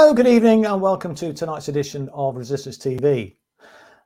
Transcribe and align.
Hello, 0.00 0.14
good 0.14 0.26
evening, 0.26 0.64
and 0.64 0.80
welcome 0.80 1.14
to 1.16 1.34
tonight's 1.34 1.68
edition 1.68 2.08
of 2.14 2.34
Resistance 2.34 2.78
TV. 2.78 3.36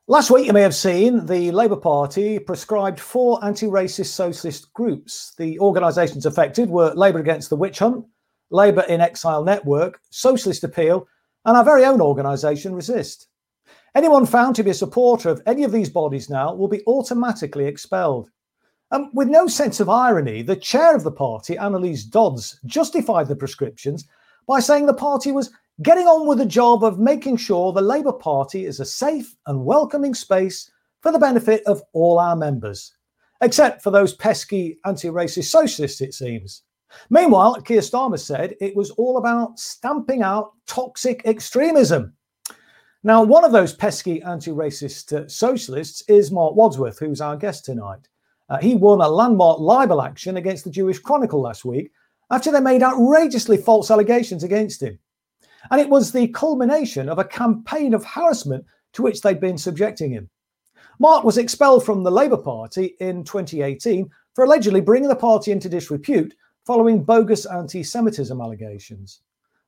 Last 0.09 0.29
week, 0.29 0.45
you 0.45 0.53
may 0.53 0.61
have 0.61 0.75
seen 0.75 1.25
the 1.25 1.53
Labour 1.53 1.77
Party 1.77 2.41
prescribed 2.41 2.99
four 2.99 3.43
anti 3.45 3.67
racist 3.67 4.07
socialist 4.07 4.73
groups. 4.73 5.35
The 5.39 5.57
organisations 5.61 6.27
affected 6.27 6.69
were 6.69 6.93
Labour 6.95 7.21
Against 7.21 7.49
the 7.49 7.55
Witch 7.55 7.79
Hunt, 7.79 8.05
Labour 8.51 8.81
in 8.89 9.01
Exile 9.01 9.45
Network, 9.45 10.01
Socialist 10.11 10.65
Appeal, 10.65 11.07
and 11.45 11.57
our 11.57 11.65
very 11.65 11.85
own 11.85 12.01
organisation, 12.01 12.75
Resist. 12.75 13.29
Anyone 13.95 14.27
found 14.27 14.57
to 14.57 14.65
be 14.65 14.71
a 14.71 14.75
supporter 14.75 15.29
of 15.29 15.43
any 15.47 15.63
of 15.63 15.71
these 15.71 15.91
bodies 15.91 16.29
now 16.29 16.53
will 16.53 16.67
be 16.67 16.83
automatically 16.89 17.67
expelled. 17.67 18.31
And 18.91 19.11
with 19.15 19.29
no 19.29 19.47
sense 19.47 19.79
of 19.79 19.89
irony, 19.89 20.43
the 20.43 20.57
chair 20.57 20.97
of 20.97 21.05
the 21.05 21.13
party, 21.13 21.55
Anneliese 21.55 22.11
Dodds, 22.11 22.59
justified 22.67 23.29
the 23.29 23.37
prescriptions 23.37 24.09
by 24.49 24.59
saying 24.59 24.87
the 24.87 24.93
party 24.95 25.31
was 25.31 25.53
getting 25.83 26.07
on 26.07 26.27
with 26.27 26.39
the 26.39 26.47
job 26.47 26.85
of 26.85 26.99
making 26.99 27.37
sure 27.37 27.73
the 27.73 27.81
Labour 27.81 28.13
Party 28.13 28.65
is 28.65 28.81
a 28.81 28.85
safe 28.85 29.35
and 29.47 29.65
welcoming 29.65 30.15
space 30.15 30.71
for 31.01 31.11
the 31.11 31.19
benefit 31.19 31.63
of 31.67 31.83
all 31.93 32.19
our 32.19 32.37
members, 32.37 32.95
except 33.41 33.83
for 33.83 33.91
those 33.91 34.15
pesky 34.15 34.79
anti 34.85 35.09
racist 35.09 35.45
socialists, 35.45 36.01
it 36.01 36.15
seems. 36.15 36.63
Meanwhile, 37.11 37.61
Keir 37.63 37.81
Starmer 37.81 38.21
said 38.21 38.55
it 38.61 38.77
was 38.77 38.91
all 38.93 39.19
about 39.19 39.59
stamping 39.59 40.23
out 40.23 40.53
toxic 40.67 41.23
extremism. 41.25 42.15
Now, 43.03 43.23
one 43.23 43.45
of 43.45 43.53
those 43.53 43.75
pesky 43.75 44.23
anti 44.23 44.53
racist 44.53 45.13
uh, 45.13 45.29
socialists 45.29 46.03
is 46.09 46.31
Marc 46.31 46.55
Wadsworth, 46.55 46.99
who's 46.99 47.21
our 47.21 47.37
guest 47.37 47.65
tonight. 47.65 48.09
Uh, 48.49 48.59
he 48.59 48.75
won 48.75 49.01
a 49.01 49.09
landmark 49.09 49.59
libel 49.59 50.03
action 50.03 50.37
against 50.37 50.65
the 50.65 50.71
Jewish 50.71 51.01
Chronicle 51.01 51.41
last 51.41 51.65
week 51.65 51.91
after 52.31 52.53
they 52.53 52.61
made 52.61 52.83
outrageously 52.83 53.57
false 53.57 53.91
allegations 53.91 54.45
against 54.45 54.83
him. 54.83 54.99
And 55.71 55.81
it 55.81 55.89
was 55.89 56.13
the 56.13 56.29
culmination 56.29 57.09
of 57.09 57.19
a 57.19 57.25
campaign 57.25 57.95
of 57.95 58.05
harassment 58.05 58.65
to 58.93 59.03
which 59.03 59.21
they'd 59.21 59.41
been 59.41 59.59
subjecting 59.59 60.11
him. 60.11 60.29
Marc 60.99 61.25
was 61.25 61.39
expelled 61.39 61.85
from 61.85 62.03
the 62.03 62.11
Labour 62.11 62.37
Party 62.37 62.95
in 63.01 63.25
2018 63.25 64.09
for 64.35 64.45
allegedly 64.45 64.81
bringing 64.81 65.09
the 65.09 65.17
party 65.17 65.53
into 65.53 65.69
disrepute 65.69 66.35
following 66.65 67.03
bogus 67.03 67.47
anti 67.47 67.83
Semitism 67.83 68.41
allegations. 68.41 69.21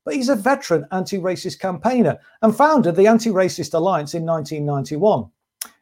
But 0.04 0.14
he's 0.14 0.28
a 0.28 0.36
veteran 0.36 0.86
anti 0.92 1.18
racist 1.18 1.58
campaigner 1.58 2.16
and 2.42 2.56
founded 2.56 2.94
the 2.94 3.08
Anti 3.08 3.30
Racist 3.30 3.74
Alliance 3.74 4.14
in 4.14 4.24
1991. 4.24 5.28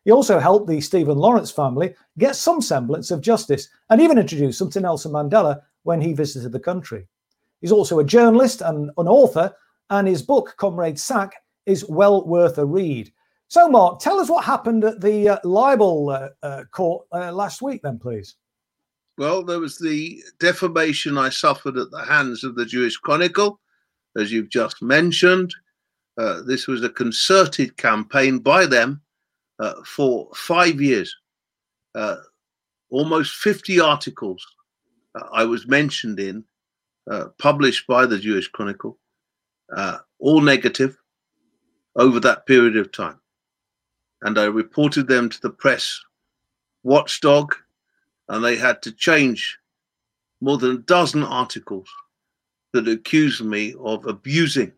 He 0.05 0.11
also 0.11 0.39
helped 0.39 0.67
the 0.67 0.81
Stephen 0.81 1.19
Lawrence 1.19 1.51
family 1.51 1.95
get 2.19 2.37
some 2.37 2.63
semblance 2.63 3.11
of 3.11 3.21
justice 3.21 3.69
and 3.91 4.01
even 4.01 4.19
introduced 4.19 4.59
them 4.59 4.71
to 4.71 4.81
Nelson 4.81 5.13
Mandela 5.13 5.61
when 5.83 6.01
he 6.01 6.15
visited 6.15 6.53
the 6.53 6.61
country. 6.61 7.07
He's 7.61 7.73
also 7.73 7.99
a 7.99 8.05
journalist 8.05 8.63
and 8.63 8.91
an 8.97 9.09
author 9.09 9.55
and 9.95 10.09
his 10.09 10.23
book, 10.23 10.55
Comrade 10.57 10.99
Sacked, 10.99 11.37
is 11.67 11.85
well 11.89 12.27
worth 12.27 12.59
a 12.59 12.67
read. 12.67 13.13
So, 13.49 13.69
Marc, 13.69 14.01
tell 14.01 14.19
us 14.19 14.29
what 14.29 14.45
happened 14.45 14.85
at 14.85 15.01
the 15.01 15.29
uh, 15.31 15.39
libel 15.45 16.11
uh, 16.11 16.29
uh, 16.43 16.65
court 16.73 17.07
uh, 17.13 17.33
last 17.33 17.63
week, 17.63 17.83
then, 17.83 17.99
please. 17.99 18.37
Well, 19.17 19.45
there 19.45 19.61
was 19.61 19.79
the 19.79 20.23
defamation 20.41 21.17
I 21.17 21.29
suffered 21.29 21.77
at 21.77 21.91
the 21.91 22.05
hands 22.05 22.43
of 22.43 22.57
the 22.57 22.67
Jewish 22.67 22.97
Chronicle, 22.97 23.61
as 24.19 24.33
you've 24.33 24.51
just 24.51 24.83
mentioned. 24.83 25.55
Uh, 26.19 26.43
this 26.43 26.67
was 26.67 26.83
a 26.83 26.89
concerted 26.89 27.77
campaign 27.77 28.41
by 28.41 28.67
them 28.67 29.03
uh, 29.61 29.75
for 29.87 30.29
five 30.35 30.81
years. 30.81 31.15
almost 32.91 33.37
50 33.37 33.81
articles 33.81 34.45
I 35.33 35.45
was 35.45 35.69
mentioned 35.69 36.19
in, 36.19 36.45
published 37.39 37.87
by 37.87 38.07
the 38.07 38.19
Jewish 38.19 38.49
Chronicle 38.49 38.99
uh, 39.77 39.99
all 40.19 40.41
negative 40.41 40.97
over 41.97 42.21
that 42.21 42.47
period 42.47 42.77
of 42.77 42.93
time. 42.93 43.21
And 44.23 44.39
I 44.39 44.45
reported 44.45 45.07
them 45.07 45.29
to 45.29 45.41
the 45.41 45.51
press 45.51 46.01
watchdog, 46.83 47.55
and 48.29 48.45
they 48.45 48.57
had 48.57 48.83
to 48.83 48.93
change 48.93 49.59
more 50.41 50.59
than 50.59 50.73
a 50.73 50.79
dozen 50.79 51.23
articles 51.23 51.89
that 52.73 52.89
accused 52.89 53.45
me 53.45 53.75
of 53.81 54.07
abusing 54.07 54.73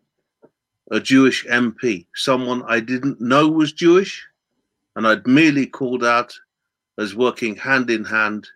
a 0.91 0.99
Jewish 0.99 1.45
MP, 1.47 2.05
someone 2.15 2.63
I 2.67 2.79
didn't 2.79 3.19
know 3.19 3.47
was 3.47 3.73
Jewish, 3.73 4.25
and 4.95 5.05
I'd 5.05 5.27
merely 5.27 5.65
called 5.65 6.03
out 6.03 6.33
as 6.97 7.15
working 7.15 7.55
hand 7.55 7.89
in 7.89 8.05
hand 8.05 8.47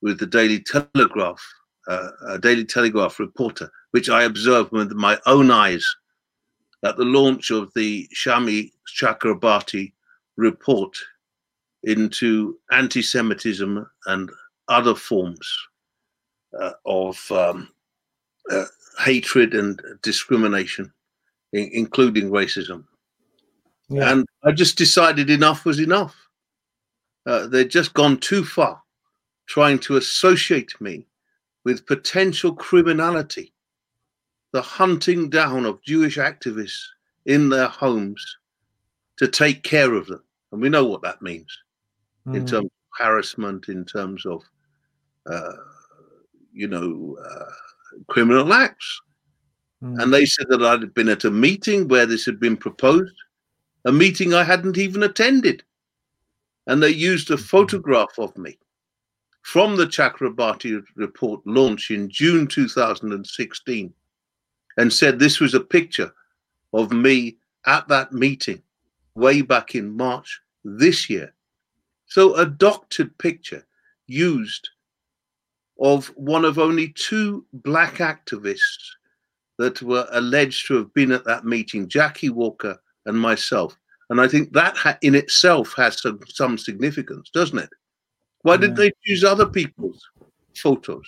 with 0.00 0.18
the 0.18 0.26
Daily 0.26 0.60
Telegraph, 0.60 1.44
uh, 1.88 2.08
a 2.28 2.38
Daily 2.38 2.64
Telegraph 2.64 3.18
reporter 3.18 3.70
which 3.92 4.10
I 4.10 4.24
observed 4.24 4.72
with 4.72 4.92
my 4.92 5.18
own 5.26 5.50
eyes 5.50 5.84
at 6.84 6.96
the 6.96 7.04
launch 7.04 7.50
of 7.50 7.72
the 7.74 8.08
Shami 8.14 8.72
Chakrabarti 9.00 9.92
report 10.36 10.96
into 11.82 12.58
anti 12.70 13.00
Semitism 13.00 13.88
and 14.06 14.30
other 14.68 14.94
forms 14.94 15.50
uh, 16.60 16.72
of 16.84 17.18
um, 17.30 17.68
uh, 18.50 18.64
hatred 18.98 19.54
and 19.54 19.80
discrimination, 20.02 20.92
in- 21.52 21.70
including 21.72 22.30
racism. 22.30 22.84
Yeah. 23.88 24.12
And 24.12 24.26
I 24.44 24.52
just 24.52 24.76
decided 24.76 25.30
enough 25.30 25.64
was 25.64 25.80
enough. 25.80 26.14
Uh, 27.24 27.46
they'd 27.46 27.70
just 27.70 27.94
gone 27.94 28.18
too 28.18 28.44
far 28.44 28.82
trying 29.46 29.78
to 29.78 29.96
associate 29.96 30.78
me 30.80 31.06
with 31.66 31.84
potential 31.84 32.54
criminality 32.54 33.52
the 34.52 34.62
hunting 34.62 35.28
down 35.28 35.66
of 35.66 35.82
Jewish 35.82 36.16
activists 36.16 36.84
in 37.24 37.48
their 37.48 37.66
homes 37.66 38.24
to 39.16 39.26
take 39.26 39.64
care 39.64 39.94
of 39.94 40.06
them. 40.06 40.22
And 40.52 40.62
we 40.62 40.68
know 40.68 40.84
what 40.84 41.02
that 41.02 41.22
means 41.22 41.52
mm. 42.24 42.36
in 42.36 42.46
terms 42.46 42.66
of 42.66 43.04
harassment, 43.04 43.68
in 43.68 43.84
terms 43.84 44.24
of, 44.26 44.44
uh, 45.28 45.54
you 46.52 46.68
know, 46.68 47.16
uh, 47.28 47.50
criminal 48.06 48.52
acts. 48.52 49.00
Mm. 49.82 50.00
And 50.00 50.14
they 50.14 50.24
said 50.24 50.46
that 50.50 50.62
I'd 50.62 50.94
been 50.94 51.08
at 51.08 51.24
a 51.24 51.32
meeting 51.32 51.88
where 51.88 52.06
this 52.06 52.24
had 52.24 52.38
been 52.38 52.56
proposed, 52.56 53.16
a 53.86 53.90
meeting 53.90 54.34
I 54.34 54.44
hadn't 54.44 54.78
even 54.78 55.02
attended. 55.02 55.64
And 56.68 56.80
they 56.80 56.90
used 56.90 57.28
a 57.28 57.34
mm-hmm. 57.34 57.42
photograph 57.42 58.16
of 58.18 58.38
me 58.38 58.56
from 59.46 59.76
the 59.76 59.86
Chakrabarti 59.86 60.82
report 60.96 61.40
launch 61.46 61.92
in 61.92 62.10
June 62.10 62.48
2016 62.48 63.94
and 64.76 64.92
said 64.92 65.20
this 65.20 65.38
was 65.38 65.54
a 65.54 65.60
picture 65.60 66.12
of 66.72 66.90
me 66.90 67.36
at 67.64 67.86
that 67.86 68.12
meeting 68.12 68.60
way 69.14 69.42
back 69.42 69.76
in 69.76 69.96
March 69.96 70.40
this 70.64 71.08
year. 71.08 71.32
So, 72.06 72.34
a 72.34 72.44
doctored 72.44 73.16
picture 73.18 73.64
used 74.08 74.68
of 75.80 76.08
one 76.16 76.44
of 76.44 76.58
only 76.58 76.88
two 76.88 77.46
black 77.52 77.98
activists 77.98 78.96
that 79.58 79.80
were 79.80 80.08
alleged 80.10 80.66
to 80.66 80.74
have 80.74 80.92
been 80.92 81.12
at 81.12 81.24
that 81.24 81.44
meeting, 81.44 81.88
Jackie 81.88 82.30
Walker 82.30 82.76
and 83.06 83.16
myself. 83.16 83.76
And 84.10 84.20
I 84.20 84.26
think 84.26 84.52
that 84.54 84.76
ha- 84.76 84.98
in 85.02 85.14
itself 85.14 85.72
has 85.76 86.02
some, 86.02 86.18
some 86.26 86.58
significance, 86.58 87.30
doesn't 87.30 87.60
it? 87.60 87.70
Why 88.46 88.56
did 88.56 88.76
they 88.76 88.92
choose 89.04 89.24
other 89.24 89.44
people's 89.44 90.08
photos? 90.54 91.04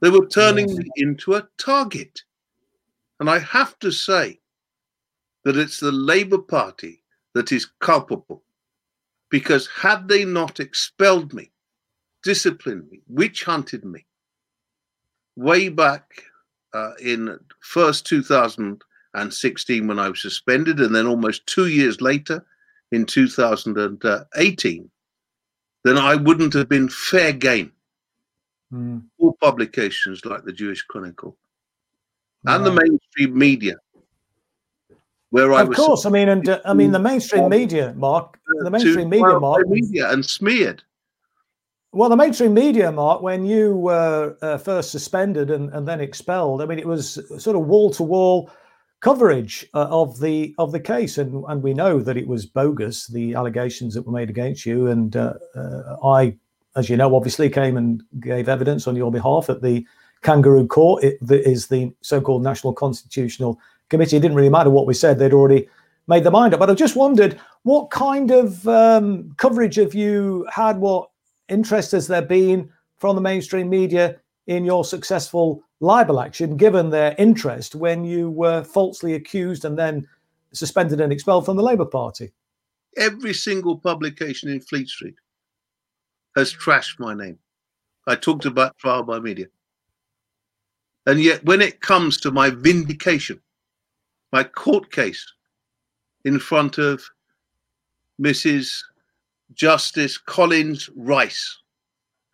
They 0.00 0.08
were 0.08 0.26
turning 0.26 0.74
me 0.74 0.88
into 0.96 1.34
a 1.34 1.46
target. 1.58 2.22
And 3.20 3.28
I 3.28 3.40
have 3.40 3.78
to 3.80 3.90
say 3.90 4.40
that 5.44 5.58
it's 5.58 5.80
the 5.80 5.92
Labour 5.92 6.38
Party 6.38 7.02
that 7.34 7.52
is 7.52 7.68
culpable. 7.80 8.42
Because 9.28 9.68
had 9.68 10.08
they 10.08 10.24
not 10.24 10.58
expelled 10.58 11.34
me, 11.34 11.50
disciplined 12.22 12.90
me, 12.90 13.02
witch 13.06 13.44
hunted 13.44 13.84
me, 13.84 14.06
way 15.36 15.68
back 15.68 16.24
uh, 16.72 16.92
in 17.02 17.38
first 17.60 18.06
2016 18.06 19.86
when 19.86 19.98
I 19.98 20.08
was 20.08 20.22
suspended, 20.22 20.80
and 20.80 20.94
then 20.94 21.06
almost 21.06 21.46
two 21.46 21.66
years 21.66 22.00
later 22.00 22.42
in 22.92 23.04
2018, 23.04 24.90
then 25.86 25.98
I 25.98 26.16
wouldn't 26.16 26.52
have 26.54 26.68
been 26.68 26.88
fair 26.88 27.32
game 27.32 27.72
mm. 28.72 29.02
for 29.18 29.34
publications 29.40 30.24
like 30.24 30.44
the 30.44 30.52
Jewish 30.52 30.82
Chronicle 30.82 31.36
and 32.44 32.64
the 32.64 32.72
mainstream 32.72 33.38
media. 33.38 33.76
Where 35.30 35.52
I 35.52 35.62
of 35.62 35.68
was 35.68 35.78
Of 35.78 35.84
course, 35.84 36.06
I 36.06 36.10
mean, 36.10 36.28
and 36.28 36.48
uh, 36.48 36.60
I 36.64 36.74
mean 36.74 36.92
the 36.92 36.98
mainstream 36.98 37.48
media, 37.48 37.92
Marc, 37.96 38.38
the 38.62 38.70
mainstream 38.70 39.08
media, 39.08 39.38
Marc, 39.38 39.66
media 39.68 40.10
and 40.10 40.24
smeared. 40.24 40.82
Well, 41.92 42.08
the 42.08 42.16
mainstream 42.16 42.52
media, 42.52 42.92
Marc, 42.92 43.22
when 43.22 43.46
you 43.46 43.76
were 43.76 44.36
uh, 44.42 44.58
first 44.58 44.90
suspended 44.90 45.50
and, 45.50 45.70
and 45.70 45.86
then 45.88 46.00
expelled, 46.00 46.62
I 46.62 46.66
mean, 46.66 46.78
it 46.78 46.86
was 46.86 47.14
sort 47.38 47.56
of 47.56 47.66
wall 47.66 47.90
to 47.92 48.02
wall 48.02 48.50
coverage 49.00 49.66
uh, 49.74 49.86
of 49.90 50.20
the 50.20 50.54
of 50.58 50.72
the 50.72 50.80
case, 50.80 51.18
and 51.18 51.44
and 51.48 51.62
we 51.62 51.74
know 51.74 52.00
that 52.00 52.16
it 52.16 52.26
was 52.26 52.46
bogus, 52.46 53.06
the 53.06 53.34
allegations 53.34 53.94
that 53.94 54.02
were 54.02 54.12
made 54.12 54.30
against 54.30 54.66
you, 54.66 54.88
and 54.88 55.16
uh, 55.16 55.34
uh 55.54 55.96
I, 56.04 56.36
as 56.76 56.88
you 56.88 56.96
know, 56.96 57.14
obviously 57.14 57.50
came 57.50 57.76
and 57.76 58.02
gave 58.20 58.48
evidence 58.48 58.86
on 58.86 58.96
your 58.96 59.12
behalf 59.12 59.50
at 59.50 59.62
the 59.62 59.86
kangaroo 60.22 60.66
court. 60.66 61.04
It 61.04 61.18
is 61.30 61.66
the 61.68 61.92
so-called 62.00 62.42
National 62.42 62.72
Constitutional 62.72 63.60
Committee. 63.88 64.16
It 64.16 64.20
didn't 64.20 64.36
really 64.36 64.48
matter 64.50 64.70
what 64.70 64.86
we 64.86 64.94
said; 64.94 65.18
they'd 65.18 65.32
already 65.32 65.68
made 66.08 66.24
their 66.24 66.32
mind 66.32 66.54
up. 66.54 66.60
But 66.60 66.70
I 66.70 66.74
just 66.74 66.96
wondered 66.96 67.38
what 67.64 67.90
kind 67.90 68.30
of 68.30 68.66
um, 68.68 69.32
coverage 69.36 69.76
have 69.76 69.94
you 69.94 70.46
had? 70.50 70.78
What 70.78 71.10
interest 71.48 71.92
has 71.92 72.06
there 72.06 72.22
been 72.22 72.70
from 72.98 73.14
the 73.14 73.22
mainstream 73.22 73.68
media 73.68 74.16
in 74.46 74.64
your 74.64 74.84
successful 74.84 75.62
libel 75.80 76.20
action, 76.20 76.56
given 76.56 76.90
their 76.90 77.14
interest 77.18 77.74
when 77.74 78.04
you 78.04 78.30
were 78.30 78.62
falsely 78.62 79.14
accused 79.14 79.64
and 79.64 79.78
then 79.78 80.06
suspended 80.52 81.00
and 81.00 81.12
expelled 81.12 81.44
from 81.44 81.56
the 81.56 81.62
Labour 81.62 81.84
Party? 81.84 82.32
Every 82.96 83.34
single 83.34 83.76
publication 83.76 84.48
in 84.48 84.60
Fleet 84.60 84.88
Street 84.88 85.16
has 86.36 86.54
trashed 86.54 86.98
my 86.98 87.14
name. 87.14 87.38
I 88.06 88.14
talked 88.14 88.44
about 88.44 88.78
trial 88.78 89.02
by 89.02 89.18
media. 89.18 89.46
And 91.06 91.20
yet, 91.20 91.44
when 91.44 91.60
it 91.60 91.80
comes 91.80 92.18
to 92.18 92.30
my 92.30 92.50
vindication, 92.50 93.40
my 94.32 94.44
court 94.44 94.90
case 94.90 95.24
in 96.24 96.38
front 96.38 96.78
of 96.78 97.02
Mrs. 98.20 98.82
Justice 99.54 100.18
Collins 100.18 100.90
Rice 100.96 101.58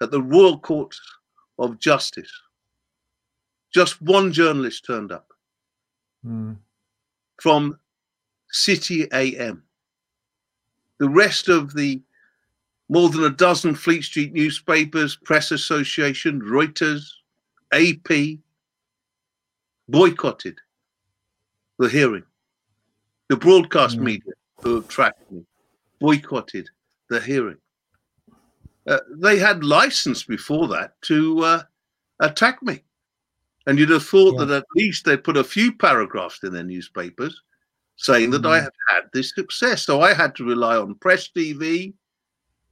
at 0.00 0.10
the 0.10 0.22
Royal 0.22 0.58
Court 0.58 0.94
of 1.58 1.78
Justice, 1.78 2.32
just 3.72 4.00
one 4.02 4.32
journalist 4.32 4.84
turned 4.84 5.12
up 5.12 5.32
mm. 6.26 6.56
from 7.40 7.78
City 8.50 9.06
AM. 9.12 9.62
The 10.98 11.08
rest 11.08 11.48
of 11.48 11.74
the 11.74 12.00
more 12.88 13.08
than 13.08 13.24
a 13.24 13.30
dozen 13.30 13.74
Fleet 13.74 14.02
Street 14.02 14.34
newspapers, 14.34 15.16
Press 15.16 15.50
Association, 15.50 16.40
Reuters, 16.42 17.10
AP 17.72 18.38
boycotted 19.88 20.58
the 21.78 21.88
hearing. 21.88 22.24
The 23.28 23.36
broadcast 23.36 23.96
mm. 23.98 24.02
media 24.02 24.32
who 24.60 24.74
have 24.74 24.88
tracked 24.88 25.30
me 25.32 25.44
boycotted 26.00 26.68
the 27.08 27.20
hearing. 27.20 27.56
Uh, 28.86 28.98
they 29.16 29.38
had 29.38 29.64
license 29.64 30.24
before 30.24 30.68
that 30.68 31.00
to 31.02 31.40
uh, 31.40 31.62
attack 32.20 32.62
me. 32.62 32.82
And 33.66 33.78
you'd 33.78 33.90
have 33.90 34.04
thought 34.04 34.38
yeah. 34.38 34.44
that 34.46 34.56
at 34.62 34.66
least 34.74 35.04
they'd 35.04 35.22
put 35.22 35.36
a 35.36 35.44
few 35.44 35.72
paragraphs 35.72 36.40
in 36.42 36.52
their 36.52 36.64
newspapers 36.64 37.42
saying 37.96 38.30
that 38.30 38.42
mm. 38.42 38.50
I 38.50 38.56
had 38.56 38.72
had 38.88 39.02
this 39.12 39.32
success. 39.34 39.84
So 39.84 40.00
I 40.00 40.12
had 40.12 40.34
to 40.36 40.44
rely 40.44 40.76
on 40.76 40.96
Press 40.96 41.28
TV, 41.28 41.92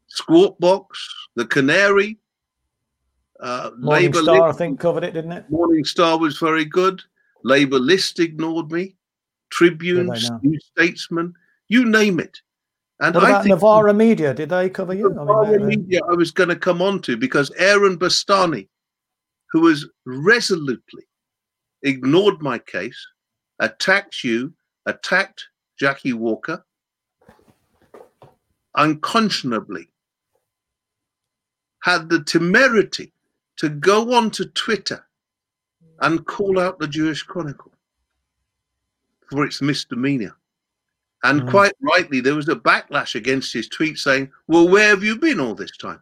Squawk 0.09 0.59
Box, 0.59 1.09
The 1.37 1.47
Canary. 1.47 2.19
Uh, 3.39 3.71
Morning 3.79 4.11
Labour 4.11 4.23
Star, 4.23 4.49
I 4.49 4.53
think, 4.53 4.81
covered 4.81 5.05
it, 5.05 5.15
didn't 5.15 5.33
it? 5.33 5.49
Morning 5.49 5.85
Star 5.85 6.19
was 6.19 6.39
very 6.39 6.65
good. 6.65 7.01
Labour 7.45 7.79
List 7.79 8.19
ignored 8.19 8.71
me. 8.73 8.97
Tribune, 9.51 10.13
New 10.43 10.59
Statesman, 10.61 11.35
you 11.69 11.85
name 11.85 12.21
it. 12.21 12.41
And 13.01 13.15
what 13.15 13.25
about 13.25 13.47
Novara 13.47 13.95
Media? 13.95 14.35
Did 14.35 14.51
they 14.51 14.69
cover 14.69 14.93
you? 14.93 15.09
Novara 15.11 15.47
I 15.47 15.51
mean, 15.53 15.63
uh, 15.63 15.67
Media, 15.67 16.01
I 16.11 16.15
was 16.15 16.31
going 16.31 16.51
to 16.51 16.57
come 16.57 16.83
on 16.83 17.01
to 17.03 17.17
because 17.17 17.51
Aaron 17.57 17.99
Bastani, 17.99 18.69
who 19.53 19.67
has 19.69 19.87
resolutely 20.05 21.05
ignored 21.83 22.43
my 22.43 22.59
case, 22.59 22.99
attacked 23.59 24.23
you, 24.23 24.53
attacked 24.85 25.47
Jackie 25.79 26.13
Walker, 26.13 26.65
unconscionably 28.77 29.89
had 31.83 32.11
the 32.11 32.23
temerity 32.25 33.13
to 33.57 33.71
go 33.71 34.15
onto 34.15 34.45
Twitter 34.45 35.07
and 36.01 36.27
call 36.27 36.59
out 36.61 36.79
the 36.79 36.89
Jewish 36.89 37.23
Chronicle 37.23 37.73
for 39.31 39.45
its 39.45 39.63
misdemeanor. 39.63 40.37
And 41.23 41.43
mm. 41.43 41.51
quite 41.51 41.73
rightly, 41.81 42.21
there 42.21 42.35
was 42.35 42.49
a 42.49 42.57
backlash 42.57 43.15
against 43.15 43.53
his 43.53 43.69
tweet 43.69 43.99
saying, 43.99 44.31
Well, 44.47 44.69
where 44.69 44.89
have 44.89 45.05
you 45.05 45.17
been 45.17 45.41
all 45.41 45.55
this 45.55 45.77
time? 45.77 46.01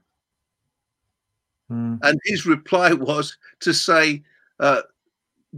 Mm. 1.71 1.99
And 2.03 2.21
his 2.25 2.47
reply 2.47 2.93
was 2.95 3.37
to 3.61 3.75
say, 3.75 4.23
uh, 4.61 4.83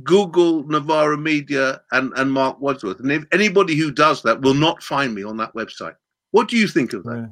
Google 0.05 0.65
Novara 0.65 1.19
Media 1.19 1.83
and, 1.93 2.13
and 2.17 2.33
Marc 2.33 2.61
Wadsworth. 2.61 3.01
And 3.01 3.11
if 3.11 3.25
anybody 3.33 3.75
who 3.77 3.91
does 3.91 4.23
that 4.23 4.41
will 4.41 4.55
not 4.55 4.83
find 4.83 5.15
me 5.15 5.25
on 5.25 5.37
that 5.39 5.53
website. 5.55 5.97
What 6.31 6.49
do 6.49 6.57
you 6.57 6.69
think 6.69 6.93
of 6.93 7.03
that? 7.05 7.17
Yeah. 7.17 7.27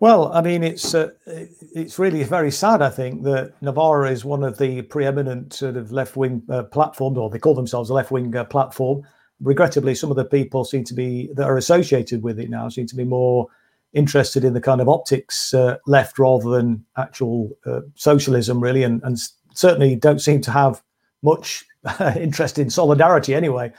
Well, 0.00 0.32
I 0.32 0.42
mean, 0.42 0.62
it's 0.62 0.94
uh, 0.94 1.10
it's 1.26 1.98
really 1.98 2.24
very 2.24 2.50
sad. 2.50 2.82
I 2.82 2.90
think 2.90 3.22
that 3.22 3.54
Novara 3.62 4.10
is 4.10 4.24
one 4.24 4.42
of 4.42 4.58
the 4.58 4.82
preeminent 4.82 5.54
sort 5.54 5.76
of 5.76 5.92
left 5.92 6.16
wing 6.16 6.42
uh, 6.50 6.64
platforms, 6.64 7.16
or 7.16 7.30
they 7.30 7.38
call 7.38 7.54
themselves 7.54 7.90
a 7.90 7.94
left 7.94 8.10
wing 8.10 8.34
uh, 8.36 8.44
platform. 8.44 9.02
Regrettably, 9.44 9.94
some 9.94 10.10
of 10.10 10.16
the 10.16 10.24
people 10.24 10.64
seem 10.64 10.84
to 10.84 10.94
be 10.94 11.30
that 11.34 11.46
are 11.46 11.56
associated 11.56 12.22
with 12.22 12.40
it 12.40 12.50
now 12.50 12.68
seem 12.68 12.86
to 12.86 12.96
be 12.96 13.04
more 13.04 13.46
interested 13.92 14.44
in 14.44 14.54
the 14.54 14.60
kind 14.60 14.80
of 14.80 14.88
optics 14.88 15.54
uh, 15.54 15.76
left 15.86 16.18
rather 16.18 16.50
than 16.50 16.84
actual 16.96 17.50
uh, 17.66 17.80
socialism, 17.94 18.60
really, 18.60 18.82
and, 18.82 19.02
and 19.04 19.18
certainly 19.54 19.94
don't 19.94 20.20
seem 20.20 20.40
to 20.40 20.50
have 20.50 20.82
much 21.22 21.64
interest 22.16 22.58
in 22.58 22.70
solidarity 22.70 23.34
anyway. 23.34 23.72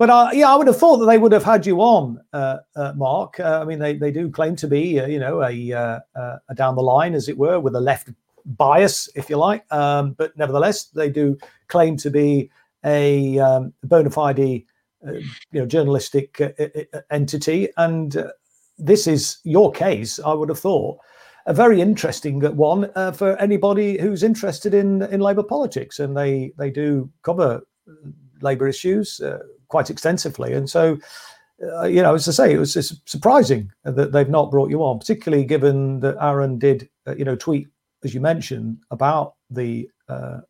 But 0.00 0.08
uh, 0.08 0.30
yeah, 0.32 0.50
I 0.50 0.56
would 0.56 0.66
have 0.66 0.78
thought 0.78 0.96
that 0.96 1.06
they 1.06 1.18
would 1.18 1.32
have 1.32 1.44
had 1.44 1.66
you 1.66 1.82
on, 1.82 2.18
uh, 2.32 2.58
uh, 2.74 2.94
Marc. 2.96 3.38
Uh, 3.38 3.60
I 3.60 3.64
mean, 3.66 3.78
they, 3.78 3.96
they 3.96 4.10
do 4.10 4.30
claim 4.30 4.56
to 4.56 4.66
be, 4.66 4.98
uh, 4.98 5.06
you 5.06 5.18
know, 5.18 5.42
a, 5.42 5.72
uh, 5.72 5.98
a, 6.48 6.54
down 6.54 6.74
the 6.74 6.82
line, 6.82 7.12
as 7.12 7.28
it 7.28 7.36
were, 7.36 7.60
with 7.60 7.76
a 7.76 7.80
left 7.80 8.08
bias, 8.46 9.10
if 9.14 9.28
you 9.28 9.36
like. 9.36 9.70
Um, 9.70 10.12
but 10.12 10.34
nevertheless, 10.38 10.84
they 10.86 11.10
do 11.10 11.36
claim 11.68 11.98
to 11.98 12.10
be 12.10 12.50
a 12.82 13.38
um, 13.38 13.74
bona 13.84 14.08
fide, 14.08 14.64
Uh, 15.06 15.12
you 15.50 15.60
know, 15.60 15.66
journalistic 15.66 16.40
uh, 16.40 16.50
uh, 16.58 17.00
entity. 17.10 17.68
And 17.78 18.30
this 18.76 19.06
is 19.06 19.38
your 19.44 19.72
case, 19.72 20.20
I 20.20 20.34
would 20.34 20.50
have 20.50 20.58
thought, 20.58 20.98
a 21.46 21.54
very 21.54 21.80
interesting 21.80 22.40
one 22.54 22.92
for 23.14 23.34
anybody 23.40 23.98
who's 23.98 24.22
interested 24.22 24.74
in 24.74 25.02
in 25.04 25.20
Labour 25.20 25.42
politics. 25.42 26.00
And 26.00 26.14
they 26.14 26.52
they 26.58 26.70
do 26.70 27.10
cover 27.22 27.62
Labour 28.42 28.68
issues 28.68 29.20
quite 29.68 29.88
extensively. 29.88 30.52
And 30.52 30.68
so, 30.68 30.98
uh, 31.62 31.84
you 31.84 32.02
know, 32.02 32.14
as 32.14 32.28
I 32.28 32.32
say, 32.32 32.52
it 32.52 32.58
was 32.58 33.00
surprising 33.06 33.72
that 33.84 34.12
they've 34.12 34.28
not 34.28 34.50
brought 34.50 34.70
you 34.70 34.82
on, 34.82 34.98
particularly 34.98 35.44
given 35.44 36.00
that 36.00 36.16
Aaron 36.20 36.58
did, 36.58 36.88
uh, 37.06 37.14
you 37.16 37.24
know, 37.24 37.36
tweet, 37.36 37.68
as 38.04 38.12
you 38.12 38.20
mentioned, 38.20 38.78
about 38.90 39.34
the 39.48 39.88
uh, 40.08 40.40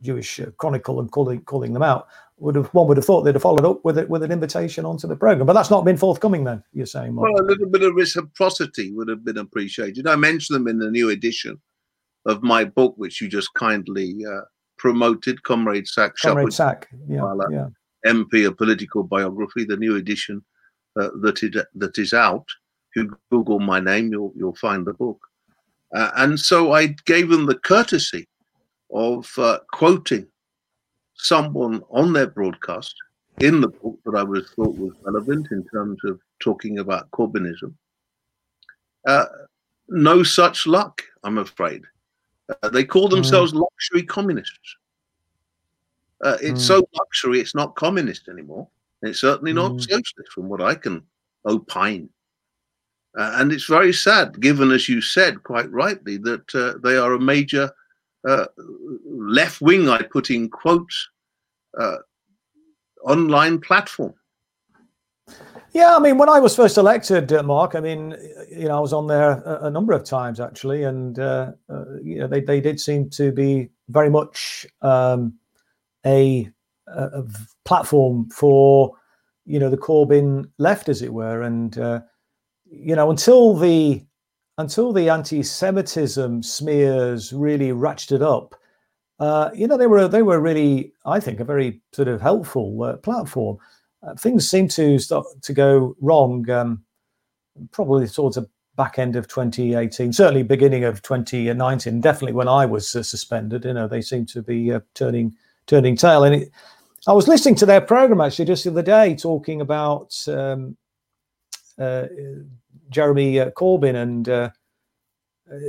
Jewish 0.00 0.40
Chronicle 0.56 1.00
and 1.00 1.10
calling 1.10 1.42
calling 1.42 1.72
them 1.74 1.82
out. 1.82 2.08
Would 2.40 2.54
have 2.54 2.66
one 2.68 2.86
would 2.86 2.96
have 2.96 3.06
thought 3.06 3.22
they'd 3.22 3.34
have 3.34 3.42
followed 3.42 3.64
up 3.64 3.84
with 3.84 3.98
it 3.98 4.08
with 4.08 4.22
an 4.22 4.30
invitation 4.30 4.84
onto 4.84 5.08
the 5.08 5.16
program, 5.16 5.46
but 5.46 5.54
that's 5.54 5.70
not 5.70 5.84
been 5.84 5.96
forthcoming. 5.96 6.44
Then 6.44 6.62
you're 6.72 6.86
saying, 6.86 7.14
Marc. 7.14 7.32
well, 7.32 7.42
a 7.42 7.46
little 7.46 7.68
bit 7.68 7.82
of 7.82 7.94
reciprocity 7.94 8.92
would 8.92 9.08
have 9.08 9.24
been 9.24 9.38
appreciated. 9.38 10.06
I 10.06 10.14
mentioned 10.14 10.54
them 10.54 10.68
in 10.68 10.78
the 10.78 10.90
new 10.90 11.10
edition 11.10 11.60
of 12.26 12.42
my 12.42 12.64
book, 12.64 12.94
which 12.96 13.20
you 13.20 13.28
just 13.28 13.52
kindly 13.54 14.24
uh, 14.24 14.42
promoted, 14.76 15.42
Comrade 15.42 15.88
Sacked. 15.88 16.20
Comrade 16.20 16.52
Sacked, 16.52 16.86
yeah, 17.08 17.34
yeah. 17.50 17.66
MP, 18.06 18.46
a 18.46 18.52
political 18.52 19.02
biography, 19.02 19.64
the 19.64 19.76
new 19.76 19.96
edition 19.96 20.44
uh, 20.98 21.10
that 21.22 21.42
it, 21.42 21.56
that 21.74 21.98
is 21.98 22.12
out. 22.12 22.46
If 22.94 23.02
you 23.02 23.18
Google 23.30 23.60
my 23.60 23.80
name, 23.80 24.12
you'll 24.12 24.32
you'll 24.36 24.54
find 24.56 24.86
the 24.86 24.94
book. 24.94 25.18
Uh, 25.94 26.10
and 26.16 26.38
so 26.38 26.72
I 26.72 26.94
gave 27.06 27.28
them 27.30 27.46
the 27.46 27.58
courtesy 27.58 28.28
of 28.92 29.30
uh, 29.38 29.58
quoting 29.72 30.26
someone 31.18 31.82
on 31.90 32.12
their 32.12 32.26
broadcast 32.26 32.94
in 33.40 33.60
the 33.60 33.68
book 33.68 33.98
that 34.04 34.16
I 34.16 34.22
was 34.22 34.50
thought 34.50 34.76
was 34.76 34.92
relevant 35.02 35.48
in 35.50 35.64
terms 35.72 35.98
of 36.04 36.20
talking 36.40 36.78
about 36.78 37.10
Corbynism. 37.10 37.74
Uh, 39.06 39.26
no 39.88 40.22
such 40.22 40.66
luck, 40.66 41.02
I'm 41.22 41.38
afraid. 41.38 41.82
Uh, 42.48 42.68
they 42.70 42.84
call 42.84 43.08
themselves 43.08 43.52
mm. 43.52 43.60
luxury 43.60 44.02
communists. 44.02 44.76
Uh, 46.24 46.36
it's 46.42 46.62
mm. 46.62 46.66
so 46.66 46.88
luxury, 46.94 47.40
it's 47.40 47.54
not 47.54 47.76
communist 47.76 48.28
anymore. 48.28 48.66
It's 49.02 49.20
certainly 49.20 49.52
not 49.52 49.72
mm. 49.72 49.80
socialist, 49.80 50.32
from 50.32 50.48
what 50.48 50.60
I 50.60 50.74
can 50.74 51.02
opine. 51.46 52.08
Uh, 53.16 53.32
and 53.36 53.52
it's 53.52 53.66
very 53.66 53.92
sad, 53.92 54.40
given, 54.40 54.70
as 54.70 54.88
you 54.88 55.00
said 55.00 55.42
quite 55.42 55.70
rightly, 55.70 56.16
that 56.18 56.54
uh, 56.54 56.78
they 56.82 56.96
are 56.96 57.14
a 57.14 57.20
major 57.20 57.70
uh, 58.26 58.46
left 59.04 59.60
wing, 59.60 59.88
I 59.88 60.02
put 60.02 60.30
in 60.30 60.48
quotes, 60.48 61.08
uh, 61.78 61.98
online 63.04 63.60
platform. 63.60 64.14
Yeah, 65.72 65.96
I 65.96 65.98
mean, 65.98 66.16
when 66.16 66.28
I 66.28 66.40
was 66.40 66.56
first 66.56 66.78
elected, 66.78 67.32
uh, 67.32 67.42
Marc, 67.42 67.74
I 67.74 67.80
mean, 67.80 68.16
you 68.50 68.68
know, 68.68 68.78
I 68.78 68.80
was 68.80 68.92
on 68.92 69.06
there 69.06 69.30
a, 69.30 69.66
a 69.66 69.70
number 69.70 69.92
of 69.92 70.02
times 70.02 70.40
actually, 70.40 70.82
and 70.82 71.18
uh, 71.18 71.52
uh, 71.68 71.84
you 72.02 72.18
know, 72.18 72.26
they 72.26 72.40
they 72.40 72.60
did 72.60 72.80
seem 72.80 73.10
to 73.10 73.30
be 73.32 73.68
very 73.88 74.08
much 74.08 74.66
um, 74.80 75.34
a, 76.06 76.50
a 76.86 77.22
platform 77.64 78.30
for 78.30 78.94
you 79.44 79.58
know 79.58 79.68
the 79.68 79.76
Corbyn 79.76 80.50
left, 80.58 80.88
as 80.88 81.02
it 81.02 81.12
were, 81.12 81.42
and 81.42 81.76
uh, 81.78 82.00
you 82.64 82.96
know 82.96 83.10
until 83.10 83.54
the 83.54 84.04
until 84.58 84.92
the 84.92 85.08
anti-Semitism 85.08 86.42
smears 86.42 87.32
really 87.32 87.70
ratcheted 87.70 88.22
up 88.22 88.54
uh, 89.20 89.50
you 89.54 89.66
know, 89.66 89.76
they 89.76 89.86
were 89.86 90.06
they 90.06 90.22
were 90.22 90.40
really, 90.40 90.92
I 91.04 91.18
think, 91.20 91.40
a 91.40 91.44
very 91.44 91.80
sort 91.92 92.08
of 92.08 92.20
helpful 92.20 92.82
uh, 92.82 92.96
platform. 92.96 93.58
Uh, 94.02 94.14
things 94.14 94.48
seem 94.48 94.68
to 94.68 94.98
start 94.98 95.26
to 95.42 95.52
go 95.52 95.96
wrong, 96.00 96.48
um, 96.50 96.84
probably 97.72 98.06
towards 98.06 98.36
the 98.36 98.48
back 98.76 98.96
end 98.96 99.16
of 99.16 99.26
2018, 99.26 100.12
certainly 100.12 100.44
beginning 100.44 100.84
of 100.84 101.02
2019. 101.02 102.00
Definitely 102.00 102.34
when 102.34 102.46
I 102.46 102.64
was 102.64 102.94
uh, 102.94 103.02
suspended, 103.02 103.64
you 103.64 103.72
know, 103.72 103.88
they 103.88 104.02
seem 104.02 104.24
to 104.26 104.42
be 104.42 104.72
uh, 104.72 104.80
turning 104.94 105.34
turning 105.66 105.96
tail. 105.96 106.22
And 106.22 106.36
it, 106.36 106.52
I 107.08 107.12
was 107.12 107.26
listening 107.26 107.56
to 107.56 107.66
their 107.66 107.80
program 107.80 108.20
actually 108.20 108.44
just 108.44 108.64
the 108.64 108.70
other 108.70 108.82
day, 108.82 109.16
talking 109.16 109.60
about 109.60 110.14
um, 110.28 110.76
uh, 111.76 112.06
Jeremy 112.90 113.36
Corbyn 113.56 113.94
and. 113.94 114.52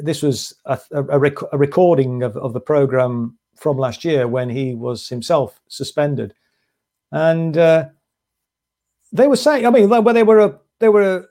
This 0.04 0.22
was 0.22 0.54
a, 0.66 0.78
a, 0.92 1.18
rec- 1.18 1.54
a 1.54 1.58
recording 1.58 2.22
of, 2.22 2.36
of 2.36 2.52
the 2.52 2.60
program 2.60 3.38
from 3.56 3.78
last 3.78 4.04
year 4.04 4.28
when 4.28 4.50
he 4.50 4.76
was 4.76 5.08
himself 5.08 5.62
suspended, 5.70 6.34
and 7.14 7.58
uh, 7.58 7.86
they 9.12 9.28
were 9.28 9.36
saying, 9.36 9.66
I 9.66 9.70
mean, 9.70 9.90
they 9.90 10.24
were 10.24 10.60
they 10.80 10.90
were 10.90 11.30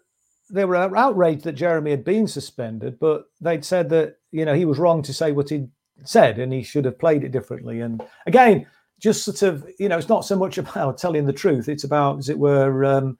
they 0.51 0.65
were 0.65 0.97
outraged 0.97 1.45
that 1.45 1.53
Jeremy 1.53 1.91
had 1.91 2.05
been 2.05 2.27
suspended, 2.27 2.99
but 2.99 3.25
they'd 3.41 3.65
said 3.65 3.89
that 3.91 4.17
you 4.31 4.45
know 4.45 4.55
he 4.55 4.65
was 4.65 4.79
wrong 4.79 5.03
to 5.03 5.15
say 5.15 5.33
what 5.33 5.51
he 5.51 5.69
said 6.05 6.39
and 6.39 6.53
he 6.53 6.63
should 6.63 6.85
have 6.85 6.99
played 6.99 7.25
it 7.25 7.33
differently. 7.33 7.81
And 7.81 8.03
again, 8.27 8.67
just 9.01 9.25
sort 9.25 9.43
of 9.43 9.69
you 9.79 9.89
know, 9.89 9.99
it's 9.99 10.09
not 10.09 10.25
so 10.25 10.37
much 10.37 10.59
about 10.59 10.99
telling 10.99 11.27
the 11.27 11.33
truth; 11.33 11.69
it's 11.69 11.85
about, 11.85 12.19
as 12.19 12.29
it 12.29 12.39
were. 12.39 12.85
Um, 12.85 13.07
uh, 13.07 13.13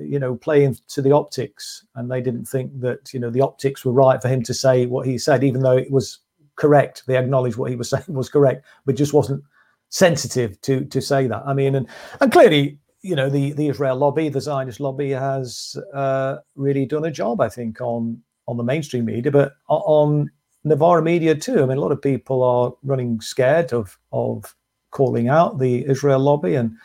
you 0.00 0.18
know, 0.18 0.36
playing 0.36 0.76
to 0.88 1.02
the 1.02 1.12
optics, 1.12 1.84
and 1.94 2.10
they 2.10 2.20
didn't 2.20 2.46
think 2.46 2.80
that 2.80 3.12
you 3.12 3.20
know 3.20 3.30
the 3.30 3.40
optics 3.40 3.84
were 3.84 3.92
right 3.92 4.20
for 4.20 4.28
him 4.28 4.42
to 4.44 4.54
say 4.54 4.86
what 4.86 5.06
he 5.06 5.18
said, 5.18 5.44
even 5.44 5.62
though 5.62 5.76
it 5.76 5.90
was 5.90 6.18
correct. 6.56 7.04
They 7.06 7.16
acknowledged 7.16 7.56
what 7.56 7.70
he 7.70 7.76
was 7.76 7.90
saying 7.90 8.04
was 8.08 8.28
correct, 8.28 8.64
but 8.84 8.96
just 8.96 9.14
wasn't 9.14 9.44
sensitive 9.88 10.60
to 10.62 10.84
to 10.84 11.00
say 11.00 11.26
that. 11.26 11.42
I 11.46 11.54
mean, 11.54 11.74
and 11.74 11.88
and 12.20 12.32
clearly, 12.32 12.78
you 13.02 13.16
know, 13.16 13.30
the 13.30 13.52
the 13.52 13.68
Israel 13.68 13.96
lobby, 13.96 14.28
the 14.28 14.40
Zionist 14.40 14.80
lobby, 14.80 15.10
has 15.10 15.76
uh, 15.94 16.36
really 16.54 16.86
done 16.86 17.04
a 17.04 17.10
job, 17.10 17.40
I 17.40 17.48
think, 17.48 17.80
on 17.80 18.22
on 18.48 18.56
the 18.56 18.64
mainstream 18.64 19.04
media, 19.04 19.32
but 19.32 19.54
on 19.68 20.30
Novara 20.64 21.02
media 21.02 21.34
too. 21.34 21.62
I 21.62 21.66
mean, 21.66 21.78
a 21.78 21.80
lot 21.80 21.92
of 21.92 22.02
people 22.02 22.42
are 22.42 22.72
running 22.82 23.20
scared 23.20 23.72
of 23.72 23.98
of 24.12 24.54
calling 24.90 25.28
out 25.28 25.58
the 25.58 25.84
Israel 25.86 26.20
lobby 26.20 26.54
and 26.54 26.76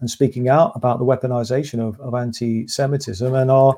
and 0.00 0.10
speaking 0.10 0.48
out 0.48 0.72
about 0.74 0.98
the 0.98 1.04
weaponization 1.04 1.80
of, 1.80 1.98
of 2.00 2.14
anti-Semitism 2.14 3.34
and 3.34 3.50
are 3.50 3.76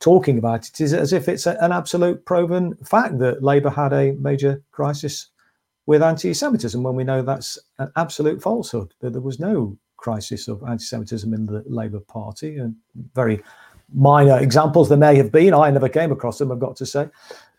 talking 0.00 0.38
about 0.38 0.68
it 0.68 0.80
is 0.80 0.92
as 0.92 1.12
if 1.12 1.28
it's 1.28 1.46
an 1.46 1.72
absolute 1.72 2.24
proven 2.24 2.74
fact 2.84 3.18
that 3.18 3.42
Labour 3.42 3.70
had 3.70 3.92
a 3.92 4.12
major 4.12 4.62
crisis 4.70 5.28
with 5.86 6.02
anti-Semitism 6.02 6.82
when 6.82 6.94
we 6.94 7.04
know 7.04 7.22
that's 7.22 7.58
an 7.78 7.90
absolute 7.96 8.42
falsehood. 8.42 8.92
That 9.00 9.12
there 9.12 9.22
was 9.22 9.40
no 9.40 9.76
crisis 9.96 10.48
of 10.48 10.62
anti-Semitism 10.64 11.32
in 11.32 11.46
the 11.46 11.64
Labour 11.66 12.00
Party, 12.00 12.58
and 12.58 12.74
very 13.14 13.42
minor 13.94 14.38
examples 14.38 14.88
there 14.88 14.98
may 14.98 15.16
have 15.16 15.32
been. 15.32 15.54
I 15.54 15.70
never 15.70 15.88
came 15.88 16.12
across 16.12 16.38
them, 16.38 16.50
I've 16.52 16.58
got 16.58 16.76
to 16.76 16.86
say. 16.86 17.08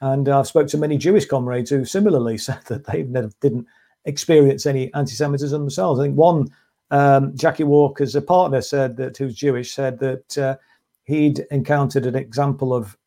And 0.01 0.29
I've 0.29 0.47
spoke 0.47 0.67
to 0.67 0.77
many 0.77 0.97
Jewish 0.97 1.25
comrades 1.25 1.69
who 1.69 1.85
similarly 1.85 2.37
said 2.47 2.59
that 2.67 2.85
they 2.85 3.03
never 3.03 3.31
didn't 3.41 3.65
experience 4.05 4.65
any 4.65 4.93
anti-Semitism 4.93 5.59
themselves. 5.59 5.99
I 5.99 6.03
think 6.03 6.15
one 6.15 6.49
um, 6.91 7.35
Jackie 7.35 7.63
Walker's 7.63 8.15
a 8.15 8.21
partner 8.21 8.61
said 8.61 8.97
that 8.97 9.17
who's 9.17 9.35
Jewish 9.35 9.73
said 9.73 9.99
that 9.99 10.37
uh, 10.37 10.55
he'd 11.03 11.39
encountered 11.51 12.05
an 12.05 12.15
example 12.15 12.73
of 12.73 12.97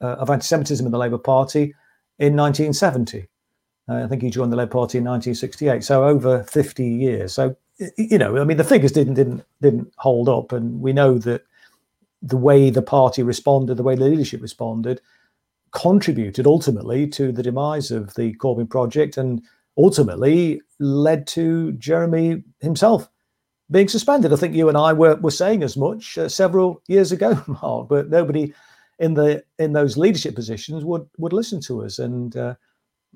uh, 0.00 0.16
of 0.16 0.30
anti-Semitism 0.30 0.84
in 0.84 0.92
the 0.92 0.98
Labour 0.98 1.18
Party 1.18 1.74
in 2.18 2.36
1970. 2.36 3.26
Uh, 3.88 4.04
I 4.04 4.06
think 4.06 4.22
he 4.22 4.30
joined 4.30 4.52
the 4.52 4.56
Labour 4.56 4.72
Party 4.72 4.98
in 4.98 5.04
1968, 5.04 5.82
so 5.84 6.04
over 6.04 6.42
50 6.44 6.84
years. 6.84 7.32
So 7.32 7.56
you 7.96 8.18
know, 8.18 8.40
I 8.40 8.44
mean, 8.44 8.56
the 8.56 8.64
figures 8.64 8.92
didn't 8.92 9.14
didn't 9.14 9.44
didn't 9.60 9.92
hold 9.98 10.28
up, 10.28 10.52
and 10.52 10.80
we 10.80 10.92
know 10.92 11.18
that 11.18 11.44
the 12.22 12.36
way 12.36 12.70
the 12.70 12.82
party 12.82 13.22
responded, 13.22 13.76
the 13.76 13.82
way 13.82 13.96
the 13.96 14.04
leadership 14.04 14.40
responded, 14.40 15.00
contributed 15.72 16.46
ultimately 16.46 17.06
to 17.08 17.32
the 17.32 17.42
demise 17.42 17.90
of 17.90 18.14
the 18.14 18.34
Corbyn 18.34 18.70
project, 18.70 19.16
and 19.16 19.42
ultimately 19.76 20.60
led 20.78 21.26
to 21.26 21.72
Jeremy 21.72 22.44
himself 22.60 23.08
being 23.70 23.88
suspended. 23.88 24.32
I 24.32 24.36
think 24.36 24.54
you 24.54 24.68
and 24.68 24.76
I 24.76 24.92
were, 24.92 25.16
were 25.16 25.30
saying 25.30 25.62
as 25.62 25.76
much 25.76 26.18
uh, 26.18 26.28
several 26.28 26.82
years 26.86 27.12
ago, 27.12 27.42
Marc, 27.62 27.88
but 27.88 28.10
nobody 28.10 28.52
in 28.98 29.14
the 29.14 29.42
in 29.58 29.72
those 29.72 29.96
leadership 29.96 30.34
positions 30.34 30.84
would 30.84 31.06
would 31.18 31.32
listen 31.32 31.60
to 31.62 31.84
us. 31.84 31.98
And 31.98 32.36
uh, 32.36 32.54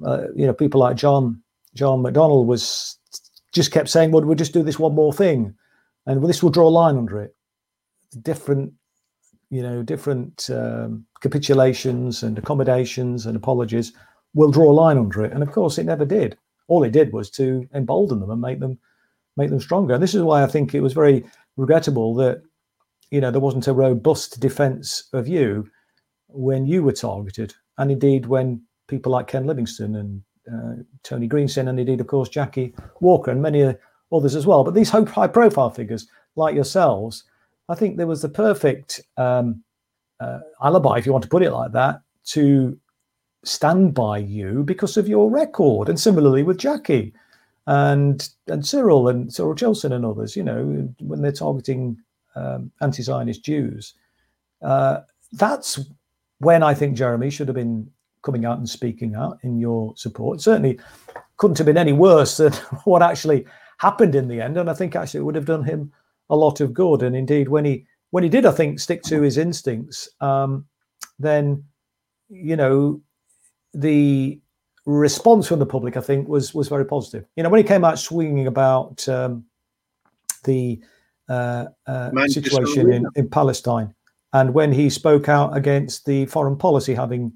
uh, 0.05 0.27
you 0.35 0.47
know, 0.47 0.53
people 0.53 0.81
like 0.81 0.97
John 0.97 1.43
John 1.75 2.03
McDonnell 2.03 2.47
was 2.47 2.99
just 3.53 3.73
kept 3.73 3.89
saying, 3.89 4.11
"Well, 4.11 4.25
we'll 4.25 4.37
just 4.37 4.53
do 4.53 4.63
this 4.63 4.79
one 4.79 4.95
more 4.95 5.13
thing, 5.13 5.55
and 6.07 6.25
this 6.25 6.43
will 6.43 6.51
draw 6.51 6.69
a 6.69 6.71
line 6.71 6.97
under 6.97 7.21
it." 7.21 7.35
Different, 8.23 8.73
you 9.51 9.63
know, 9.63 9.83
different 9.83 10.49
um, 10.51 11.05
capitulations 11.21 12.23
and 12.23 12.39
accommodations 12.39 13.27
and 13.27 13.37
apologies 13.37 13.93
will 14.35 14.51
draw 14.51 14.71
a 14.71 14.73
line 14.73 14.99
under 14.99 15.25
it, 15.25 15.33
and 15.33 15.43
of 15.43 15.53
course, 15.53 15.79
it 15.79 15.85
never 15.85 16.05
did. 16.05 16.37
All 16.69 16.85
it 16.85 16.93
did 16.93 17.13
was 17.13 17.31
to 17.31 17.67
embolden 17.75 18.21
them 18.21 18.31
and 18.31 18.41
make 18.41 18.61
them 18.61 18.79
make 19.39 19.49
them 19.49 19.61
stronger. 19.61 19.95
And 19.95 20.03
this 20.03 20.15
is 20.15 20.23
why 20.23 20.43
I 20.43 20.47
think 20.47 20.75
it 20.75 20.83
was 20.83 20.93
very 20.93 21.25
regrettable 21.57 22.15
that 22.17 22.43
you 23.11 23.21
know 23.23 23.31
there 23.31 23.41
wasn't 23.41 23.69
a 23.69 23.73
robust 23.73 24.39
defence 24.41 25.09
of 25.15 25.27
you 25.27 25.67
when 26.27 26.67
you 26.67 26.83
were 26.83 26.93
targeted, 26.93 27.55
and 27.79 27.91
indeed 27.91 28.27
when 28.27 28.61
people 28.89 29.13
like 29.13 29.29
Ken 29.29 29.47
Livingstone 29.47 29.97
and 29.97 30.23
uh, 30.53 30.83
Tony 31.03 31.29
Greenstein, 31.29 31.69
and 31.69 31.79
indeed, 31.79 32.01
of 32.01 32.07
course, 32.07 32.29
Jackie 32.29 32.75
Walker 33.01 33.31
and 33.31 33.41
many 33.41 33.75
others 34.13 34.35
as 34.35 34.47
well. 34.47 34.65
But 34.65 34.75
these 34.75 34.91
high-profile 34.91 35.71
figures 35.71 36.09
like 36.37 36.55
yourselves, 36.55 37.25
I 37.69 37.75
think 37.75 37.97
there 37.97 38.07
was 38.07 38.23
the 38.23 38.29
perfect 38.29 39.01
um, 39.17 39.63
uh, 40.21 40.41
alibi, 40.63 40.97
if 40.97 41.07
you 41.07 41.13
want 41.13 41.25
to 41.25 41.29
put 41.31 41.43
it 41.43 41.53
like 41.53 41.73
that, 41.73 42.01
to 42.29 42.79
stand 43.45 43.95
by 43.95 44.19
you 44.19 44.63
because 44.65 44.97
of 44.97 45.09
your 45.09 45.31
record. 45.31 45.89
And 45.89 46.01
similarly 46.01 46.43
with 46.43 46.59
Jackie 46.59 47.13
and 47.69 48.31
and 48.47 48.67
Cyril 48.67 49.09
and 49.09 49.33
Cyril 49.33 49.55
Chilson 49.55 49.93
and 49.93 50.05
others, 50.05 50.35
you 50.35 50.43
know, 50.43 50.89
when 51.01 51.21
they're 51.21 51.31
targeting 51.31 51.99
um, 52.35 52.73
anti-Zionist 52.81 53.45
Jews, 53.45 53.93
uh, 54.63 55.01
that's 55.33 55.79
when 56.39 56.63
I 56.63 56.73
think 56.73 56.97
Jeremy 56.97 57.29
should 57.29 57.47
have 57.47 57.55
been 57.55 57.91
coming 58.23 58.47
out 58.47 58.57
and 58.57 58.69
speaking 58.69 59.15
out 59.15 59.39
in 59.43 59.59
your 59.59 59.93
support. 59.97 60.41
certainly 60.41 60.81
couldn't 61.37 61.59
have 61.59 61.67
been 61.67 61.77
any 61.77 61.93
worse 61.93 62.39
than 62.39 62.53
what 62.85 63.03
actually 63.03 63.45
happened 63.77 64.15
in 64.15 64.29
the 64.29 64.41
end, 64.41 64.57
and 64.57 64.71
I 64.71 64.75
think 64.75 64.97
actually 64.97 65.21
it 65.21 65.25
would 65.25 65.35
have 65.35 65.45
done 65.45 65.63
him 65.63 65.93
a 66.31 66.37
lot 66.37 66.63
of 66.63 66.73
good. 66.73 67.03
And 67.03 67.15
indeed, 67.15 67.51
when 67.51 67.67
he 67.67 67.85
when 68.11 68.25
he 68.25 68.31
did, 68.31 68.47
I 68.47 68.53
think 68.53 68.81
stick 68.81 69.03
to 69.03 69.21
his 69.21 69.37
instincts, 69.37 70.09
um, 70.23 70.65
then 71.19 71.65
you 72.31 72.57
know 72.57 73.03
the 73.75 74.41
response 74.89 75.47
from 75.47 75.59
the 75.59 75.67
public, 75.67 75.97
I 75.97 76.01
think, 76.01 76.29
was 76.29 76.55
was 76.55 76.69
very 76.69 76.85
positive. 76.85 77.27
You 77.37 77.43
know, 77.43 77.51
when 77.51 77.63
he 77.63 77.69
came 77.69 77.85
out 77.85 77.99
swinging 77.99 78.47
about 78.47 79.07
um, 79.09 79.45
the 80.45 80.81
uh, 81.29 81.67
uh, 81.87 82.11
situation 82.27 82.93
in, 82.93 83.07
in 83.15 83.29
Palestine, 83.29 83.95
and 84.33 84.55
when 84.55 84.73
he 84.73 84.89
spoke 84.89 85.29
out 85.29 85.57
against 85.57 86.07
the 86.07 86.25
foreign 86.27 86.57
policy 86.57 86.95
having 86.95 87.33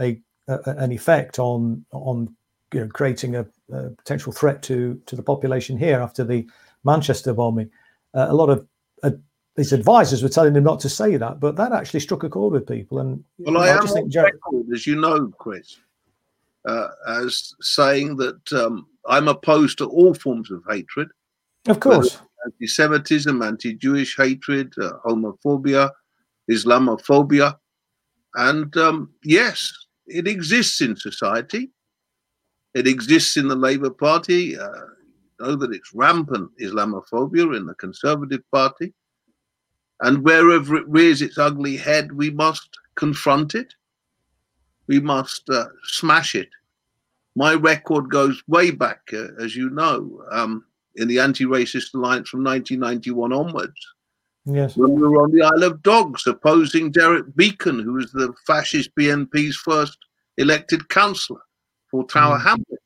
a, 0.00 0.20
a 0.48 0.58
an 0.78 0.90
effect 0.90 1.38
on 1.38 1.84
on 1.92 2.34
you 2.74 2.80
know 2.80 2.88
creating 2.88 3.36
a, 3.36 3.46
a, 3.72 3.90
potential 3.90 4.32
threat 4.32 4.62
to 4.64 5.00
to 5.06 5.14
the 5.14 5.22
population 5.22 5.78
here 5.78 6.00
after 6.00 6.24
the 6.24 6.44
Manchester 6.82 7.32
bombing, 7.32 7.70
uh, 8.14 8.26
a 8.28 8.34
lot 8.34 8.50
of 8.50 8.66
uh, 9.04 9.12
his 9.56 9.72
advisors 9.72 10.24
were 10.24 10.28
telling 10.28 10.56
him 10.56 10.64
not 10.64 10.80
to 10.80 10.88
say 10.88 11.16
that, 11.16 11.38
but 11.38 11.54
that 11.54 11.72
actually 11.72 12.00
struck 12.00 12.24
a 12.24 12.28
chord 12.28 12.52
with 12.52 12.66
people. 12.66 12.98
And 12.98 13.22
well, 13.38 13.58
I, 13.58 13.76
I 13.76 13.80
just 13.80 13.94
think, 13.94 14.10
Jared, 14.10 14.34
as 14.74 14.86
you 14.88 15.00
know, 15.00 15.28
Chris, 15.38 15.78
uh, 16.66 16.88
as 17.08 17.54
saying 17.60 18.16
that 18.16 18.52
um, 18.52 18.86
I'm 19.08 19.28
opposed 19.28 19.78
to 19.78 19.86
all 19.86 20.14
forms 20.14 20.50
of 20.50 20.62
hatred. 20.68 21.08
Of 21.68 21.80
course. 21.80 22.20
Anti 22.44 22.66
Semitism, 22.66 23.42
anti 23.42 23.74
Jewish 23.74 24.16
hatred, 24.16 24.72
uh, 24.80 24.92
homophobia, 25.04 25.90
Islamophobia. 26.50 27.56
And 28.34 28.76
um, 28.76 29.10
yes, 29.24 29.72
it 30.06 30.28
exists 30.28 30.80
in 30.80 30.96
society. 30.96 31.70
It 32.74 32.86
exists 32.86 33.36
in 33.36 33.48
the 33.48 33.56
Labour 33.56 33.90
Party. 33.90 34.58
Uh, 34.58 34.70
know 35.40 35.56
that 35.56 35.72
it's 35.72 35.94
rampant 35.94 36.50
Islamophobia 36.60 37.56
in 37.56 37.66
the 37.66 37.74
Conservative 37.74 38.42
Party. 38.52 38.92
And 40.00 40.22
wherever 40.22 40.76
it 40.76 40.88
rears 40.88 41.22
its 41.22 41.38
ugly 41.38 41.76
head, 41.76 42.12
we 42.12 42.30
must 42.30 42.68
confront 42.96 43.54
it 43.54 43.74
we 44.86 45.00
must 45.00 45.48
uh, 45.50 45.66
smash 45.84 46.34
it. 46.34 46.48
My 47.34 47.54
record 47.54 48.10
goes 48.10 48.42
way 48.46 48.70
back, 48.70 49.00
uh, 49.12 49.28
as 49.42 49.54
you 49.54 49.70
know, 49.70 50.22
um, 50.30 50.64
in 50.96 51.08
the 51.08 51.18
Anti-Racist 51.18 51.94
Alliance 51.94 52.28
from 52.28 52.44
1991 52.44 53.32
onwards. 53.32 53.78
Yes. 54.46 54.76
When 54.76 54.94
we 54.94 55.08
were 55.08 55.22
on 55.22 55.32
the 55.32 55.42
Isle 55.42 55.64
of 55.64 55.82
Dogs 55.82 56.26
opposing 56.26 56.92
Derek 56.92 57.26
Beackon, 57.34 57.82
who 57.82 57.94
was 57.94 58.12
the 58.12 58.32
fascist 58.46 58.94
BNP's 58.94 59.56
first 59.56 59.98
elected 60.38 60.88
councillor 60.88 61.42
for 61.90 62.06
Tower 62.06 62.38
mm. 62.38 62.42
Hamlets. 62.42 62.82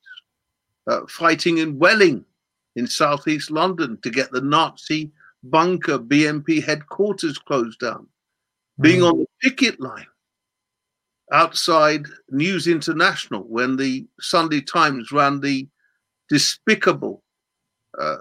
uh, 0.87 1.01
fighting 1.09 1.59
in 1.59 1.79
Welling 1.79 2.25
in 2.77 2.87
southeast 2.87 3.51
London 3.51 3.99
to 4.03 4.11
get 4.11 4.31
the 4.33 4.41
Nazi 4.41 5.11
bunker 5.43 5.99
BNP 5.99 6.65
headquarters 6.65 7.39
closed 7.39 7.79
down, 7.79 8.07
mm. 8.79 8.83
being 8.83 9.03
on 9.03 9.19
the 9.19 9.27
picket 9.43 9.81
line 9.81 10.07
outside 11.33 12.07
News 12.31 12.67
International 12.67 13.43
when 13.43 13.77
the 13.77 14.07
Sunday 14.21 14.61
Times 14.61 15.13
ran 15.13 15.41
the 15.41 15.69
despicable 16.29 17.23
uh, 17.99 18.19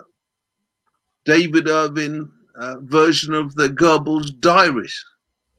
David 1.25 1.68
Irving 1.68 2.30
uh, 2.60 2.75
version 2.82 3.34
of 3.34 3.56
the 3.56 3.70
Goebbels 3.70 4.38
diaries. 4.39 5.04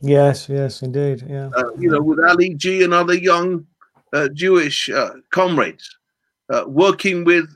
Yes, 0.00 0.48
yes, 0.48 0.82
indeed. 0.82 1.24
Yeah. 1.28 1.50
Uh, 1.54 1.74
you 1.78 1.90
know, 1.90 2.00
with 2.00 2.18
Ali 2.20 2.54
G 2.54 2.82
and 2.82 2.94
other 2.94 3.14
young 3.14 3.66
uh, 4.12 4.28
Jewish 4.32 4.88
uh, 4.88 5.10
comrades 5.30 5.96
uh, 6.48 6.64
working 6.66 7.24
with 7.24 7.48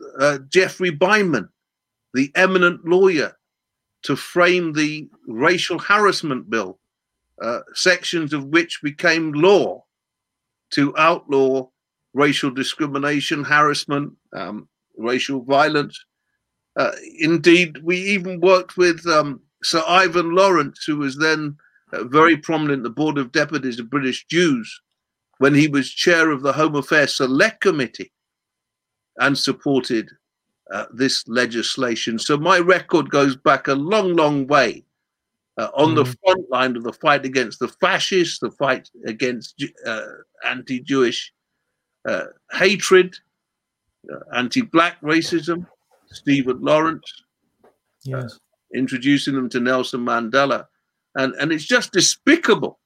Geoffrey 0.51 0.91
Bindman, 0.91 1.49
the 2.13 2.31
eminent 2.35 2.85
lawyer, 2.87 3.37
to 4.03 4.15
frame 4.15 4.73
the 4.73 5.09
racial 5.27 5.79
harassment 5.79 6.49
bill, 6.51 6.79
sections 7.75 8.33
of 8.33 8.45
which 8.47 8.81
became 8.83 9.33
law 9.33 9.84
to 10.75 10.97
outlaw 10.97 11.69
racial 12.13 12.51
discrimination, 12.51 13.45
harassment, 13.45 14.13
um, 14.35 14.69
racial 14.97 15.43
violence. 15.43 15.99
Uh, 16.77 16.93
indeed, 17.19 17.79
we 17.83 17.97
even 17.97 18.41
worked 18.41 18.77
with 18.77 19.07
um, 19.07 19.41
Sir 19.63 19.83
Ivan 19.87 20.35
Lawrence, 20.35 20.85
who 20.87 20.97
was 20.99 21.17
then 21.19 21.57
uh, 21.93 22.05
very 22.05 22.37
prominent 22.37 22.79
in 22.79 22.83
the 22.83 22.91
Board 22.91 23.19
of 23.19 23.33
Deputies 23.33 23.79
of 23.79 23.91
British 23.91 24.25
Jews 24.27 24.81
when 25.39 25.55
he 25.55 25.69
was 25.69 25.91
chair 25.91 26.31
of 26.31 26.43
the 26.43 26.53
Home 26.53 26.77
Affairs 26.77 27.17
Select 27.17 27.61
Committee 27.61 28.13
and 29.19 29.37
supported 29.37 30.09
uh, 30.73 30.87
this 30.93 31.27
legislation. 31.29 32.19
So 32.19 32.37
my 32.37 32.59
record 32.59 33.11
goes 33.11 33.37
back 33.37 33.69
a 33.69 33.75
long, 33.75 34.15
long 34.15 34.47
way 34.47 34.85
uh, 35.57 35.69
on 35.75 35.91
mm. 35.91 35.97
the 35.97 36.05
front 36.05 36.51
line 36.51 36.77
of 36.77 36.83
the 36.83 36.93
fight 36.93 37.25
against 37.25 37.59
the 37.59 37.69
fascists, 37.69 38.39
the 38.39 38.51
fight 38.51 38.91
against 39.07 39.65
uh, 39.87 40.03
anti 40.47 40.81
Jewish 40.81 41.33
uh, 42.09 42.27
hatred, 42.53 43.17
uh, 44.13 44.37
anti 44.37 44.63
black 44.63 45.01
racism, 45.01 45.67
Stephen 46.07 46.61
Lawrence, 46.61 47.23
uh, 47.65 47.69
yes. 48.05 48.39
introducing 48.75 49.35
them 49.35 49.49
to 49.51 49.61
Nelson 49.61 50.05
Mandela. 50.05 50.67
And, 51.17 51.33
and 51.35 51.53
it's 51.53 51.65
just 51.65 51.93
despicable, 51.93 52.81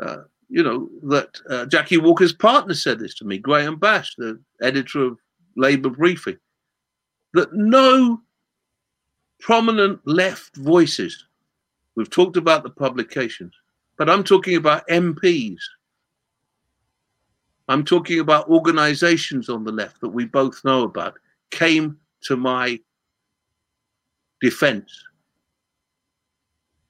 uh, 0.00 0.18
you 0.48 0.62
know, 0.62 0.88
that 1.08 1.68
Jackie 1.68 1.96
Walker's 1.96 2.32
partner 2.32 2.74
said 2.74 3.00
this 3.00 3.14
to 3.16 3.24
me, 3.24 3.38
Graham 3.38 3.76
Bash, 3.80 4.14
the 4.16 4.40
editor 4.62 5.04
of 5.06 5.18
Labour 5.56 5.90
Briefing, 5.90 6.38
that 7.34 7.52
no 7.52 8.20
prominent 9.40 9.98
left 10.04 10.56
voices 10.56 11.26
We've 11.94 12.10
talked 12.10 12.36
about 12.36 12.62
the 12.62 12.70
publications, 12.70 13.52
but 13.96 14.08
I'm 14.08 14.24
talking 14.24 14.56
about 14.56 14.88
MPs. 14.88 15.60
I'm 17.68 17.84
talking 17.84 18.20
about 18.20 18.48
organizations 18.48 19.48
on 19.48 19.64
the 19.64 19.72
left 19.72 20.00
that 20.00 20.08
we 20.08 20.24
both 20.24 20.64
know 20.64 20.82
about 20.82 21.18
came 21.50 21.98
to 22.22 22.36
my 22.36 22.80
defense. 24.40 24.92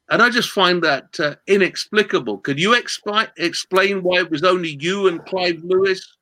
And 0.09 0.23
I 0.23 0.31
just 0.31 0.51
find 0.51 0.83
that 0.83 1.19
uh, 1.21 1.37
inexplicable. 1.47 2.39
Could 2.39 2.59
you 2.59 2.75
explain 2.75 4.03
why 4.03 4.19
it 4.19 4.31
was 4.31 4.45
only 4.45 4.77
you 4.81 5.09
and 5.09 5.25
Clive 5.25 5.63
Lewis 5.65 6.17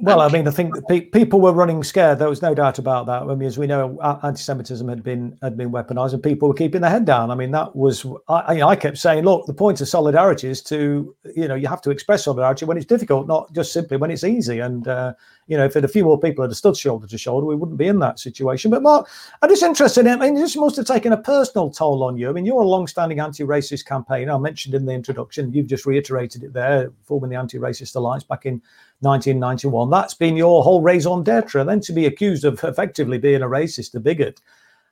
well, 0.00 0.20
I 0.20 0.28
mean, 0.28 0.46
I 0.46 0.52
think 0.52 0.76
people 1.12 1.40
were 1.40 1.52
running 1.52 1.82
scared. 1.82 2.20
There 2.20 2.28
was 2.28 2.40
no 2.40 2.54
doubt 2.54 2.78
about 2.78 3.06
that. 3.06 3.22
I 3.22 3.34
mean, 3.34 3.48
as 3.48 3.58
we 3.58 3.66
know, 3.66 4.00
anti-Semitism 4.22 4.88
had 4.88 5.02
been 5.02 5.36
had 5.42 5.56
been 5.56 5.72
weaponized, 5.72 6.12
and 6.12 6.22
people 6.22 6.46
were 6.46 6.54
keeping 6.54 6.82
their 6.82 6.90
head 6.90 7.04
down. 7.04 7.32
I 7.32 7.34
mean, 7.34 7.50
that 7.50 7.74
was 7.74 8.06
I, 8.28 8.62
I 8.62 8.76
kept 8.76 8.98
saying, 8.98 9.24
look, 9.24 9.46
the 9.46 9.54
point 9.54 9.80
of 9.80 9.88
solidarity 9.88 10.48
is 10.48 10.62
to 10.64 11.16
you 11.34 11.48
know 11.48 11.56
you 11.56 11.66
have 11.66 11.82
to 11.82 11.90
express 11.90 12.24
solidarity 12.24 12.64
when 12.64 12.76
it's 12.76 12.86
difficult, 12.86 13.26
not 13.26 13.52
just 13.52 13.72
simply 13.72 13.96
when 13.96 14.12
it's 14.12 14.22
easy. 14.22 14.60
And 14.60 14.86
uh, 14.86 15.14
you 15.48 15.56
know, 15.56 15.64
if 15.64 15.74
a 15.74 15.88
few 15.88 16.04
more 16.04 16.20
people 16.20 16.44
had 16.44 16.54
stood 16.54 16.76
shoulder 16.76 17.08
to 17.08 17.18
shoulder, 17.18 17.46
we 17.46 17.56
wouldn't 17.56 17.78
be 17.78 17.88
in 17.88 17.98
that 17.98 18.20
situation. 18.20 18.70
But 18.70 18.82
Marc, 18.82 19.08
I'm 19.42 19.48
just 19.48 19.64
interested 19.64 20.06
in. 20.06 20.22
I 20.22 20.26
mean, 20.26 20.34
this 20.34 20.54
must 20.54 20.76
have 20.76 20.86
taken 20.86 21.12
a 21.12 21.16
personal 21.16 21.70
toll 21.70 22.04
on 22.04 22.16
you. 22.16 22.28
I 22.28 22.32
mean, 22.32 22.46
you're 22.46 22.62
a 22.62 22.68
long-standing 22.68 23.18
anti-racist 23.18 23.84
campaigner. 23.84 24.34
I 24.34 24.38
mentioned 24.38 24.74
in 24.74 24.86
the 24.86 24.92
introduction. 24.92 25.52
You've 25.52 25.66
just 25.66 25.86
reiterated 25.86 26.44
it 26.44 26.52
there, 26.52 26.92
forming 27.02 27.30
the 27.30 27.36
Anti-Racist 27.36 27.96
Alliance 27.96 28.24
back 28.24 28.46
in 28.46 28.62
1991. 29.00 29.90
That's 29.90 30.14
been 30.14 30.36
your 30.36 30.62
whole 30.62 30.82
raison 30.82 31.22
d'etre. 31.22 31.64
Then 31.64 31.80
to 31.80 31.92
be 31.92 32.06
accused 32.06 32.44
of 32.44 32.62
effectively 32.64 33.18
being 33.18 33.42
a 33.42 33.48
racist, 33.48 33.94
a 33.94 34.00
bigot, 34.00 34.40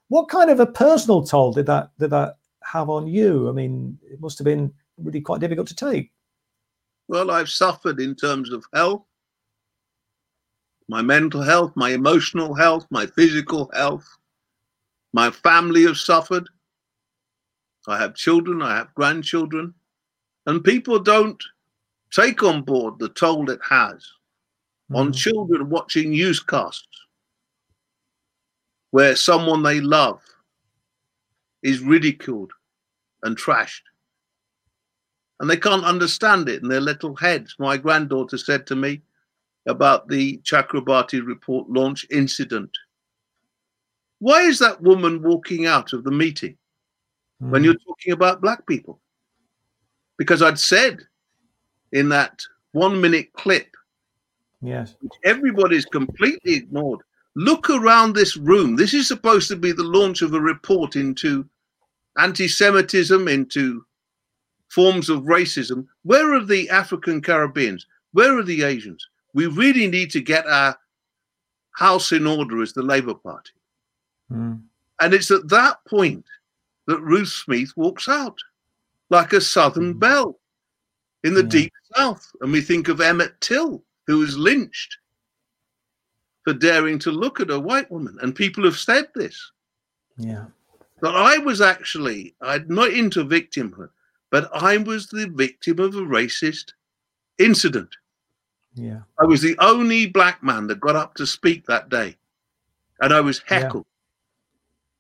what 0.09 0.29
kind 0.29 0.51
of 0.51 0.61
a 0.61 0.67
personal 0.67 1.25
toll 1.25 1.53
did 1.53 1.67
that 1.67 1.91
did 1.99 2.11
that 2.11 2.37
have 2.63 2.89
on 2.89 3.07
you? 3.07 3.49
I 3.49 3.53
mean, 3.53 3.99
it 4.03 4.21
must 4.21 4.39
have 4.39 4.45
been 4.45 4.73
really 4.99 5.21
quite 5.21 5.41
difficult 5.41 5.69
to 5.69 5.77
take. 5.77 6.13
Well, 7.09 7.31
I've 7.31 7.49
suffered 7.49 8.01
in 8.01 8.15
terms 8.15 8.53
of 8.53 8.65
health, 8.75 9.05
my 10.89 11.03
mental 11.03 11.43
health, 11.43 11.73
my 11.75 11.91
emotional 11.91 12.55
health, 12.55 12.87
my 12.91 13.07
physical 13.07 13.71
health. 13.75 14.07
My 15.13 15.31
family 15.31 15.85
have 15.85 15.97
suffered. 15.97 16.49
I 17.89 17.99
have 17.99 18.15
children, 18.15 18.63
I 18.63 18.77
have 18.77 18.95
grandchildren, 18.95 19.73
and 20.47 20.63
people 20.63 20.99
don't 20.99 21.43
take 22.17 22.43
on 22.43 22.63
board 22.63 22.99
the 22.99 23.09
toll 23.11 23.51
it 23.51 23.61
has 23.69 24.07
mm. 24.91 24.97
on 24.97 25.13
children 25.13 25.69
watching 25.69 26.11
newscasts 26.11 26.87
where 28.91 29.15
someone 29.15 29.63
they 29.63 29.81
love 29.81 30.21
is 31.63 31.81
ridiculed 31.81 32.53
and 33.23 33.37
trashed. 33.37 33.83
And 35.41 35.51
they 35.51 35.57
can't 35.57 35.85
understand 35.85 36.49
it 36.49 36.63
in 36.63 36.69
their 36.69 36.81
little 36.81 37.15
heads. 37.15 37.57
My 37.59 37.77
granddaughter 37.77 38.39
said 38.39 38.67
to 38.69 38.77
me 38.77 39.03
about 39.67 40.09
the 40.09 40.39
Chakrabarti 40.39 41.27
report 41.27 41.69
launch 41.69 42.07
incident. 42.11 42.71
Why 44.21 44.43
is 44.43 44.59
that 44.61 44.81
woman 44.81 45.23
walking 45.23 45.67
out 45.67 45.93
of 45.93 46.05
the 46.05 46.11
meeting 46.11 46.57
mm. 47.43 47.51
when 47.51 47.65
you're 47.65 47.75
talking 47.75 48.13
about 48.15 48.41
black 48.41 48.67
people? 48.67 49.01
Because 50.17 50.41
I'd 50.41 50.59
said 50.59 51.01
in 51.93 52.09
that 52.11 52.43
one 52.73 53.01
minute 53.01 53.33
clip. 53.33 53.69
Yes. 54.61 54.97
Everybody's 55.25 55.85
completely 55.87 56.55
ignored. 56.55 57.01
Look 57.35 57.69
around 57.71 58.15
this 58.15 58.37
room. 58.37 58.77
This 58.77 58.95
is 58.95 59.07
supposed 59.07 59.49
to 59.49 59.57
be 59.57 59.73
the 59.73 59.85
launch 59.85 60.23
of 60.23 60.33
a 60.33 60.41
report 60.41 60.97
into 60.97 61.49
anti 62.19 62.49
Semitism, 62.49 63.29
into 63.29 63.85
forms 64.69 65.09
of 65.09 65.23
racism. 65.23 65.87
Where 66.03 66.35
are 66.35 66.45
the 66.45 66.69
African 66.71 67.21
Caribbeans? 67.21 67.87
Where 68.13 68.37
are 68.39 68.43
the 68.43 68.63
Asians? 68.63 69.07
We 69.35 69.47
really 69.47 69.87
need 69.87 70.11
to 70.13 70.21
get 70.21 70.47
our 70.47 70.77
house 71.73 72.13
in 72.13 72.27
order 72.27 72.63
as 72.63 72.73
the 72.73 72.83
Labour 72.83 73.15
Party. 73.15 73.53
Mm. 74.33 74.63
And 75.01 75.15
it's 75.15 75.31
at 75.31 75.49
that 75.51 75.85
point 75.87 76.25
that 76.87 77.01
Ruth 77.01 77.29
Smeeth 77.47 77.77
walks 77.77 78.09
out 78.09 78.39
like 79.11 79.33
a 79.35 79.41
Southern 79.41 79.95
mm. 79.95 80.01
belle 80.01 80.39
in 81.27 81.35
the 81.35 81.43
yeah. 81.43 81.49
deep 81.49 81.73
south. 81.95 82.31
And 82.41 82.53
we 82.53 82.61
think 82.61 82.89
of 82.89 83.01
Emmett 83.01 83.41
Till, 83.41 83.83
who 84.07 84.19
was 84.19 84.39
lynched 84.39 84.97
for 86.45 86.55
daring 86.55 86.99
to 87.01 87.11
look 87.11 87.41
at 87.41 87.51
a 87.51 87.59
white 87.59 87.91
woman. 87.91 88.17
And 88.23 88.35
people 88.35 88.65
have 88.65 88.77
said 88.77 89.09
this. 89.15 89.51
Yeah. 90.17 90.45
That 91.03 91.17
I 91.17 91.39
was 91.39 91.61
actually, 91.61 92.35
I'm 92.41 92.67
not 92.69 92.93
into 92.93 93.25
victimhood, 93.25 93.91
but 94.31 94.49
I 94.55 94.79
was 94.79 95.09
the 95.09 95.29
victim 95.35 95.81
of 95.81 95.97
a 95.97 96.01
racist 96.01 96.73
incident. 97.39 97.91
Yeah. 98.75 99.01
I 99.19 99.25
was 99.25 99.43
the 99.43 99.57
only 99.59 100.07
black 100.07 100.43
man 100.43 100.69
that 100.69 100.81
got 100.81 100.97
up 100.97 101.15
to 101.15 101.27
speak 101.27 101.67
that 101.67 101.89
day. 101.89 102.17
And 103.01 103.13
I 103.13 103.21
was 103.21 103.43
heckled. 103.45 103.85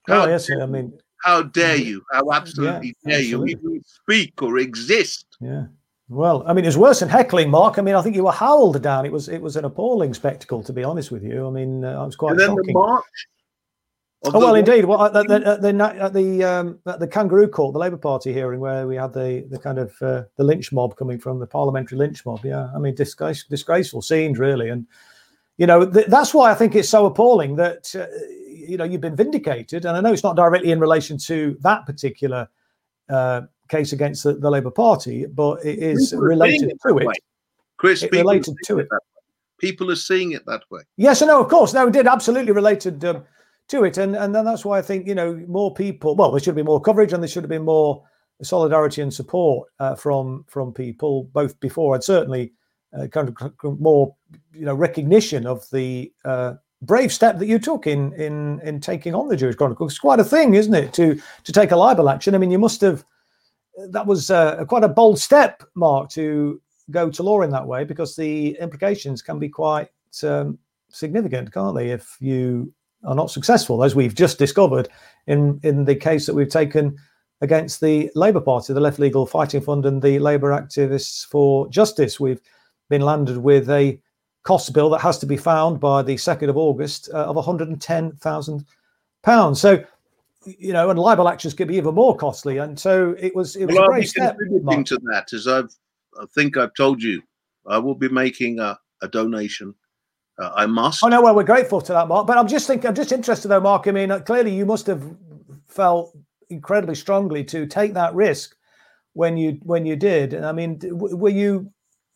Yeah. 0.09 0.23
oh, 0.23 0.27
yes. 0.27 0.51
I 0.51 0.67
mean, 0.67 0.93
how 1.23 1.43
dare 1.43 1.77
you? 1.77 2.03
How 2.12 2.31
absolutely 2.33 2.95
yeah, 3.05 3.11
dare 3.12 3.21
absolutely. 3.21 3.51
you 3.53 3.59
even 3.59 3.85
speak 3.85 4.43
or 4.43 4.59
exist? 4.59 5.27
Yeah. 5.41 5.67
Well, 6.09 6.45
I 6.47 6.53
mean, 6.53 6.64
it 6.64 6.69
was 6.69 6.79
worse 6.79 7.01
than 7.01 7.09
heckling, 7.09 7.51
Marc. 7.51 7.79
I 7.79 7.83
mean, 7.83 7.97
I 7.97 8.03
think 8.03 8.14
you 8.14 8.25
were 8.25 8.33
howled 8.33 8.81
down. 8.81 9.05
It 9.07 9.12
was 9.12 9.29
it 9.29 9.42
was 9.42 9.57
an 9.57 9.64
appalling 9.64 10.14
spectacle, 10.14 10.62
to 10.62 10.73
be 10.73 10.85
honest 10.85 11.11
with 11.11 11.25
you. 11.25 11.47
I 11.47 11.51
mean, 11.51 11.85
uh, 11.85 12.01
I 12.01 12.07
was 12.07 12.14
quite. 12.14 12.33
And 12.33 12.40
then 12.40 12.49
shocking. 12.51 12.66
the 12.66 12.73
march. 12.73 13.27
Oh 14.25 14.38
well, 14.38 14.55
indeed. 14.55 14.85
Well, 14.85 15.05
at 15.05 15.12
the 15.12 15.42
at 15.45 15.62
the 15.62 15.85
at 16.01 16.12
the, 16.12 16.45
um, 16.45 16.79
at 16.87 17.01
the 17.01 17.07
Kangaroo 17.07 17.49
Court, 17.49 17.73
the 17.73 17.79
Labour 17.79 17.97
Party 17.97 18.33
hearing, 18.33 18.61
where 18.61 18.87
we 18.87 18.97
had 18.97 19.12
the 19.12 19.47
the 19.51 19.59
kind 19.59 19.79
of 19.79 19.95
uh, 20.01 20.23
the 20.37 20.45
lynch 20.45 20.73
mob 20.73 20.97
coming 20.97 21.19
from 21.19 21.38
the 21.38 21.47
parliamentary 21.47 21.99
lynch 21.99 22.25
mob. 22.25 22.45
Yeah, 22.45 22.71
I 22.75 22.79
mean, 22.79 22.95
disgrace, 22.95 23.45
disgraceful 23.45 24.03
scenes, 24.03 24.38
really. 24.38 24.71
And 24.71 24.87
you 25.59 25.66
know, 25.66 25.88
th- 25.88 26.07
that's 26.07 26.33
why 26.33 26.51
I 26.51 26.55
think 26.55 26.75
it's 26.75 26.88
so 26.88 27.07
appalling 27.07 27.57
that 27.57 27.95
uh, 27.95 28.07
you 28.49 28.77
know 28.77 28.85
you've 28.85 29.01
been 29.01 29.16
vindicated. 29.16 29.85
And 29.85 29.97
I 29.97 30.01
know 30.01 30.12
it's 30.12 30.25
not 30.25 30.37
directly 30.37 30.73
in 30.73 30.81
relation 30.81 31.19
to 31.19 31.57
that 31.61 31.85
particular 31.85 32.49
uh, 33.09 33.42
case 33.68 33.92
against 33.92 34.24
the, 34.24 34.35
the 34.35 34.50
Labour 34.50 34.70
Party, 34.70 35.26
but 35.26 35.64
it 35.64 35.79
is 35.79 36.14
related 36.16 36.72
to 36.87 36.98
it. 36.98 37.09
Chris, 37.76 38.02
it 38.02 38.12
related 38.12 38.55
to 38.64 38.79
it. 38.79 38.88
People 39.59 39.90
are 39.90 39.96
seeing 39.96 40.33
it 40.33 40.44
that 40.46 40.62
way. 40.70 40.83
Yes, 40.96 41.22
and 41.22 41.29
no, 41.29 41.40
of 41.40 41.48
course. 41.48 41.72
No, 41.72 41.87
it 41.87 41.92
did 41.92 42.07
absolutely 42.07 42.52
related 42.52 43.05
um, 43.05 43.24
to 43.68 43.85
it, 43.85 43.98
and 43.98 44.14
and 44.16 44.35
then 44.35 44.44
that's 44.44 44.64
why 44.64 44.79
I 44.79 44.83
think 44.83 45.07
you 45.07 45.14
know 45.14 45.35
more 45.46 45.72
people. 45.72 46.14
Well, 46.14 46.31
there 46.31 46.40
should 46.40 46.55
be 46.55 46.62
more 46.62 46.81
coverage, 46.81 47.12
and 47.12 47.22
there 47.22 47.29
should 47.29 47.42
have 47.42 47.50
been 47.50 47.64
more 47.64 48.02
solidarity 48.42 49.02
and 49.02 49.12
support 49.12 49.68
uh, 49.81 49.94
from 49.94 50.44
from 50.48 50.72
people 50.72 51.24
both 51.33 51.59
before 51.61 51.94
and 51.94 52.05
certainly 52.05 52.52
uh, 52.96 53.07
kind 53.07 53.29
of 53.29 53.81
more 53.81 54.14
you 54.52 54.64
know 54.64 54.74
recognition 54.74 55.46
of 55.46 55.68
the 55.70 56.12
uh, 56.24 56.55
brave 56.83 57.12
step 57.12 57.38
that 57.38 57.46
you 57.46 57.59
took 57.59 57.87
in 57.87 58.12
in 58.14 58.61
in 58.61 58.81
taking 58.81 59.14
on 59.14 59.29
the 59.29 59.37
Jewish 59.37 59.57
Chronicle. 59.57 59.87
It's 59.87 59.98
quite 59.98 60.20
a 60.20 60.24
thing, 60.24 60.55
isn't 60.55 60.74
it, 60.74 60.92
to 60.94 61.20
to 61.44 61.52
take 61.52 61.70
a 61.70 61.76
libel 61.76 62.09
action? 62.09 62.35
I 62.35 62.38
mean, 62.38 62.50
you 62.50 62.59
must 62.59 62.81
have 62.83 63.05
that 63.77 64.07
was 64.07 64.31
uh, 64.31 64.65
quite 64.65 64.85
a 64.85 64.89
bold 64.89 65.19
step, 65.19 65.62
Marc, 65.75 66.11
to 66.11 66.61
go 66.91 67.11
to 67.11 67.23
law 67.23 67.43
in 67.43 67.51
that 67.51 67.67
way 67.67 67.85
because 67.85 68.17
the 68.17 68.57
implications 68.59 69.23
can 69.23 69.39
be 69.39 69.49
quite 69.49 69.89
um, 70.23 70.59
significant, 70.89 71.53
can't 71.53 71.77
they? 71.77 71.91
If 71.91 72.17
you 72.21 72.73
are 73.05 73.15
not 73.15 73.31
successful, 73.31 73.85
as 73.85 73.95
we've 73.95 74.15
just 74.15 74.39
discovered 74.39 74.89
in 75.27 75.61
in 75.62 75.85
the 75.85 75.95
case 75.95 76.27
that 76.27 76.35
we've 76.35 76.49
taken 76.49 76.97
against 77.43 77.81
the 77.81 78.11
Labour 78.15 78.41
Party, 78.41 78.73
the 78.73 78.81
Left 78.81 78.99
Legal 78.99 79.27
Fighting 79.27 79.61
Fund, 79.61 79.85
and 79.85 80.01
the 80.01 80.19
Labour 80.19 80.51
Activists 80.51 81.27
for 81.27 81.69
Justice, 81.69 82.19
we've 82.19 82.41
been 82.89 83.03
landed 83.03 83.37
with 83.37 83.69
a 83.69 84.01
cost 84.43 84.73
bill 84.73 84.89
that 84.91 85.01
has 85.01 85.19
to 85.19 85.27
be 85.27 85.37
found 85.37 85.81
by 85.81 86.03
the 86.03 86.15
2nd 86.15 86.49
of 86.49 86.57
August 86.57 87.11
uh, 87.12 87.25
of 87.25 87.37
£110,000. 87.37 89.57
So, 89.57 89.85
you 90.46 90.72
know, 90.72 90.90
and 90.90 90.98
libel 90.98 91.28
actions 91.28 91.54
could 91.54 91.68
be 91.68 91.76
even 91.76 91.94
more 91.94 92.16
costly. 92.16 92.59
And 92.59 92.78
so 92.78 93.14
it 93.18 93.35
was, 93.35 93.56
it 93.56 93.66
was 93.66 93.76
well, 93.76 93.85
a 93.85 93.88
great 93.88 94.09
step. 94.09 94.37
contributing 94.38 94.85
to 94.85 94.98
that, 95.11 95.32
as 95.32 95.46
I've, 95.46 95.70
I 96.20 96.24
think 96.35 96.56
I've 96.56 96.74
told 96.74 97.02
you, 97.02 97.22
I 97.66 97.78
will 97.78 97.94
be 97.94 98.09
making 98.09 98.61
a, 98.61 98.78
a 99.02 99.09
donation. 99.09 99.74
Uh, 100.38 100.52
I 100.54 100.66
must. 100.66 101.02
Oh 101.02 101.09
know. 101.09 101.22
well, 101.22 101.35
we're 101.35 101.44
grateful 101.44 101.80
to 101.80 101.92
that, 101.92 102.09
Marc. 102.09 102.26
But 102.26 102.37
I'm 102.37 102.48
just 102.48 102.66
thinking, 102.66 102.88
I'm 102.88 102.94
just 102.94 103.12
interested 103.12 103.48
though, 103.48 103.61
Marc. 103.61 103.88
I 103.88 103.90
mean, 103.90 104.11
uh, 104.11 104.20
clearly 104.20 104.54
you 104.54 104.66
must 104.66 104.87
have 104.87 105.02
felt 105.66 106.16
incredibly 106.50 106.94
strongly 106.94 107.42
to 107.44 107.66
take 107.66 107.94
that 107.94 108.14
risk 108.14 108.54
when 109.14 109.37
you 109.37 109.59
when 109.62 109.87
you 109.87 109.96
did. 109.96 110.35
And 110.35 110.44
I 110.44 110.52
mean, 110.52 110.78
were 110.92 111.30
you 111.30 111.72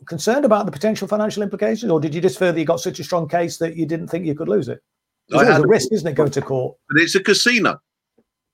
concerned 0.06 0.44
about 0.44 0.66
the 0.66 0.72
potential 0.72 1.08
financial 1.08 1.42
implications, 1.42 1.90
or 1.90 1.98
did 1.98 2.14
you 2.14 2.20
just 2.20 2.38
feel 2.38 2.52
that 2.52 2.58
you 2.58 2.66
got 2.66 2.80
such 2.80 3.00
a 3.00 3.04
strong 3.04 3.26
case 3.28 3.56
that 3.58 3.76
you 3.76 3.86
didn't 3.86 4.08
think 4.08 4.26
you 4.26 4.34
could 4.34 4.48
lose 4.48 4.68
it? 4.68 4.82
It's 5.28 5.42
always 5.42 5.64
a 5.64 5.66
risk, 5.66 5.92
isn't 5.92 6.06
it, 6.06 6.14
going 6.14 6.30
to 6.32 6.42
court? 6.42 6.76
But 6.90 7.00
it's 7.00 7.14
a 7.14 7.22
casino. 7.22 7.80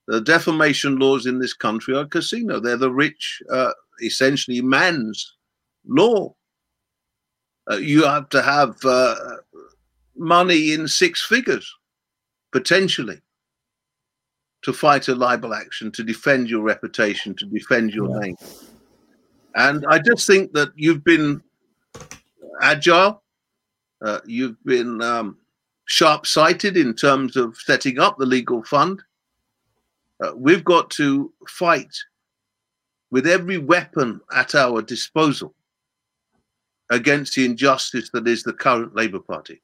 The 0.07 0.21
defamation 0.21 0.97
laws 0.97 1.25
in 1.25 1.39
this 1.39 1.53
country 1.53 1.95
are 1.95 2.05
casino. 2.05 2.59
They're 2.59 2.77
the 2.77 2.91
rich, 2.91 3.41
uh, 3.51 3.73
essentially 4.01 4.61
man's 4.61 5.33
law. 5.85 6.33
Uh, 7.69 7.75
you 7.75 8.05
have 8.05 8.29
to 8.29 8.41
have 8.41 8.77
uh, 8.85 9.15
money 10.15 10.71
in 10.71 10.87
six 10.87 11.25
figures, 11.25 11.69
potentially, 12.53 13.19
to 14.61 14.71
fight 14.71 15.09
a 15.09 15.15
libel 15.15 15.53
action, 15.53 15.91
to 15.91 16.03
defend 16.03 16.49
your 16.49 16.61
reputation, 16.61 17.35
to 17.35 17.45
defend 17.45 17.93
your 17.93 18.09
yeah. 18.09 18.19
name. 18.19 18.37
And 19.55 19.85
I 19.89 19.99
just 19.99 20.25
think 20.25 20.53
that 20.53 20.69
you've 20.75 21.03
been 21.03 21.41
agile, 22.61 23.23
uh, 24.05 24.19
you've 24.25 24.63
been 24.63 25.01
um, 25.01 25.37
sharp 25.85 26.25
sighted 26.25 26.77
in 26.77 26.93
terms 26.93 27.35
of 27.35 27.57
setting 27.57 27.99
up 27.99 28.17
the 28.17 28.25
legal 28.25 28.63
fund. 28.63 29.01
Uh, 30.23 30.31
we've 30.35 30.63
got 30.63 30.89
to 30.91 31.31
fight 31.47 31.95
with 33.11 33.27
every 33.27 33.57
weapon 33.57 34.19
at 34.35 34.55
our 34.55 34.81
disposal 34.81 35.53
against 36.89 37.35
the 37.35 37.45
injustice 37.45 38.09
that 38.11 38.27
is 38.27 38.43
the 38.43 38.53
current 38.53 38.95
Labour 38.95 39.19
Party. 39.19 39.61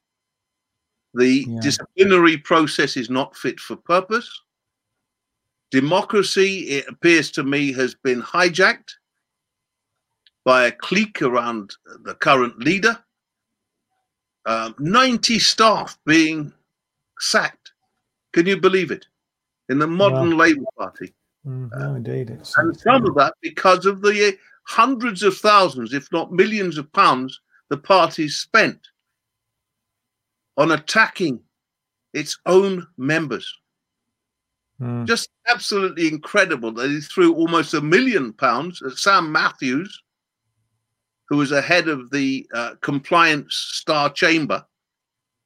The 1.13 1.45
yeah. 1.47 1.59
disciplinary 1.61 2.37
process 2.37 2.97
is 2.97 3.09
not 3.09 3.35
fit 3.35 3.59
for 3.59 3.75
purpose. 3.75 4.29
Democracy, 5.71 6.59
it 6.69 6.87
appears 6.87 7.31
to 7.31 7.43
me, 7.43 7.71
has 7.73 7.95
been 7.95 8.21
hijacked 8.21 8.93
by 10.45 10.65
a 10.65 10.71
clique 10.71 11.21
around 11.21 11.75
the 12.03 12.15
current 12.15 12.59
leader. 12.59 12.97
Um, 14.45 14.75
90 14.77 15.39
staff 15.39 15.97
being 16.05 16.51
sacked. 17.19 17.71
Can 18.33 18.45
you 18.45 18.59
believe 18.59 18.91
it? 18.91 19.05
In 19.69 19.79
the 19.79 19.87
modern 19.87 20.37
Labour 20.37 20.65
Party. 20.77 21.13
Mm, 21.47 21.69
no, 21.77 21.95
indeed. 21.95 22.29
It's, 22.29 22.57
and 22.57 22.75
some 22.77 23.05
of 23.05 23.15
that 23.15 23.33
because 23.41 23.85
of 23.85 24.01
the 24.01 24.37
hundreds 24.65 25.23
of 25.23 25.37
thousands, 25.37 25.93
if 25.93 26.11
not 26.11 26.31
millions 26.31 26.77
of 26.77 26.91
pounds, 26.93 27.39
the 27.69 27.77
party 27.77 28.27
spent 28.27 28.79
on 30.57 30.71
attacking 30.71 31.39
its 32.13 32.37
own 32.45 32.85
members. 32.97 33.51
Mm. 34.79 35.05
Just 35.07 35.29
absolutely 35.47 36.07
incredible 36.07 36.71
that 36.73 36.89
he 36.89 37.01
threw 37.01 37.33
almost 37.33 37.73
a 37.73 37.81
million 37.81 38.33
pounds 38.33 38.81
at 38.81 38.93
Sam 38.93 39.31
Matthews, 39.31 40.03
who 41.29 41.37
was 41.37 41.51
ahead 41.51 41.87
of 41.87 42.11
the 42.11 42.47
uh, 42.53 42.75
compliance 42.81 43.55
star 43.55 44.09
chamber, 44.11 44.63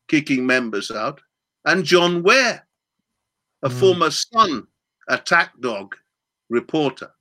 kicking 0.07 0.45
members 0.45 0.91
out, 0.91 1.21
and 1.65 1.83
John 1.83 2.23
Ware, 2.23 2.66
a 3.63 3.69
mm. 3.69 3.79
former 3.79 4.11
Sun 4.11 4.67
attack 5.07 5.51
dog 5.59 5.95
reporter 6.49 7.11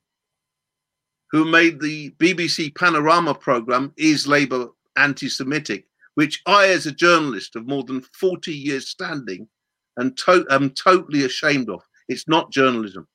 who 1.31 1.45
made 1.45 1.81
the 1.81 2.11
BBC 2.19 2.75
Panorama 2.75 3.35
program 3.35 3.93
Is 3.97 4.27
Labour 4.27 4.69
Anti 4.97 5.29
Semitic, 5.29 5.87
which 6.15 6.41
I, 6.47 6.69
as 6.69 6.87
a 6.87 6.93
journalist 6.93 7.57
of 7.57 7.67
more 7.67 7.85
than 7.85 8.01
40 8.01 8.53
years 8.53 8.89
standing, 8.89 9.49
and 9.97 10.17
to- 10.19 10.47
am 10.51 10.71
totally 10.71 11.25
ashamed 11.25 11.69
of. 11.69 11.83
It's 12.09 12.29
not 12.29 12.53
journalism, 12.53 13.09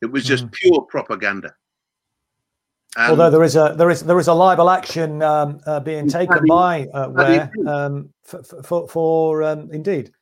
it 0.00 0.10
was 0.10 0.24
just 0.24 0.46
mm. 0.46 0.52
pure 0.52 0.82
propaganda. 0.82 1.54
And 2.96 3.10
Although 3.10 3.30
there 3.30 3.42
is 3.42 3.56
a 3.56 3.74
there 3.76 3.88
is 3.88 4.02
there 4.02 4.18
is 4.18 4.28
a 4.28 4.34
libel 4.34 4.68
action 4.68 5.22
um, 5.22 5.60
uh, 5.66 5.80
being 5.80 6.08
taken 6.08 6.44
by 6.46 6.86
uh, 6.92 7.08
Ware 7.08 7.50
um, 7.66 8.10
for 8.22 8.42
for, 8.42 8.88
for 8.88 9.42
um, 9.42 9.70
indeed 9.72 10.12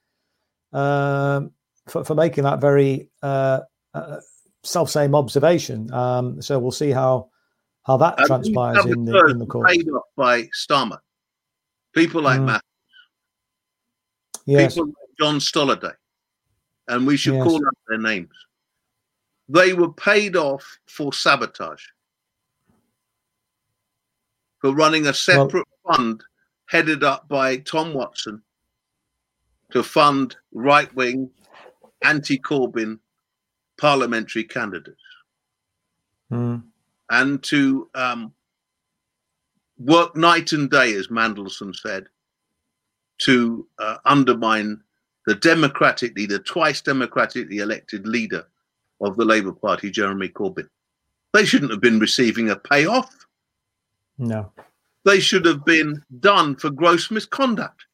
um, 0.73 1.51
for, 1.91 2.05
for 2.05 2.15
making 2.15 2.45
that 2.45 2.61
very 2.61 3.09
uh, 3.23 3.61
uh 3.95 4.17
self 4.63 4.91
same 4.91 5.15
observation. 5.15 5.93
Um, 5.93 6.41
so 6.41 6.59
we'll 6.59 6.71
see 6.71 6.91
how 6.91 7.31
how 7.85 7.97
that 7.99 8.19
and 8.19 8.27
transpires 8.27 8.85
in 8.87 9.05
the 9.05 9.27
in 9.27 9.39
the 9.39 9.47
court. 9.47 9.69
Paid 9.69 9.89
off 9.89 10.05
by 10.17 10.43
Starmer, 10.45 10.99
people 11.95 12.23
like 12.23 12.41
mm. 12.41 12.47
Matt, 12.47 12.65
yes. 14.47 14.75
people 14.75 14.89
like 14.89 15.19
John 15.19 15.39
Stolliday, 15.39 15.95
and 16.89 17.07
we 17.07 17.17
should 17.17 17.35
yes. 17.35 17.45
call 17.45 17.57
out 17.57 17.77
their 17.89 17.99
names. 17.99 18.35
They 19.49 19.73
were 19.73 19.93
paid 19.93 20.37
off 20.37 20.79
for 20.87 21.13
sabotage 21.13 21.83
for 24.61 24.75
running 24.75 25.07
a 25.07 25.15
separate 25.15 25.67
well, 25.85 25.97
fund 25.97 26.23
headed 26.67 27.03
up 27.03 27.27
by 27.29 27.57
Tom 27.57 27.95
Watson 27.95 28.43
to 29.73 29.83
fund 29.83 30.37
right 30.53 30.95
wing, 30.95 31.31
anti 32.03 32.39
Corbyn 32.39 32.99
parliamentary 33.79 34.45
candidates 34.45 35.01
mm. 36.31 36.63
and 37.11 37.43
to 37.43 37.89
um, 37.95 38.33
work 39.79 40.15
night 40.15 40.53
and 40.53 40.71
day, 40.71 40.95
as 40.95 41.09
Mandelson 41.09 41.75
said, 41.75 42.07
to 43.19 43.67
uh, 43.79 43.97
undermine 44.05 44.81
the 45.27 45.35
democratically, 45.35 46.27
the 46.27 46.39
twice 46.39 46.81
democratically 46.81 47.59
elected 47.59 48.07
leader 48.07 48.47
of 49.01 49.17
the 49.17 49.25
Labour 49.25 49.53
Party, 49.53 49.91
Jeremy 49.91 50.29
Corbyn. 50.29 50.69
They 51.33 51.45
shouldn't 51.45 51.71
have 51.71 51.81
been 51.81 52.01
receiving 52.01 52.51
a 52.51 52.57
payoff. 52.57 53.27
No. 54.19 54.53
They 55.05 55.21
should 55.21 55.47
have 55.47 55.65
been 55.65 56.03
done 56.21 56.57
for 56.57 56.71
gross 56.71 57.11
misconduct. 57.11 57.87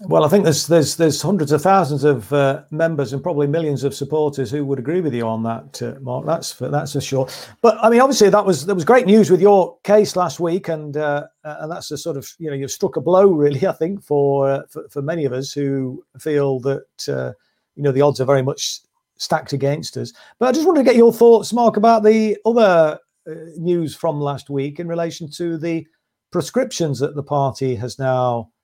Well, 0.00 0.24
I 0.24 0.28
think 0.28 0.44
there's 0.44 0.66
there's 0.66 0.96
there's 0.96 1.22
hundreds 1.22 1.52
of 1.52 1.62
thousands 1.62 2.04
of 2.04 2.30
uh, 2.32 2.62
members 2.70 3.12
and 3.12 3.22
probably 3.22 3.46
millions 3.46 3.82
of 3.82 3.94
supporters 3.94 4.50
who 4.50 4.64
would 4.66 4.78
agree 4.78 5.00
with 5.00 5.14
you 5.14 5.26
on 5.26 5.42
that, 5.44 5.82
uh, 5.82 5.98
Marc. 6.00 6.26
That's 6.26 6.52
for, 6.52 6.68
that's 6.68 6.92
for 6.92 7.00
sure. 7.00 7.28
But 7.62 7.78
I 7.82 7.88
mean, 7.88 8.00
obviously, 8.00 8.28
that 8.28 8.44
was 8.44 8.66
that 8.66 8.74
was 8.74 8.84
great 8.84 9.06
news 9.06 9.30
with 9.30 9.40
your 9.40 9.78
case 9.84 10.14
last 10.14 10.38
week, 10.38 10.68
and 10.68 10.96
uh, 10.96 11.26
and 11.44 11.72
that's 11.72 11.90
a 11.90 11.96
sort 11.96 12.18
of 12.18 12.30
you 12.38 12.50
know 12.50 12.56
you've 12.56 12.70
struck 12.70 12.96
a 12.96 13.00
blow, 13.00 13.26
really. 13.26 13.66
I 13.66 13.72
think 13.72 14.02
for 14.02 14.50
uh, 14.50 14.62
for, 14.68 14.86
for 14.90 15.00
many 15.00 15.24
of 15.24 15.32
us 15.32 15.52
who 15.52 16.04
feel 16.18 16.60
that 16.60 17.08
uh, 17.08 17.32
you 17.74 17.82
know 17.82 17.92
the 17.92 18.02
odds 18.02 18.20
are 18.20 18.26
very 18.26 18.42
much 18.42 18.80
stacked 19.16 19.54
against 19.54 19.96
us. 19.96 20.12
But 20.38 20.48
I 20.48 20.52
just 20.52 20.66
wanted 20.66 20.80
to 20.80 20.90
get 20.90 20.96
your 20.96 21.12
thoughts, 21.12 21.54
Mark, 21.54 21.78
about 21.78 22.02
the 22.02 22.36
other 22.44 22.98
uh, 23.26 23.34
news 23.56 23.96
from 23.96 24.20
last 24.20 24.50
week 24.50 24.78
in 24.78 24.88
relation 24.88 25.30
to 25.32 25.56
the 25.56 25.86
prescriptions 26.30 26.98
that 26.98 27.14
the 27.14 27.22
party 27.22 27.74
has 27.76 27.98
now 27.98 28.40
uh, 28.40 28.55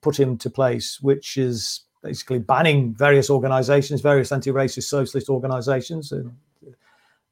put 0.00 0.20
into 0.20 0.50
place, 0.50 1.00
which 1.00 1.36
is 1.36 1.82
basically 2.02 2.38
banning 2.38 2.94
various 2.94 3.30
organisations, 3.30 4.00
various 4.00 4.32
anti-racist 4.32 4.84
socialist 4.84 5.28
organisations, 5.28 6.12
uh, 6.12 6.24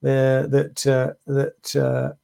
that 0.02 0.86
uh, 0.86 1.12
that 1.26 2.16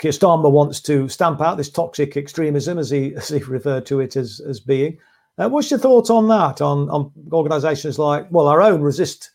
Keir 0.00 0.12
Starmer 0.12 0.50
wants 0.50 0.80
to 0.80 1.08
stamp 1.10 1.42
out 1.42 1.58
this 1.58 1.70
toxic 1.70 2.16
extremism, 2.16 2.78
as 2.78 2.90
he 2.90 3.14
as 3.16 3.28
he 3.28 3.38
referred 3.38 3.86
to 3.86 4.00
it 4.00 4.16
as 4.16 4.40
as 4.40 4.58
being. 4.58 4.98
Uh, 5.38 5.48
what's 5.48 5.70
your 5.70 5.78
thoughts 5.78 6.10
on 6.10 6.26
that? 6.28 6.60
On 6.60 6.88
on 6.90 7.12
organisations 7.32 7.98
like 7.98 8.26
well, 8.30 8.48
our 8.48 8.62
own 8.62 8.80
resist, 8.80 9.30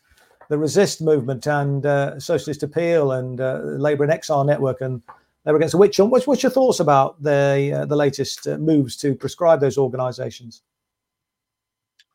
the 0.48 0.58
resist 0.58 1.00
movement 1.00 1.46
and 1.46 1.86
uh, 1.86 2.18
Socialist 2.18 2.62
Appeal 2.62 3.12
and 3.12 3.40
uh, 3.40 3.60
Labour 3.62 4.04
and 4.04 4.12
Exile 4.12 4.44
Network 4.44 4.80
and 4.80 5.02
Labour 5.46 5.58
Against 5.58 5.72
the 5.72 5.78
Witch 5.78 5.96
Hunt. 5.96 6.10
What's, 6.10 6.26
what's 6.26 6.42
your 6.42 6.50
thoughts 6.50 6.80
about 6.80 7.22
the 7.22 7.80
uh, 7.82 7.84
the 7.86 7.94
latest 7.96 8.48
uh, 8.48 8.58
moves 8.58 8.96
to 8.98 9.14
prescribe 9.14 9.60
those 9.60 9.78
organisations? 9.78 10.62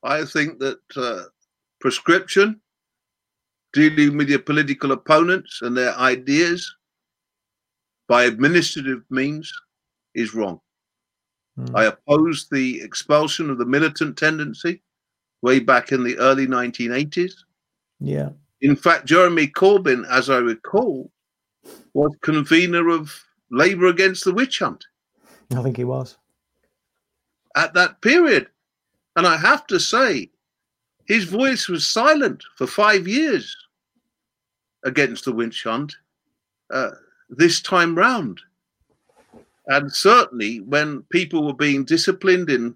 I 0.04 0.26
think 0.26 0.60
that 0.60 0.80
uh, 0.98 1.24
prescription, 1.80 2.60
dealing 3.72 4.18
with 4.18 4.30
your 4.30 4.40
political 4.40 4.92
opponents 4.92 5.62
and 5.62 5.78
their 5.78 5.96
ideas 5.96 6.76
by 8.10 8.26
administrative 8.26 9.04
means, 9.10 9.52
is 10.14 10.34
wrong. 10.34 10.60
Mm. 11.58 11.72
I 11.74 11.86
oppose 11.86 12.48
the 12.52 12.82
expulsion 12.82 13.50
of 13.50 13.58
the 13.58 13.66
militant 13.66 14.18
tendency 14.18 14.82
way 15.42 15.60
back 15.60 15.94
in 15.94 16.04
the 16.04 16.18
early 16.18 16.48
1980s. 16.48 17.34
Yeah. 18.00 18.30
In 18.60 18.76
fact, 18.76 19.06
Jeremy 19.06 19.48
Corbyn, 19.48 20.06
as 20.10 20.30
I 20.30 20.38
recall, 20.38 21.10
was 21.94 22.16
convener 22.22 22.90
of 22.90 23.24
Labour 23.50 23.88
Against 23.88 24.24
the 24.26 24.34
Witch 24.34 24.60
Hunt. 24.60 24.86
I 25.56 25.62
think 25.62 25.78
he 25.78 25.84
was. 25.84 26.18
At 27.56 27.74
that 27.74 28.02
period. 28.02 28.48
And 29.16 29.28
I 29.28 29.36
have 29.38 29.68
to 29.68 29.80
say, 29.80 30.30
his 31.06 31.26
voice 31.26 31.68
was 31.68 31.86
silent 31.86 32.44
for 32.58 32.66
five 32.66 33.08
years 33.08 33.56
against 34.84 35.26
the 35.26 35.34
witch 35.34 35.64
hunt 35.64 35.96
uh, 36.74 36.92
this 37.30 37.62
time 37.62 37.96
round. 37.96 38.40
And 39.68 39.92
certainly 39.92 40.62
when 40.62 41.04
people 41.10 41.46
were 41.46 41.54
being 41.54 41.84
disciplined 41.84 42.50
in 42.50 42.76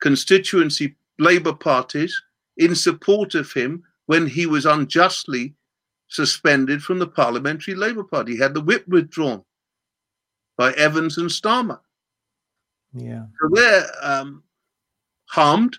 constituency 0.00 0.96
Labour 1.18 1.52
parties 1.52 2.20
in 2.56 2.74
support 2.74 3.34
of 3.34 3.52
him 3.52 3.84
when 4.06 4.26
he 4.26 4.46
was 4.46 4.66
unjustly 4.66 5.54
suspended 6.10 6.82
from 6.82 6.98
the 6.98 7.06
Parliamentary 7.06 7.74
Labour 7.74 8.04
Party. 8.04 8.32
He 8.32 8.38
had 8.38 8.52
the 8.52 8.60
whip 8.60 8.86
withdrawn 8.86 9.44
by 10.58 10.72
Evans 10.72 11.16
and 11.16 11.30
Starmer. 11.30 11.80
Yeah. 12.92 13.24
So 13.40 13.48
they're 13.52 13.86
um, 14.02 14.42
harmed. 15.26 15.78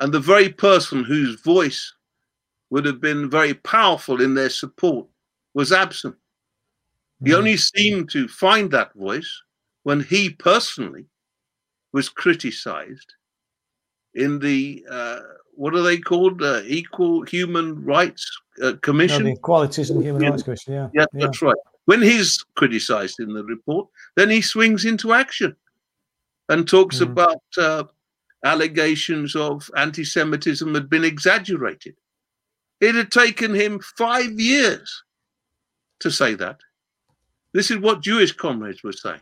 And 0.00 0.12
the 0.12 0.20
very 0.20 0.48
person 0.48 1.04
whose 1.04 1.40
voice 1.40 1.94
would 2.70 2.84
have 2.84 3.00
been 3.00 3.30
very 3.30 3.54
powerful 3.54 4.20
in 4.20 4.34
their 4.34 4.50
support 4.50 5.06
was 5.54 5.72
absent. 5.72 6.16
He 7.24 7.30
hmm. 7.30 7.36
only 7.36 7.56
seemed 7.56 8.10
to 8.10 8.26
find 8.26 8.70
that 8.72 8.94
voice 8.94 9.42
when 9.84 10.00
he 10.00 10.30
personally 10.30 11.06
was 11.92 12.08
criticized 12.08 13.14
in 14.14 14.38
the 14.38 14.84
uh, 14.90 15.20
what 15.52 15.74
are 15.74 15.82
they 15.82 15.98
called? 15.98 16.42
Uh, 16.42 16.62
Equal 16.66 17.22
Human 17.22 17.84
Rights 17.84 18.30
uh, 18.62 18.74
Commission. 18.82 19.24
No, 19.24 19.30
Equalities 19.30 19.90
and 19.90 20.02
Human 20.02 20.22
Rights 20.22 20.42
Commission. 20.42 20.74
Yeah. 20.74 20.88
yeah, 20.94 21.06
yeah, 21.12 21.26
that's 21.26 21.42
right. 21.42 21.56
When 21.84 22.00
he's 22.00 22.44
criticized 22.54 23.20
in 23.20 23.32
the 23.32 23.44
report, 23.44 23.88
then 24.16 24.30
he 24.30 24.40
swings 24.40 24.84
into 24.84 25.12
action 25.12 25.56
and 26.48 26.68
talks 26.68 26.98
mm. 26.98 27.02
about 27.02 27.42
uh, 27.58 27.84
allegations 28.44 29.34
of 29.34 29.68
anti 29.76 30.04
Semitism 30.04 30.74
had 30.74 30.88
been 30.88 31.04
exaggerated. 31.04 31.96
It 32.80 32.94
had 32.94 33.10
taken 33.10 33.54
him 33.54 33.80
five 33.96 34.38
years 34.38 35.04
to 36.00 36.10
say 36.10 36.34
that. 36.34 36.58
This 37.52 37.70
is 37.70 37.78
what 37.78 38.02
Jewish 38.02 38.32
comrades 38.32 38.82
were 38.82 38.92
saying, 38.92 39.20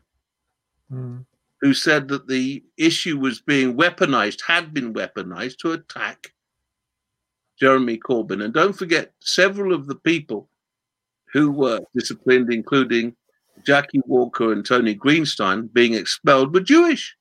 mm. 0.92 1.24
Who 1.60 1.74
said 1.74 2.08
that 2.08 2.26
the 2.26 2.64
issue 2.78 3.18
was 3.18 3.40
being 3.40 3.76
weaponized, 3.76 4.42
had 4.46 4.72
been 4.72 4.94
weaponized 4.94 5.58
to 5.58 5.72
attack 5.72 6.32
Jeremy 7.58 7.98
Corbyn. 7.98 8.42
And 8.42 8.54
don't 8.54 8.72
forget, 8.72 9.12
several 9.20 9.74
of 9.74 9.86
the 9.86 9.96
people 9.96 10.48
who 11.32 11.50
were 11.50 11.80
disciplined, 11.94 12.52
including 12.52 13.14
Jackie 13.66 14.00
Walker 14.06 14.52
and 14.52 14.64
Tony 14.64 14.94
Greenstein, 14.94 15.70
being 15.72 15.92
expelled, 15.92 16.54
were 16.54 16.60
Jewish. 16.60 17.14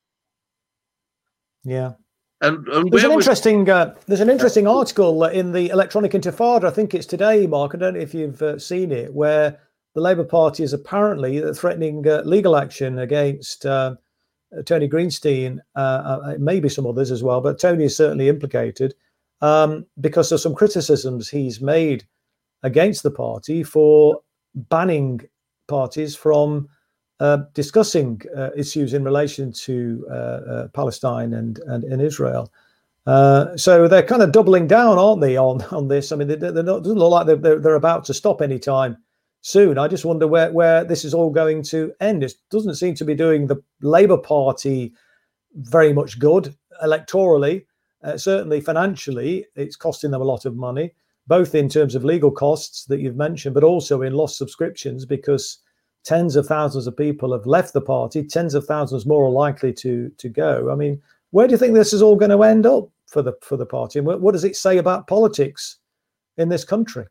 Yeah. 1.65 1.93
And, 2.41 2.65
and 2.69 2.89
there's 2.89 3.03
an 3.03 3.13
was... 3.13 3.25
interesting 3.25 3.69
uh, 3.69 3.95
there's 4.07 4.21
an 4.21 4.29
interesting 4.29 4.65
article 4.65 5.25
in 5.25 5.51
the 5.51 5.69
Electronic 5.69 6.13
Intifada. 6.13 6.63
I 6.63 6.69
think 6.69 6.93
it's 6.93 7.05
today, 7.05 7.45
Marc. 7.45 7.75
I 7.75 7.77
don't 7.77 7.95
know 7.95 7.99
if 7.99 8.13
you've 8.13 8.41
uh, 8.41 8.57
seen 8.57 8.93
it, 8.93 9.13
where 9.13 9.59
the 9.93 10.01
Labour 10.01 10.23
Party 10.23 10.63
is 10.63 10.71
apparently 10.71 11.41
threatening 11.53 12.07
uh, 12.07 12.21
legal 12.23 12.55
action 12.55 12.99
against 12.99 13.65
uh, 13.65 13.95
Tony 14.65 14.87
Greenstein, 14.87 15.59
uh, 15.75 15.79
uh, 15.79 16.35
maybe 16.39 16.69
some 16.69 16.87
others 16.87 17.11
as 17.11 17.23
well, 17.23 17.41
but 17.41 17.59
Tony 17.59 17.85
is 17.85 17.95
certainly 17.95 18.29
implicated 18.29 18.95
um, 19.41 19.85
because 20.01 20.31
of 20.31 20.39
some 20.41 20.55
criticisms 20.55 21.29
he's 21.29 21.61
made 21.61 22.05
against 22.63 23.03
the 23.03 23.11
party 23.11 23.63
for 23.63 24.21
banning 24.55 25.21
parties 25.67 26.15
from 26.15 26.67
uh, 27.19 27.37
discussing 27.53 28.21
uh, 28.35 28.49
issues 28.55 28.93
in 28.93 29.03
relation 29.03 29.51
to 29.51 30.05
uh, 30.09 30.13
uh 30.13 30.67
Palestine 30.69 31.33
and, 31.33 31.59
and, 31.67 31.83
and 31.83 32.01
Israel. 32.01 32.51
Uh, 33.05 33.55
so 33.57 33.87
they're 33.87 34.03
kind 34.03 34.21
of 34.21 34.31
doubling 34.31 34.67
down, 34.67 34.97
aren't 34.97 35.21
they, 35.21 35.37
on, 35.37 35.61
on 35.71 35.87
this? 35.87 36.11
I 36.11 36.15
mean, 36.15 36.27
not, 36.27 36.39
doesn't 36.39 36.97
look 36.97 37.11
like 37.11 37.27
they're, 37.27 37.59
they're 37.59 37.75
about 37.75 38.03
to 38.05 38.13
stop 38.13 38.41
anytime 38.41 38.97
soon. 39.41 39.77
I 39.77 39.87
just 39.87 40.05
wonder 40.05 40.27
where, 40.27 40.51
where 40.51 40.83
this 40.83 41.05
is 41.05 41.13
all 41.13 41.29
going 41.29 41.63
to 41.63 41.93
end. 41.99 42.23
It 42.23 42.33
doesn't 42.49 42.75
seem 42.75 42.95
to 42.95 43.05
be 43.05 43.15
doing 43.15 43.47
the 43.47 43.61
Labour 43.81 44.17
Party 44.17 44.93
very 45.55 45.93
much 45.93 46.19
good 46.19 46.55
electorally. 46.83 47.65
Uh, 48.03 48.17
certainly 48.17 48.61
financially, 48.61 49.45
it's 49.55 49.75
costing 49.75 50.11
them 50.11 50.21
a 50.21 50.25
lot 50.25 50.45
of 50.45 50.55
money, 50.55 50.93
both 51.27 51.55
in 51.55 51.67
terms 51.67 51.95
of 51.95 52.05
legal 52.05 52.31
costs 52.31 52.85
that 52.85 52.99
you've 52.99 53.17
mentioned, 53.17 53.53
but 53.53 53.63
also 53.63 54.01
in 54.01 54.13
lost 54.13 54.37
subscriptions 54.37 55.05
because 55.05 55.59
tens 56.05 56.35
of 56.35 56.45
thousands 56.45 56.87
of 56.87 56.95
people 56.95 57.33
have 57.33 57.45
left 57.45 57.73
the 57.73 57.81
party, 57.81 58.23
tens 58.23 58.53
of 58.53 58.65
thousands 58.65 59.05
more 59.05 59.25
are 59.25 59.31
likely 59.31 59.73
to 59.73 60.09
to 60.17 60.29
go. 60.29 60.69
I 60.71 60.75
mean, 60.75 61.01
where 61.31 61.47
do 61.47 61.51
you 61.51 61.57
think 61.57 61.73
this 61.73 61.93
is 61.93 62.01
all 62.01 62.15
going 62.15 62.31
to 62.31 62.43
end 62.43 62.65
up 62.65 62.89
for 63.07 63.21
the 63.21 63.33
for 63.41 63.57
the 63.57 63.65
party, 63.65 63.99
and 63.99 64.07
what, 64.07 64.21
what 64.21 64.31
does 64.31 64.45
it 64.45 64.55
say 64.55 64.77
about 64.77 65.07
politics 65.07 65.77
in 66.37 66.47
this 66.47 66.63
country? 66.63 67.05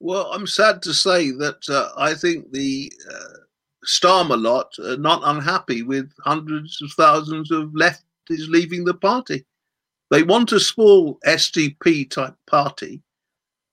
Well, 0.00 0.30
I'm 0.32 0.46
sad 0.46 0.82
to 0.82 0.94
say 0.94 1.30
that 1.32 1.68
uh, 1.68 1.90
I 1.96 2.14
think 2.14 2.52
the 2.52 2.92
uh, 3.10 3.38
Starmer 3.86 4.40
lot 4.40 4.72
are 4.78 4.96
not 4.96 5.22
unhappy 5.24 5.82
with 5.82 6.12
hundreds 6.20 6.80
of 6.82 6.92
thousands 6.92 7.50
of 7.50 7.70
lefties 7.70 8.48
leaving 8.48 8.84
the 8.84 8.94
party. 8.94 9.44
They 10.10 10.22
want 10.22 10.52
a 10.52 10.60
small 10.60 11.18
SDP 11.26 12.10
type 12.10 12.34
party 12.46 13.02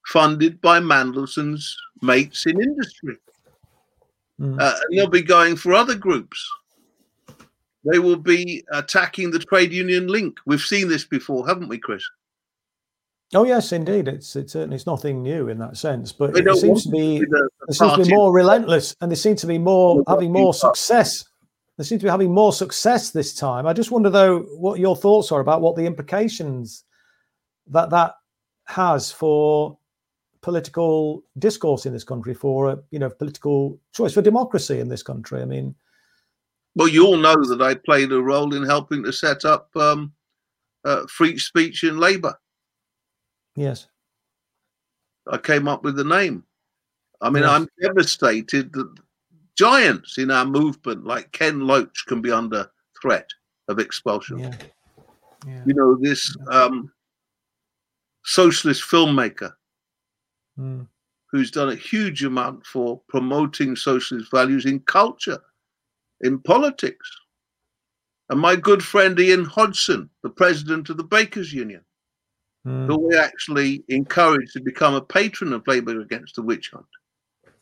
funded 0.08 0.62
by 0.62 0.80
Mandelson's 0.80 1.78
mates 2.02 2.46
in 2.46 2.62
industry. 2.62 3.18
Mm. 4.40 4.60
Uh, 4.60 4.74
and 4.82 4.98
they'll 4.98 5.08
be 5.08 5.22
going 5.22 5.56
for 5.56 5.74
other 5.74 5.96
groups. 5.96 6.50
They 7.86 8.00
will 8.00 8.18
be 8.18 8.64
attacking 8.72 9.32
the 9.32 9.40
trade 9.40 9.74
union 9.74 10.08
link. 10.08 10.38
We've 10.46 10.62
seen 10.62 10.88
this 10.88 11.04
before, 11.04 11.48
haven't 11.48 11.68
we, 11.68 11.78
Chris? 11.78 12.04
Oh 13.34 13.46
yes, 13.46 13.72
indeed. 13.72 14.08
It's 14.08 14.36
it's 14.36 14.54
certainly 14.54 14.76
it's 14.76 14.86
nothing 14.86 15.24
new 15.24 15.50
in 15.50 15.58
that 15.60 15.78
sense, 15.78 16.12
but 16.12 16.38
it 16.38 16.56
seems 16.58 16.84
to 16.84 16.90
be, 16.90 17.20
the, 17.20 17.50
seems 17.74 17.94
to 17.94 18.04
be 18.04 18.14
more 18.14 18.32
relentless, 18.32 18.96
and 19.02 19.12
they 19.12 19.16
seem 19.16 19.36
to 19.38 19.48
be 19.48 19.58
more 19.58 20.04
having 20.08 20.32
more 20.32 20.54
success. 20.54 21.26
They 21.78 21.84
seem 21.84 22.00
to 22.00 22.06
be 22.06 22.10
having 22.10 22.32
more 22.32 22.54
success 22.54 23.10
this 23.10 23.34
time. 23.34 23.66
I 23.66 23.74
just 23.74 23.92
wonder 23.92 24.10
though 24.10 24.40
what 24.58 24.80
your 24.80 24.96
thoughts 24.96 25.32
are 25.32 25.40
about 25.40 25.62
what 25.62 25.76
the 25.76 25.86
implications 25.86 26.84
that 27.68 27.90
that 27.90 28.14
has 28.66 29.12
for 29.12 29.78
political 30.42 31.24
discourse 31.40 31.86
in 31.86 31.94
this 31.94 32.04
country, 32.04 32.34
for 32.34 32.70
a 32.70 32.78
you 32.92 33.00
know 33.00 33.10
political 33.10 33.80
choice, 33.94 34.14
for 34.14 34.22
democracy 34.22 34.80
in 34.80 34.90
this 34.90 35.02
country. 35.04 35.42
I 35.42 35.46
mean, 35.46 35.74
well, 36.76 36.88
you 36.88 37.06
all 37.06 37.18
know 37.18 37.44
that 37.46 37.62
I 37.62 37.76
played 37.76 38.12
a 38.12 38.22
role 38.22 38.54
in 38.54 38.64
helping 38.64 39.04
to 39.04 39.14
set 39.14 39.46
up 39.46 39.70
um, 39.76 40.14
uh, 40.86 41.06
free 41.08 41.38
speech 41.38 41.84
in 41.84 41.98
Labour. 41.98 42.36
Yes, 43.56 43.88
I 45.32 45.38
came 45.38 45.68
up 45.68 45.84
with 45.84 45.96
the 45.96 46.04
name. 46.04 46.44
I 47.22 47.30
mean, 47.30 47.44
yes. 47.44 47.52
I'm 47.52 47.70
devastated 47.82 48.74
that 48.74 48.94
giants 49.56 50.18
in 50.18 50.32
our 50.32 50.46
movement, 50.46 51.06
like 51.06 51.32
Ken 51.32 51.62
Loach, 51.62 52.06
can 52.08 52.22
be 52.22 52.32
under 52.32 52.70
threat 53.02 53.30
of 53.68 53.80
expulsion. 53.80 54.40
Yeah. 54.40 54.56
Yeah. 55.48 55.62
You 55.66 55.74
know, 55.74 55.98
this 56.00 56.36
um, 56.50 56.92
socialist 58.24 58.84
filmmaker 58.84 59.54
mm. 60.58 60.88
who's 61.32 61.52
done 61.52 61.70
a 61.70 61.76
huge 61.76 62.24
amount 62.24 62.66
for 62.66 63.02
promoting 63.10 63.76
socialist 63.76 64.32
values 64.32 64.66
in 64.66 64.80
culture, 64.82 65.40
in 66.22 66.40
politics. 66.40 67.10
And 68.30 68.40
my 68.40 68.56
good 68.56 68.84
friend 68.84 69.20
Ian 69.20 69.46
Hodson, 69.46 70.10
the 70.24 70.30
president 70.30 70.90
of 70.90 70.98
the 70.98 71.04
Bakers 71.04 71.54
Union, 71.54 71.84
mm. 72.66 72.88
who 72.88 73.08
we 73.08 73.18
actually 73.18 73.84
encouraged 73.90 74.54
to 74.54 74.62
become 74.62 74.94
a 74.94 75.02
patron 75.02 75.54
of 75.54 75.68
Labour 75.68 76.02
Against 76.02 76.36
the 76.36 76.42
Witch 76.42 76.72
Hunt. 76.72 76.86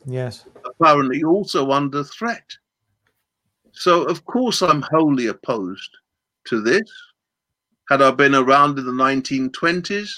Yes. 0.04 0.46
Apparently 0.64 1.22
also 1.22 1.70
under 1.70 2.04
threat. 2.04 2.44
So, 3.72 4.02
of 4.04 4.24
course, 4.24 4.62
I'm 4.62 4.82
wholly 4.82 5.28
opposed 5.28 5.90
to 6.46 6.60
this. 6.60 6.90
Had 7.88 8.02
I 8.02 8.10
been 8.10 8.34
around 8.34 8.78
in 8.78 8.86
the 8.86 8.92
1920s, 8.92 10.10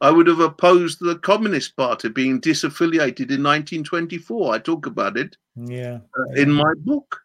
I 0.00 0.10
would 0.10 0.26
have 0.28 0.40
opposed 0.40 0.98
the 1.00 1.18
Communist 1.18 1.76
Party 1.76 2.08
being 2.08 2.40
disaffiliated 2.40 3.30
in 3.30 3.42
1924. 3.42 4.54
I 4.54 4.58
talk 4.58 4.86
about 4.86 5.16
it 5.16 5.36
yeah, 5.56 5.98
uh, 6.18 6.22
yeah. 6.34 6.42
in 6.42 6.52
my 6.52 6.72
book. 6.78 7.20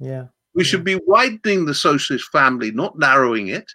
Yeah. 0.00 0.26
We 0.54 0.64
should 0.64 0.82
be 0.82 1.00
widening 1.06 1.64
the 1.64 1.74
socialist 1.74 2.28
family, 2.30 2.72
not 2.72 2.98
narrowing 2.98 3.48
it. 3.48 3.70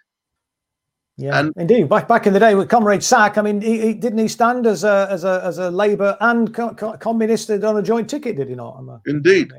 Yeah, 1.17 1.39
and, 1.39 1.53
indeed. 1.55 1.87
Back 1.87 2.07
back 2.07 2.27
in 2.27 2.33
the 2.33 2.39
day 2.39 2.55
with 2.55 2.67
Comrade 2.69 3.03
Sack, 3.03 3.37
I 3.37 3.41
mean, 3.41 3.61
he, 3.61 3.79
he, 3.79 3.93
didn't 3.93 4.19
he 4.19 4.27
stand 4.27 4.67
as 4.67 4.83
a 4.83 5.07
as 5.09 5.23
a 5.23 5.41
as 5.43 5.57
a 5.59 5.71
Labour 5.71 6.17
and 6.19 6.53
co- 6.53 6.73
co- 6.73 6.97
communist 6.97 7.49
on 7.49 7.77
a 7.77 7.81
joint 7.81 8.09
ticket? 8.09 8.35
Did 8.35 8.49
he 8.49 8.55
not? 8.55 8.77
A, 8.77 9.01
indeed, 9.09 9.53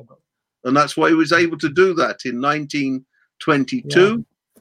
and 0.64 0.76
that's 0.76 0.96
why 0.96 1.08
he 1.08 1.14
was 1.14 1.32
able 1.32 1.56
to 1.58 1.70
do 1.70 1.94
that 1.94 2.26
in 2.26 2.40
1922, 2.42 4.00
yeah. 4.00 4.06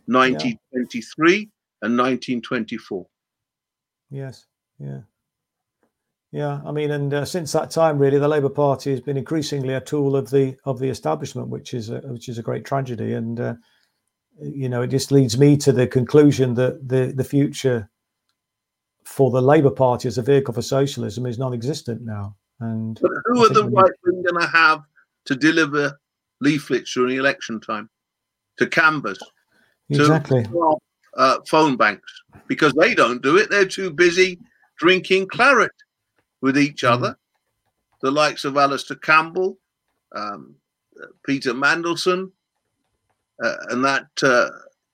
1923, 0.05 1.34
yeah. 1.34 1.41
and 1.81 1.97
1924. 1.97 3.08
Yes. 4.10 4.45
Yeah. 4.79 4.99
Yeah, 6.31 6.60
I 6.65 6.71
mean, 6.71 6.91
and 6.91 7.13
uh, 7.13 7.23
since 7.23 7.53
that 7.53 7.71
time, 7.71 7.97
really, 7.97 8.17
the 8.17 8.27
Labour 8.27 8.49
Party 8.49 8.91
has 8.91 8.99
been 8.99 9.15
increasingly 9.15 9.73
a 9.73 9.79
tool 9.79 10.17
of 10.17 10.29
the 10.29 10.58
of 10.65 10.79
the 10.79 10.89
establishment, 10.89 11.47
which 11.47 11.73
is 11.73 11.89
a, 11.89 11.99
which 11.99 12.27
is 12.27 12.38
a 12.38 12.43
great 12.43 12.65
tragedy. 12.65 13.13
And 13.13 13.39
uh, 13.39 13.53
you 14.41 14.69
know, 14.69 14.82
it 14.82 14.88
just 14.88 15.12
leads 15.12 15.38
me 15.38 15.58
to 15.58 15.71
the 15.71 15.88
conclusion 15.88 16.54
that 16.56 16.88
the 16.88 17.13
the 17.15 17.24
future 17.24 17.89
for 19.06 19.32
the 19.32 19.41
Labour 19.41 19.71
Party 19.71 20.08
as 20.08 20.17
a 20.17 20.21
vehicle 20.21 20.54
for 20.54 20.62
socialism 20.62 21.26
is 21.26 21.38
non-existent 21.38 22.02
now. 22.02 22.36
And 22.60 23.00
but 23.02 23.12
who 23.26 23.45
are 23.45 23.54
the 23.54 23.65
right 23.65 23.91
wing 24.04 24.24
going 24.24 24.41
to 24.41 24.48
have 24.48 24.82
to 25.26 25.36
deliver 25.36 26.00
leaflets 26.41 26.93
during 26.93 27.17
election 27.17 27.60
time 27.60 27.89
to 28.58 28.67
canvass, 28.67 29.19
exactly, 29.89 30.43
to 30.43 30.78
uh, 31.17 31.38
phone 31.48 31.78
banks? 31.78 32.12
Because 32.48 32.74
they 32.74 32.95
don't 32.95 33.21
do 33.21 33.38
it; 33.38 33.50
they're 33.50 33.65
too 33.65 33.91
busy 33.91 34.39
drinking 34.78 35.28
claret 35.28 35.71
with 36.41 36.58
each 36.58 36.84
mm. 36.84 36.89
other. 36.89 37.17
The 38.02 38.12
likes 38.12 38.45
of 38.45 38.58
Alastair 38.58 38.98
Campbell, 38.98 39.58
um, 40.13 40.56
Peter 41.26 41.54
Mandelson, 41.54 42.32
uh, 43.43 43.56
and 43.69 43.84
that 43.84 44.08
uh, 44.24 44.50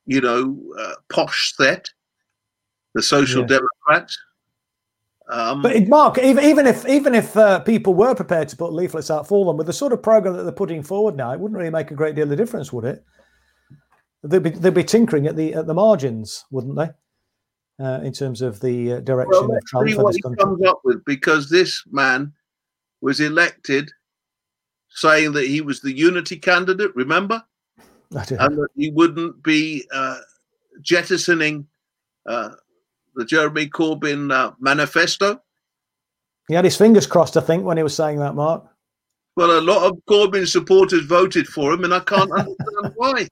you 0.06 0.22
know 0.22 0.58
uh, 0.80 0.94
posh 1.12 1.54
set, 1.56 1.90
the 2.94 3.02
Social 3.02 3.42
yeah. 3.42 3.60
Democrats. 3.60 4.18
Um, 5.30 5.62
but 5.62 5.88
Marc, 5.88 6.18
even 6.18 6.44
even 6.44 6.68
if 6.68 6.86
even 6.88 7.16
if 7.16 7.38
uh, 7.38 7.60
people 7.60 7.94
were 7.94 8.14
prepared 8.14 8.50
to 8.50 8.58
put 8.58 8.74
leaflets 8.74 9.10
out 9.10 9.28
for 9.28 9.46
them 9.46 9.58
with 9.58 9.68
the 9.68 9.74
sort 9.74 9.94
of 9.94 10.04
program 10.04 10.36
that 10.36 10.44
they're 10.44 10.52
putting 10.52 10.84
forward 10.84 11.16
now, 11.16 11.32
it 11.32 11.40
wouldn't 11.40 11.58
really 11.58 11.72
make 11.72 11.92
a 11.92 11.96
great 11.96 12.16
deal 12.16 12.30
of 12.30 12.38
difference, 12.38 12.74
would 12.74 12.86
it? 12.86 13.06
They'd 14.24 14.44
be 14.44 14.50
they'd 14.50 14.74
be 14.74 14.84
tinkering 14.84 15.28
at 15.28 15.36
the 15.36 15.54
at 15.54 15.68
the 15.68 15.74
margins, 15.74 16.46
wouldn't 16.52 16.76
they? 16.76 16.90
Uh, 17.84 18.02
in 18.02 18.12
terms 18.12 18.42
of 18.42 18.60
the 18.60 18.94
uh, 18.94 19.00
direction 19.00 19.48
well, 19.48 19.58
of 19.58 19.66
Trump 19.66 19.90
for 19.92 20.12
this 20.12 20.22
country. 20.22 20.44
comes 20.44 20.64
up 20.66 20.82
with 20.84 21.04
because 21.06 21.50
this 21.50 21.84
man 21.90 22.32
was 23.00 23.20
elected 23.20 23.90
saying 24.90 25.32
that 25.32 25.48
he 25.48 25.62
was 25.62 25.82
the 25.82 25.96
unity 25.96 26.38
candidate. 26.38 26.96
Remember, 26.96 27.44
and 28.12 28.58
that 28.58 28.70
he 28.76 28.92
wouldn't 28.92 29.42
be 29.44 29.86
uh, 29.94 30.20
jettisoning 30.82 31.68
uh, 32.26 32.50
the 33.16 33.26
Jeremy 33.26 33.68
Corbyn 33.68 34.32
uh, 34.32 34.52
manifesto. 34.60 35.42
He 36.48 36.56
had 36.56 36.66
his 36.66 36.78
fingers 36.78 37.08
crossed, 37.08 37.38
I 37.38 37.42
think, 37.42 37.64
when 37.64 37.78
he 37.78 37.84
was 37.84 37.96
saying 37.96 38.20
that, 38.20 38.36
Marc. 38.36 38.66
Well, 39.36 39.60
a 39.60 39.62
lot 39.62 39.84
of 39.84 39.98
Corbyn 40.10 40.48
supporters 40.48 41.06
voted 41.06 41.48
for 41.48 41.74
him, 41.74 41.84
and 41.84 41.94
I 41.94 42.02
can't 42.02 42.32
understand 42.32 42.94
why. 42.96 43.28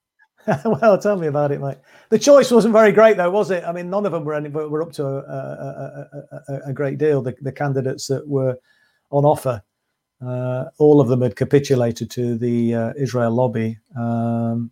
well, 0.65 0.97
tell 0.97 1.17
me 1.17 1.27
about 1.27 1.51
it, 1.51 1.59
mate. 1.59 1.77
The 2.09 2.19
choice 2.19 2.49
wasn't 2.49 2.73
very 2.73 2.91
great, 2.91 3.17
though, 3.17 3.29
was 3.29 3.51
it? 3.51 3.63
I 3.65 3.73
mean, 3.73 3.89
none 3.89 4.05
of 4.05 4.13
them 4.13 4.23
were 4.23 4.33
any, 4.33 4.49
were 4.49 4.81
up 4.81 4.93
to 4.93 5.05
a, 5.05 5.17
a, 5.17 6.07
a, 6.47 6.59
a 6.67 6.73
great 6.73 6.97
deal. 6.97 7.21
The, 7.21 7.35
the, 7.41 7.51
candidates 7.51 8.07
that 8.07 8.27
were 8.27 8.57
on 9.11 9.25
offer, 9.25 9.61
all 10.21 11.01
of 11.01 11.07
them 11.07 11.21
had 11.21 11.35
capitulated 11.35 12.09
to 12.11 12.37
the 12.37 12.75
uh, 12.75 12.93
Israel 12.97 13.31
lobby. 13.31 13.77
Um, 13.97 14.71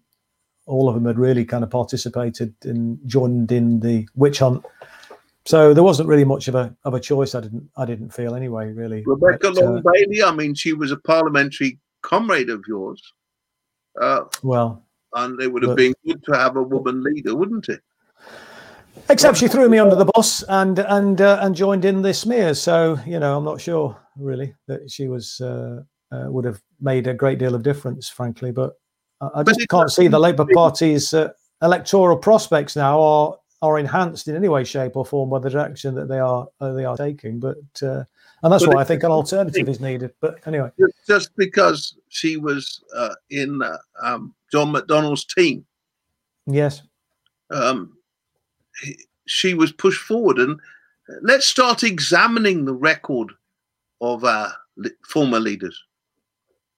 all 0.65 0.89
of 0.89 0.95
them 0.95 1.05
had 1.05 1.17
really 1.17 1.45
kind 1.45 1.63
of 1.63 1.69
participated 1.69 2.53
and 2.63 2.99
joined 3.05 3.51
in 3.51 3.79
the 3.79 4.07
witch 4.15 4.39
hunt. 4.39 4.65
So 5.45 5.73
there 5.73 5.83
wasn't 5.83 6.09
really 6.09 6.25
much 6.25 6.49
of 6.49 6.55
a 6.55 6.75
of 6.83 6.93
a 6.93 6.99
choice. 6.99 7.33
I 7.33 7.39
didn't 7.39 7.69
I 7.77 7.85
didn't 7.85 8.13
feel 8.13 8.35
anyway. 8.35 8.73
Really, 8.73 9.03
Rebecca 9.05 9.51
but, 9.53 9.63
Long 9.63 9.77
uh, 9.77 9.91
Bailey. 9.93 10.21
I 10.21 10.31
mean, 10.33 10.53
she 10.53 10.73
was 10.73 10.91
a 10.91 10.97
parliamentary 10.97 11.79
comrade 12.01 12.49
of 12.49 12.65
yours. 12.67 13.01
Uh, 13.99 14.25
well, 14.43 14.83
and 15.13 15.39
it 15.41 15.47
would 15.47 15.63
have 15.63 15.71
but, 15.71 15.77
been 15.77 15.93
good 16.05 16.21
to 16.25 16.33
have 16.33 16.57
a 16.57 16.61
woman 16.61 17.01
leader, 17.01 17.33
wouldn't 17.33 17.69
it? 17.69 17.81
Except 19.09 19.37
she 19.37 19.47
threw 19.47 19.69
me 19.69 19.79
under 19.79 19.95
the 19.95 20.05
bus 20.05 20.43
and 20.49 20.79
and 20.79 21.21
uh, 21.21 21.39
and 21.41 21.55
joined 21.55 21.85
in 21.85 22.01
the 22.01 22.13
smears. 22.13 22.61
So 22.61 22.99
you 23.05 23.19
know, 23.19 23.37
I'm 23.37 23.45
not 23.45 23.61
sure 23.61 23.97
really 24.17 24.53
that 24.67 24.89
she 24.91 25.07
was 25.07 25.39
uh, 25.41 25.83
uh, 26.11 26.25
would 26.27 26.45
have 26.45 26.61
made 26.81 27.07
a 27.07 27.13
great 27.13 27.39
deal 27.39 27.55
of 27.55 27.63
difference, 27.63 28.09
frankly. 28.09 28.51
But 28.51 28.73
I 29.21 29.43
just 29.43 29.59
but 29.59 29.69
can't 29.69 29.91
see 29.91 30.07
the 30.07 30.19
Labour 30.19 30.45
Party's 30.53 31.13
uh, 31.13 31.29
electoral 31.61 32.17
prospects 32.17 32.75
now 32.75 33.01
are 33.01 33.37
are 33.61 33.79
enhanced 33.79 34.27
in 34.27 34.35
any 34.35 34.49
way, 34.49 34.63
shape, 34.63 34.95
or 34.95 35.05
form 35.05 35.29
by 35.29 35.39
the 35.39 35.49
direction 35.49 35.95
that 35.95 36.07
they 36.07 36.19
are 36.19 36.47
uh, 36.61 36.73
they 36.73 36.85
are 36.85 36.97
taking. 36.97 37.39
But 37.39 37.57
uh, 37.81 38.03
and 38.43 38.53
that's 38.53 38.65
but 38.65 38.75
why 38.75 38.81
I 38.81 38.83
think 38.83 39.03
an 39.03 39.11
alternative 39.11 39.67
is 39.67 39.79
needed. 39.79 40.13
But 40.21 40.39
anyway, 40.45 40.69
just 41.07 41.35
because 41.35 41.95
she 42.09 42.37
was 42.37 42.83
uh, 42.95 43.15
in 43.29 43.61
uh, 43.61 43.77
um, 44.01 44.33
John 44.51 44.71
McDonnell's 44.71 45.25
team, 45.25 45.65
yes, 46.45 46.83
um, 47.49 47.96
she 49.27 49.53
was 49.53 49.71
pushed 49.71 50.01
forward, 50.01 50.39
and 50.39 50.59
let's 51.21 51.45
start 51.45 51.83
examining 51.83 52.65
the 52.65 52.73
record 52.73 53.31
of 54.01 54.23
our 54.23 54.53
former 55.07 55.39
leaders. 55.39 55.81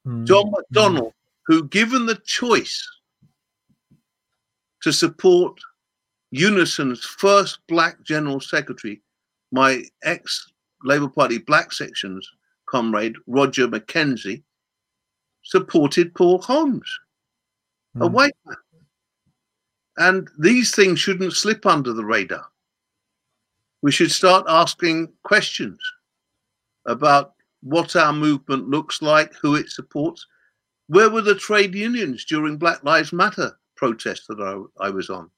Mm. 0.07 0.25
John 0.25 0.51
McDonnell, 0.51 1.13
who, 1.45 1.67
given 1.67 2.05
the 2.05 2.15
choice 2.15 2.88
to 4.81 4.93
support 4.93 5.59
Unison's 6.31 7.03
first 7.03 7.59
black 7.67 8.03
general 8.03 8.39
secretary, 8.39 9.01
my 9.51 9.83
ex 10.03 10.51
Labour 10.83 11.09
Party 11.09 11.39
black 11.39 11.73
sections 11.73 12.29
comrade 12.69 13.15
Roger 13.27 13.67
McKenzie, 13.67 14.43
supported 15.43 16.13
Paul 16.13 16.39
Holmes, 16.39 16.99
mm. 17.97 18.05
a 18.05 18.07
hmm. 18.07 18.13
white 18.13 18.33
man. 18.45 18.55
And 19.99 20.29
these 20.39 20.73
things 20.73 20.99
shouldn't 20.99 21.33
slip 21.33 21.65
under 21.65 21.93
the 21.93 22.05
radar. 22.05 22.45
We 23.81 23.91
should 23.91 24.12
start 24.12 24.45
asking 24.47 25.09
questions 25.23 25.79
about 26.85 27.33
what 27.62 27.95
our 27.97 28.13
movement 28.13 28.69
looks 28.69 29.01
like, 29.01 29.33
who 29.35 29.55
it 29.55 29.69
supports. 29.69 30.25
Where 30.88 31.09
were 31.09 31.21
the 31.21 31.35
trade 31.35 31.75
unions 31.75 32.25
during 32.25 32.57
Black 32.57 32.83
Lives 32.83 33.13
Matter 33.13 33.58
protests 33.75 34.25
that 34.27 34.39
I, 34.39 34.87
I 34.87 34.89
was 34.89 35.10
on? 35.10 35.29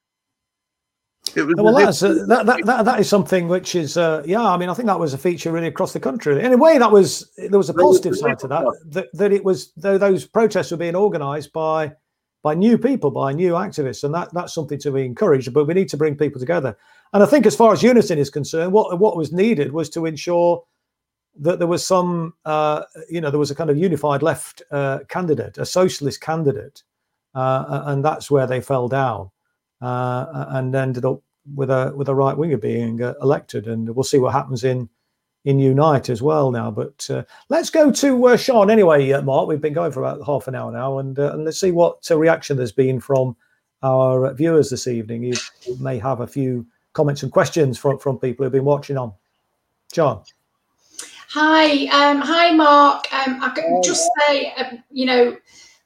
well, 1.36 1.74
that's, 1.74 2.04
uh, 2.04 2.26
that, 2.28 2.46
that, 2.46 2.66
that, 2.66 2.86
that 2.86 3.00
is 3.00 3.10
something 3.10 3.48
which 3.48 3.76
is, 3.76 3.98
uh, 3.98 4.22
yeah, 4.26 4.44
I 4.44 4.58
mean, 4.58 4.70
I 4.70 4.74
think 4.74 4.88
that 4.88 5.00
was 5.00 5.14
a 5.14 5.18
feature 5.18 5.52
really 5.52 5.68
across 5.68 5.94
the 5.94 6.00
country. 6.00 6.44
In 6.44 6.54
a 6.54 6.58
way, 6.58 6.78
that 6.78 6.92
was, 6.92 7.32
there 7.38 7.58
was 7.58 7.70
a 7.70 7.74
positive 7.74 8.16
side 8.16 8.40
to 8.40 8.48
that, 8.48 8.66
that, 8.88 9.08
that 9.14 9.32
it 9.32 9.44
was, 9.44 9.72
those 9.76 10.26
protests 10.26 10.72
were 10.72 10.78
being 10.78 10.96
organized 10.96 11.52
by, 11.52 11.94
by 12.44 12.56
new 12.56 12.78
people, 12.78 13.12
by 13.12 13.34
new 13.34 13.54
activists. 13.54 14.04
And 14.04 14.14
that, 14.14 14.34
that's 14.34 14.54
something 14.54 14.80
to 14.80 14.92
be 14.92 15.06
encouraged, 15.06 15.54
but 15.54 15.66
we 15.66 15.74
need 15.74 15.90
to 15.90 15.98
bring 15.98 16.16
people 16.16 16.40
together. 16.40 16.78
And 17.14 17.22
I 17.22 17.26
think 17.26 17.46
as 17.46 17.56
far 17.56 17.74
as 17.74 17.84
Unison 17.84 18.18
is 18.18 18.30
concerned, 18.30 18.72
what, 18.72 19.00
what 19.00 19.18
was 19.18 19.32
needed 19.32 19.74
was 19.74 19.90
to 19.92 20.06
ensure 20.06 20.64
that 21.40 21.60
there 21.60 21.68
was 21.68 21.86
some, 21.86 22.34
uh, 22.46 22.84
you 23.10 23.22
know, 23.22 23.30
there 23.30 23.40
was 23.40 23.52
a 23.52 23.56
kind 23.56 23.70
of 23.70 23.78
unified 23.78 24.22
left 24.22 24.62
uh, 24.72 25.00
candidate, 25.08 25.58
a 25.58 25.66
socialist 25.66 26.22
candidate. 26.22 26.84
Uh, 27.34 27.84
and 27.86 28.04
that's 28.04 28.30
where 28.30 28.48
they 28.48 28.60
fell 28.60 28.88
down 28.90 29.32
uh, 29.82 30.46
and 30.50 30.76
ended 30.76 31.06
up 31.06 31.22
with 31.56 31.70
a 31.70 31.92
with 31.96 32.08
a 32.08 32.16
right 32.16 32.38
winger 32.38 32.58
being 32.58 33.02
uh, 33.02 33.14
elected, 33.22 33.68
and 33.68 33.96
we'll 33.96 34.04
see 34.04 34.18
what 34.18 34.34
happens 34.34 34.64
in 34.64 34.90
in 35.46 35.60
Unite 35.60 36.10
as 36.10 36.22
well 36.22 36.52
now. 36.52 36.70
But 36.70 37.10
uh, 37.10 37.24
let's 37.50 37.70
go 37.70 37.92
to 37.92 38.28
uh, 38.28 38.38
Sean 38.38 38.70
anyway, 38.70 39.12
uh, 39.12 39.22
Marc. 39.22 39.48
We've 39.48 39.62
been 39.62 39.74
going 39.74 39.92
for 39.92 40.04
about 40.04 40.26
half 40.26 40.48
an 40.48 40.56
hour 40.56 40.72
now, 40.72 41.00
and, 41.00 41.18
uh, 41.18 41.34
and 41.34 41.46
let's 41.46 41.60
see 41.60 41.72
what 41.72 42.08
reaction 42.10 42.58
there's 42.58 42.72
been 42.72 43.00
from 43.00 43.36
our 43.84 44.34
viewers 44.34 44.70
this 44.70 44.88
evening. 44.88 45.24
You 45.24 45.36
may 45.80 45.98
have 45.98 46.22
a 46.22 46.28
few 46.28 46.66
comments 46.94 47.24
and 47.24 47.32
questions 47.32 47.78
from 47.78 47.98
from 47.98 48.20
people 48.20 48.44
who've 48.44 48.52
been 48.52 48.66
watching 48.66 48.98
on. 48.98 49.14
John. 49.92 50.24
Hi, 51.30 51.86
um, 51.88 52.22
hi, 52.22 52.52
Marc. 52.52 53.12
Um, 53.14 53.42
I 53.42 53.52
can 53.56 53.82
just 53.82 54.10
say, 54.20 54.54
um, 54.56 54.84
you 54.92 55.06
know, 55.06 55.38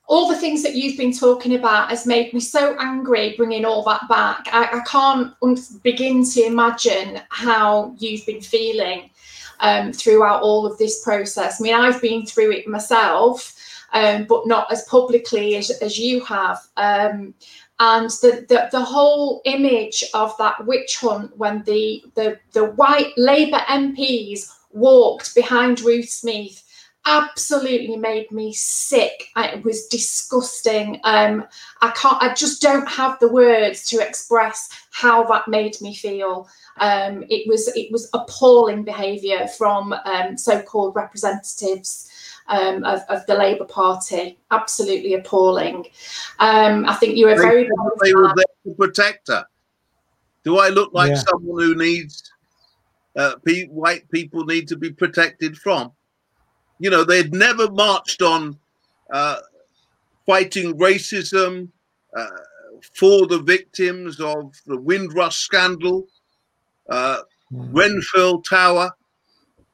all 0.07 0.27
the 0.27 0.35
things 0.35 0.63
that 0.63 0.75
you've 0.75 0.97
been 0.97 1.13
talking 1.13 1.55
about 1.55 1.89
has 1.89 2.05
made 2.07 2.33
me 2.33 2.39
so 2.39 2.75
angry 2.79 3.35
bringing 3.37 3.63
all 3.63 3.83
that 3.83 4.07
back. 4.09 4.47
I, 4.51 4.79
I 4.79 4.81
can't 4.87 5.33
begin 5.83 6.25
to 6.31 6.41
imagine 6.43 7.21
how 7.29 7.95
you've 7.99 8.25
been 8.25 8.41
feeling 8.41 9.11
um, 9.59 9.91
throughout 9.91 10.41
all 10.41 10.65
of 10.65 10.77
this 10.77 11.03
process. 11.03 11.59
I 11.59 11.63
mean, 11.63 11.73
I've 11.73 12.01
been 12.01 12.25
through 12.25 12.51
it 12.51 12.67
myself, 12.67 13.55
um, 13.93 14.25
but 14.25 14.47
not 14.47 14.71
as 14.71 14.83
publicly 14.85 15.55
as, 15.55 15.71
as 15.81 15.97
you 15.97 16.23
have. 16.25 16.59
Um, 16.77 17.33
and 17.79 18.09
the, 18.09 18.45
the, 18.47 18.69
the 18.71 18.83
whole 18.83 19.41
image 19.45 20.03
of 20.13 20.35
that 20.37 20.65
witch 20.65 20.97
hunt 21.01 21.35
when 21.37 21.61
the 21.63 22.03
the, 22.15 22.39
the 22.53 22.65
white 22.71 23.11
Labour 23.17 23.59
MPs 23.67 24.49
walked 24.71 25.35
behind 25.35 25.81
Ruth 25.81 26.05
Smeeth 26.05 26.63
absolutely 27.05 27.97
made 27.97 28.31
me 28.31 28.51
sick. 28.53 29.29
It 29.35 29.63
was 29.63 29.85
disgusting. 29.87 30.99
Um, 31.03 31.45
I 31.81 31.91
can't. 31.91 32.21
I 32.21 32.33
just 32.33 32.61
don't 32.61 32.87
have 32.87 33.19
the 33.19 33.27
words 33.27 33.87
to 33.89 33.99
express 33.99 34.69
how 34.91 35.23
that 35.25 35.47
made 35.47 35.79
me 35.81 35.93
feel. 35.93 36.49
Um, 36.77 37.23
it 37.29 37.47
was 37.47 37.67
it 37.75 37.91
was 37.91 38.09
appalling 38.13 38.83
behaviour 38.83 39.47
from 39.47 39.93
um, 40.05 40.37
so-called 40.37 40.95
representatives. 40.95 42.09
Um, 42.47 42.83
of, 42.83 43.01
of, 43.09 43.25
the 43.25 43.33
Labour 43.33 43.65
Party, 43.65 44.37
absolutely 44.51 45.15
appalling. 45.15 45.87
Um, 46.37 46.87
I 46.87 46.93
think 46.93 47.17
you 47.17 47.25
were 47.25 47.35
very. 47.35 47.67
They 48.03 48.13
were 48.13 48.31
there 48.35 48.45
to 48.65 48.75
protect 48.75 49.29
her. 49.29 49.47
Do 50.43 50.59
I 50.59 50.69
look 50.69 50.93
like 50.93 51.09
yeah. 51.09 51.23
someone 51.27 51.63
who 51.63 51.75
needs 51.75 52.31
uh, 53.15 53.37
pe- 53.43 53.65
white 53.65 54.07
people 54.11 54.45
need 54.45 54.67
to 54.67 54.77
be 54.77 54.91
protected 54.91 55.57
from? 55.57 55.91
You 56.79 56.89
know, 56.89 57.03
they'd 57.03 57.33
never 57.33 57.69
marched 57.71 58.21
on 58.21 58.57
uh, 59.11 59.37
fighting 60.25 60.77
racism 60.77 61.69
uh, 62.15 62.27
for 62.93 63.27
the 63.27 63.39
victims 63.39 64.19
of 64.19 64.53
the 64.65 64.79
Windrush 64.79 65.37
scandal, 65.37 66.07
uh, 66.89 67.19
mm. 67.51 68.43
Tower. 68.43 68.91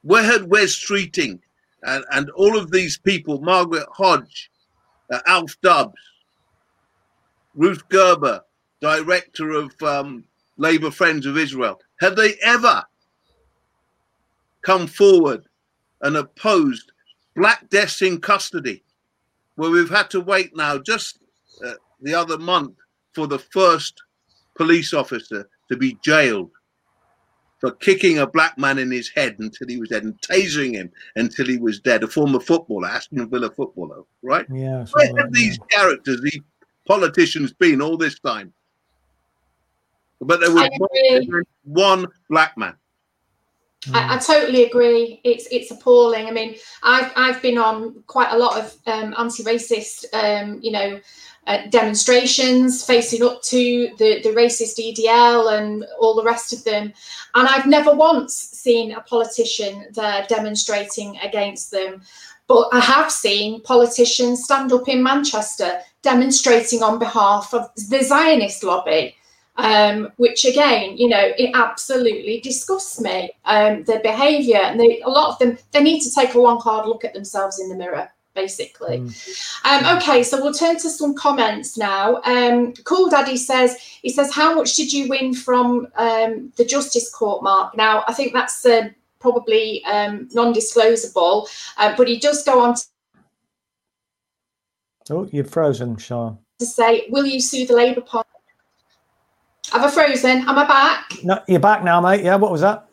Where 0.02 0.24
had 0.24 0.50
Wes 0.50 0.74
Streeting 0.74 1.38
and, 1.84 2.04
and 2.10 2.30
all 2.30 2.58
of 2.58 2.72
these 2.72 2.98
people, 2.98 3.40
Margaret 3.40 3.86
Hodge, 3.92 4.50
uh, 5.12 5.20
Alf 5.26 5.56
Dubs, 5.62 5.94
Ruth 7.54 7.88
Gerber, 7.88 8.42
director 8.80 9.52
of 9.52 9.80
um, 9.82 10.24
Labour 10.56 10.90
Friends 10.90 11.26
of 11.26 11.38
Israel, 11.38 11.80
have 12.00 12.16
they 12.16 12.34
ever 12.42 12.82
come 14.62 14.86
forward 14.86 15.44
and 16.02 16.16
opposed 16.16 16.92
Black 17.34 17.70
deaths 17.70 18.02
in 18.02 18.20
custody, 18.20 18.82
where 19.54 19.70
we've 19.70 19.88
had 19.88 20.10
to 20.10 20.20
wait 20.20 20.54
now 20.54 20.78
just 20.78 21.18
uh, 21.64 21.74
the 22.00 22.14
other 22.14 22.38
month 22.38 22.74
for 23.14 23.26
the 23.26 23.38
first 23.38 24.02
police 24.54 24.92
officer 24.92 25.48
to 25.70 25.76
be 25.76 25.96
jailed 26.04 26.50
for 27.58 27.70
kicking 27.70 28.18
a 28.18 28.26
black 28.26 28.58
man 28.58 28.78
in 28.78 28.90
his 28.90 29.08
head 29.08 29.36
until 29.38 29.68
he 29.68 29.78
was 29.78 29.88
dead 29.88 30.02
and 30.02 30.20
tasering 30.20 30.74
him 30.74 30.90
until 31.16 31.46
he 31.46 31.58
was 31.58 31.80
dead. 31.80 32.02
A 32.02 32.08
former 32.08 32.40
footballer, 32.40 32.88
Aston 32.88 33.28
Villa 33.30 33.50
footballer, 33.50 34.02
right? 34.22 34.46
Yeah. 34.52 34.84
Where 34.92 35.06
have 35.06 35.16
yeah. 35.16 35.24
these 35.30 35.58
characters, 35.70 36.20
these 36.22 36.40
politicians, 36.86 37.52
been 37.52 37.80
all 37.80 37.96
this 37.96 38.18
time? 38.18 38.52
But 40.20 40.40
there 40.40 40.52
was 40.52 40.68
one, 40.78 41.42
one 41.62 42.06
black 42.28 42.58
man. 42.58 42.74
I, 43.92 44.14
I, 44.14 44.18
totally 44.18 44.64
agree. 44.64 45.20
It's 45.24 45.48
it's 45.50 45.70
appalling. 45.70 46.26
I 46.26 46.30
mean, 46.30 46.56
I've 46.82 47.10
I've 47.16 47.42
been 47.42 47.58
on 47.58 48.02
quite 48.06 48.30
a 48.30 48.38
lot 48.38 48.58
of 48.58 48.76
um, 48.86 49.14
anti-racist, 49.18 50.04
um, 50.12 50.60
you 50.62 50.70
know, 50.70 51.00
uh, 51.48 51.66
demonstrations 51.68 52.84
facing 52.84 53.24
up 53.24 53.42
to 53.42 53.90
the 53.98 54.22
the 54.22 54.30
racist 54.30 54.78
EDL 54.78 55.58
and 55.58 55.84
all 55.98 56.14
the 56.14 56.22
rest 56.22 56.52
of 56.52 56.62
them, 56.62 56.92
and 57.34 57.48
I've 57.48 57.66
never 57.66 57.92
once 57.92 58.36
seen 58.36 58.92
a 58.92 59.00
politician 59.00 59.86
there 59.94 60.26
demonstrating 60.28 61.18
against 61.18 61.72
them. 61.72 62.02
But 62.46 62.68
I 62.72 62.80
have 62.80 63.10
seen 63.10 63.62
politicians 63.62 64.44
stand 64.44 64.72
up 64.72 64.88
in 64.88 65.02
Manchester 65.02 65.80
demonstrating 66.02 66.82
on 66.82 66.98
behalf 66.98 67.52
of 67.54 67.68
the 67.88 68.02
Zionist 68.02 68.62
lobby 68.62 69.16
um, 69.56 70.12
which 70.16 70.44
again, 70.44 70.96
you 70.96 71.08
know, 71.08 71.32
it 71.36 71.50
absolutely 71.54 72.40
disgusts 72.40 73.00
me. 73.00 73.32
Um, 73.44 73.84
their 73.84 74.00
behaviour, 74.00 74.58
and 74.58 74.80
they, 74.80 75.00
a 75.02 75.08
lot 75.08 75.30
of 75.30 75.38
them, 75.38 75.58
they 75.72 75.82
need 75.82 76.00
to 76.00 76.14
take 76.14 76.34
a 76.34 76.40
long, 76.40 76.60
hard 76.60 76.86
look 76.86 77.04
at 77.04 77.14
themselves 77.14 77.60
in 77.60 77.68
the 77.68 77.76
mirror. 77.76 78.10
Basically, 78.34 78.96
mm. 78.96 79.66
um, 79.66 79.98
okay. 79.98 80.22
So 80.22 80.42
we'll 80.42 80.54
turn 80.54 80.76
to 80.76 80.88
some 80.88 81.14
comments 81.14 81.76
now. 81.76 82.22
Um, 82.24 82.72
cool 82.84 83.10
Daddy 83.10 83.36
says 83.36 83.76
he 84.00 84.08
says, 84.08 84.32
"How 84.32 84.54
much 84.54 84.74
did 84.74 84.90
you 84.90 85.06
win 85.06 85.34
from 85.34 85.88
um, 85.96 86.50
the 86.56 86.64
Justice 86.64 87.12
Court, 87.12 87.42
Marc?" 87.42 87.76
Now, 87.76 88.04
I 88.08 88.14
think 88.14 88.32
that's 88.32 88.64
uh, 88.64 88.88
probably 89.20 89.84
um, 89.84 90.30
non-disclosable, 90.32 91.46
uh, 91.76 91.94
but 91.94 92.08
he 92.08 92.18
does 92.18 92.42
go 92.42 92.58
on. 92.58 92.74
To- 92.74 92.84
oh, 95.10 95.28
you're 95.30 95.44
frozen, 95.44 95.98
Sean. 95.98 96.38
To 96.60 96.64
say, 96.64 97.08
will 97.10 97.26
you 97.26 97.38
sue 97.38 97.66
the 97.66 97.76
Labour 97.76 98.00
Party? 98.00 98.31
I 99.72 99.78
have 99.78 99.90
I 99.90 99.94
frozen? 99.94 100.38
Am 100.48 100.58
I 100.58 100.66
back? 100.66 101.12
No, 101.24 101.40
you're 101.48 101.58
back 101.58 101.82
now, 101.82 102.00
mate. 102.00 102.22
Yeah, 102.22 102.36
what 102.36 102.52
was 102.52 102.60
that? 102.60 102.86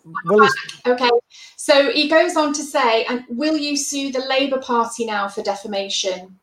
Okay. 0.87 1.09
So 1.57 1.91
he 1.91 2.07
goes 2.07 2.37
on 2.37 2.53
to 2.53 2.63
say, 2.63 3.03
and 3.05 3.25
will 3.29 3.57
you 3.57 3.75
sue 3.75 4.11
the 4.11 4.25
Labour 4.29 4.59
Party 4.59 5.05
now 5.05 5.27
for 5.27 5.43
defamation? 5.43 6.39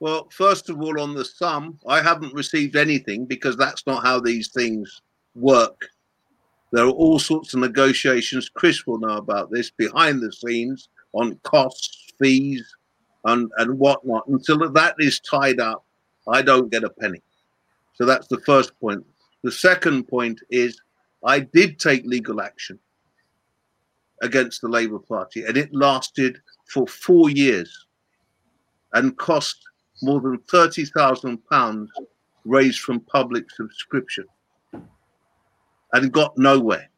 Well, 0.00 0.28
first 0.30 0.68
of 0.68 0.82
all, 0.82 1.00
on 1.00 1.14
the 1.14 1.24
sum, 1.24 1.78
I 1.86 2.02
haven't 2.02 2.34
received 2.34 2.76
anything 2.76 3.24
because 3.24 3.56
that's 3.56 3.86
not 3.86 4.04
how 4.04 4.20
these 4.20 4.48
things 4.48 5.00
work. 5.34 5.88
There 6.72 6.84
are 6.84 6.90
all 6.90 7.18
sorts 7.18 7.54
of 7.54 7.60
negotiations. 7.60 8.50
Chris 8.50 8.86
will 8.86 8.98
know 8.98 9.16
about 9.16 9.50
this 9.50 9.70
behind 9.70 10.20
the 10.20 10.30
scenes 10.30 10.90
on 11.14 11.38
costs, 11.42 12.12
fees, 12.18 12.76
and, 13.24 13.50
and 13.56 13.78
whatnot. 13.78 14.26
Until 14.26 14.68
that 14.70 14.94
is 14.98 15.20
tied 15.20 15.58
up, 15.58 15.86
I 16.28 16.42
don't 16.42 16.70
get 16.70 16.84
a 16.84 16.90
penny. 16.90 17.22
So 17.94 18.04
that's 18.04 18.26
the 18.28 18.40
first 18.40 18.78
point. 18.80 19.04
The 19.42 19.52
second 19.52 20.08
point 20.08 20.40
is 20.50 20.80
I 21.24 21.40
did 21.40 21.78
take 21.78 22.04
legal 22.04 22.40
action 22.40 22.78
against 24.22 24.60
the 24.60 24.68
Labour 24.68 24.98
Party, 24.98 25.44
and 25.44 25.56
it 25.56 25.74
lasted 25.74 26.38
for 26.66 26.86
four 26.86 27.30
years 27.30 27.86
and 28.94 29.16
cost 29.18 29.56
more 30.02 30.20
than 30.20 30.38
£30,000 30.52 31.86
raised 32.44 32.80
from 32.80 33.00
public 33.00 33.50
subscription 33.50 34.24
and 35.92 36.12
got 36.12 36.36
nowhere. 36.36 36.90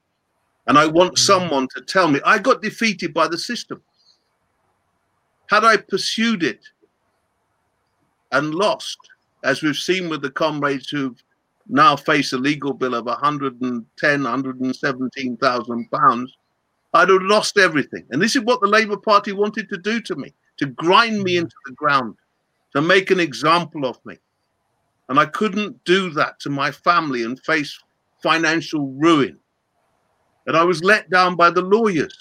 And 0.67 0.79
I 0.79 0.87
want 0.87 1.11
hmm. 1.11 1.23
someone 1.23 1.69
to 1.75 1.83
tell 1.83 2.09
me 2.09 2.21
I 2.25 2.39
got 2.39 2.63
defeated 2.63 3.15
by 3.15 3.29
the 3.29 3.39
system. 3.39 3.83
Had 5.49 5.65
I 5.65 5.77
pursued 5.77 6.43
it 6.43 6.61
and 8.33 8.55
lost, 8.55 8.99
as 9.45 9.63
we've 9.63 9.77
seen 9.77 10.09
with 10.09 10.23
the 10.23 10.31
comrades 10.31 10.89
who've 10.89 11.23
now 11.69 11.97
face 11.97 12.33
a 12.33 12.39
legal 12.39 12.73
bill 12.73 12.95
of 12.95 13.07
110, 13.07 14.23
117,000 14.23 15.91
pounds, 15.91 16.37
I'd 16.95 17.09
have 17.09 17.23
lost 17.23 17.59
everything. 17.59 18.07
And 18.11 18.23
this 18.23 18.37
is 18.37 18.43
what 18.43 18.61
the 18.61 18.69
Labour 18.69 18.97
Party 18.97 19.33
wanted 19.33 19.69
to 19.69 19.77
do 19.77 20.01
to 20.03 20.17
me, 20.17 20.33
to 20.59 20.67
grind 20.67 21.23
me 21.23 21.35
mm. 21.35 21.43
into 21.43 21.55
the 21.67 21.73
ground, 21.73 22.15
to 22.75 22.81
make 22.81 23.11
an 23.11 23.21
example 23.21 23.85
of 23.85 23.99
me. 24.05 24.17
And 25.09 25.19
I 25.19 25.27
couldn't 25.27 25.85
do 25.85 26.11
that 26.11 26.41
to 26.41 26.51
my 26.51 26.71
family 26.71 27.23
and 27.23 27.39
face 27.41 27.79
financial 28.23 28.93
ruin. 28.93 29.39
And 30.47 30.57
I 30.57 30.65
was 30.65 30.83
let 30.83 31.11
down 31.11 31.37
by 31.37 31.51
the 31.51 31.63
lawyers. 31.63 32.17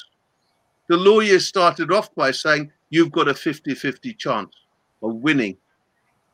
The 0.87 0.97
lawyers 0.97 1.47
started 1.47 1.91
off 1.91 2.13
by 2.15 2.31
saying, 2.31 2.71
You've 2.89 3.11
got 3.11 3.27
a 3.27 3.33
50 3.33 3.73
50 3.73 4.13
chance 4.13 4.55
of 5.01 5.15
winning 5.15 5.57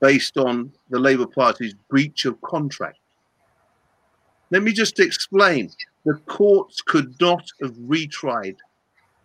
based 0.02 0.38
on 0.38 0.72
the 0.90 1.00
Labour 1.00 1.28
Party's 1.28 1.76
breach 1.90 2.26
of 2.26 2.42
contract. 2.42 2.98
Let 4.50 4.64
me 4.64 4.74
just 4.74 5.00
explain. 5.00 5.72
The 6.06 6.16
courts 6.26 6.82
could 6.82 7.16
not 7.22 7.44
have 7.62 7.76
retried 7.76 8.58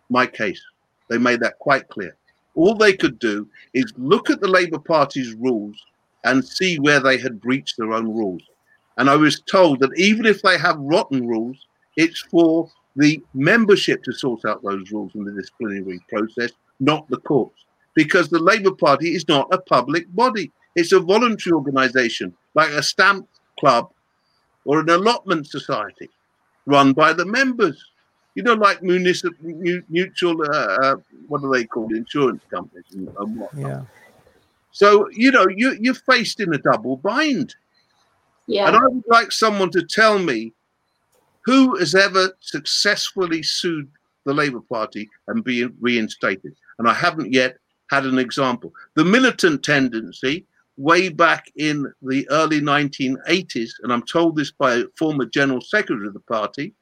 my 0.09 0.25
case. 0.27 0.61
They 1.09 1.17
made 1.17 1.41
that 1.41 1.59
quite 1.59 1.87
clear. 1.89 2.15
All 2.55 2.75
they 2.75 2.93
could 2.93 3.19
do 3.19 3.47
is 3.73 3.91
look 3.97 4.29
at 4.29 4.39
the 4.39 4.47
Labour 4.47 4.79
Party's 4.79 5.33
rules 5.33 5.75
and 6.23 6.45
see 6.45 6.77
where 6.79 6.99
they 6.99 7.17
had 7.17 7.41
breached 7.41 7.77
their 7.77 7.93
own 7.93 8.07
rules. 8.07 8.41
And 8.97 9.09
I 9.09 9.15
was 9.15 9.41
told 9.41 9.79
that 9.79 9.97
even 9.97 10.25
if 10.25 10.41
they 10.41 10.57
have 10.57 10.77
rotten 10.79 11.27
rules, 11.27 11.57
it's 11.95 12.21
for 12.21 12.69
the 12.95 13.21
membership 13.33 14.03
to 14.03 14.11
sort 14.11 14.45
out 14.45 14.63
those 14.63 14.91
rules 14.91 15.13
in 15.13 15.23
the 15.23 15.31
disciplinary 15.31 15.99
process, 16.09 16.51
not 16.79 17.07
the 17.09 17.17
courts. 17.17 17.65
Because 17.93 18.29
the 18.29 18.39
Labour 18.39 18.71
Party 18.71 19.15
is 19.15 19.27
not 19.27 19.47
a 19.51 19.61
public 19.61 20.11
body. 20.15 20.51
It's 20.75 20.91
a 20.91 20.99
voluntary 20.99 21.53
organization, 21.53 22.33
like 22.53 22.69
a 22.69 22.83
stamp 22.83 23.27
club 23.59 23.91
or 24.65 24.81
an 24.81 24.89
allotment 24.89 25.47
society 25.47 26.09
run 26.65 26.93
by 26.93 27.13
the 27.13 27.25
members. 27.25 27.83
You 28.35 28.43
know, 28.43 28.53
like 28.53 28.83
municipal, 28.83 29.35
mutual, 29.89 30.43
uh, 30.43 30.77
uh, 30.81 30.95
what 31.27 31.43
are 31.43 31.51
they 31.51 31.65
called, 31.65 31.91
insurance 31.91 32.43
companies 32.51 32.85
and, 32.93 33.07
and 33.17 33.39
whatnot. 33.39 33.71
Yeah. 33.71 33.81
So 34.71 35.09
you 35.11 35.31
know, 35.31 35.47
you 35.47 35.75
you're 35.81 35.95
faced 35.95 36.39
in 36.39 36.53
a 36.53 36.59
double 36.59 36.97
bind. 36.97 37.55
Yeah. 38.45 38.67
And 38.67 38.77
I 38.77 38.83
would 38.83 39.03
like 39.07 39.31
someone 39.31 39.71
to 39.71 39.81
tell 39.81 40.19
me 40.19 40.53
who 41.45 41.77
has 41.77 41.95
ever 41.95 42.33
successfully 42.41 43.41
sued 43.41 43.89
the 44.25 44.33
Labour 44.33 44.61
Party 44.61 45.09
and 45.27 45.43
been 45.43 45.73
reinstated. 45.79 46.53
And 46.77 46.87
I 46.87 46.93
haven't 46.93 47.33
yet 47.33 47.57
had 47.89 48.05
an 48.05 48.19
example. 48.19 48.73
The 48.95 49.05
militant 49.05 49.63
tendency, 49.63 50.45
way 50.77 51.09
back 51.09 51.51
in 51.55 51.91
the 52.01 52.27
early 52.29 52.61
1980s, 52.61 53.71
and 53.81 53.91
I'm 53.91 54.03
told 54.03 54.35
this 54.35 54.51
by 54.51 54.75
a 54.75 54.85
former 54.97 55.25
general 55.25 55.61
secretary 55.61 56.07
of 56.07 56.13
the 56.13 56.19
party, 56.21 56.73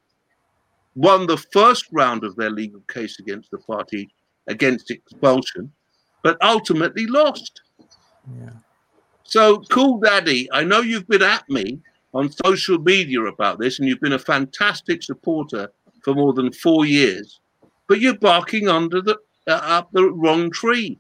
won 0.95 1.27
the 1.27 1.37
first 1.37 1.85
round 1.91 2.23
of 2.23 2.35
their 2.35 2.49
legal 2.49 2.81
case 2.89 3.19
against 3.19 3.51
the 3.51 3.57
party 3.57 4.09
against 4.47 4.91
expulsion, 4.91 5.71
but 6.23 6.37
ultimately 6.41 7.07
lost. 7.07 7.61
Yeah. 8.39 8.49
So, 9.23 9.61
Cool 9.69 9.99
Daddy, 9.99 10.49
I 10.51 10.63
know 10.63 10.81
you've 10.81 11.07
been 11.07 11.23
at 11.23 11.49
me 11.49 11.79
on 12.13 12.31
social 12.31 12.77
media 12.77 13.21
about 13.23 13.59
this, 13.59 13.79
and 13.79 13.87
you've 13.87 14.01
been 14.01 14.13
a 14.13 14.19
fantastic 14.19 15.03
supporter 15.03 15.71
for 16.03 16.13
more 16.13 16.33
than 16.33 16.51
four 16.51 16.85
years, 16.85 17.39
but 17.87 17.99
you're 17.99 18.17
barking 18.17 18.69
under 18.69 19.01
the 19.01 19.17
uh, 19.47 19.59
up 19.63 19.91
the 19.91 20.09
wrong 20.11 20.49
tree. 20.51 20.99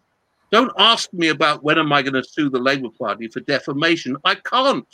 Don't 0.51 0.71
ask 0.77 1.11
me 1.11 1.29
about 1.29 1.63
when 1.63 1.79
am 1.79 1.91
I 1.91 2.01
going 2.01 2.13
to 2.13 2.23
sue 2.23 2.49
the 2.49 2.59
Labour 2.59 2.89
Party 2.99 3.27
for 3.27 3.39
defamation. 3.41 4.15
I 4.23 4.35
can't. 4.35 4.87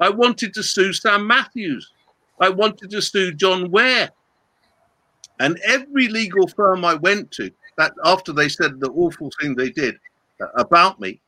I 0.00 0.10
wanted 0.10 0.54
to 0.54 0.62
sue 0.62 0.92
Sam 0.92 1.26
Matthews. 1.26 1.92
I 2.40 2.48
wanted 2.48 2.90
to 2.90 3.02
sue 3.02 3.32
John 3.32 3.70
Ware. 3.70 4.10
And 5.38 5.58
every 5.64 6.08
legal 6.08 6.46
firm 6.48 6.84
I 6.84 6.94
went 6.94 7.30
to, 7.32 7.50
that 7.76 7.92
after 8.04 8.32
they 8.32 8.48
said 8.48 8.80
the 8.80 8.90
awful 8.90 9.30
thing 9.40 9.54
they 9.54 9.70
did 9.70 9.96
uh, 10.40 10.46
about 10.56 10.98
me, 10.98 11.20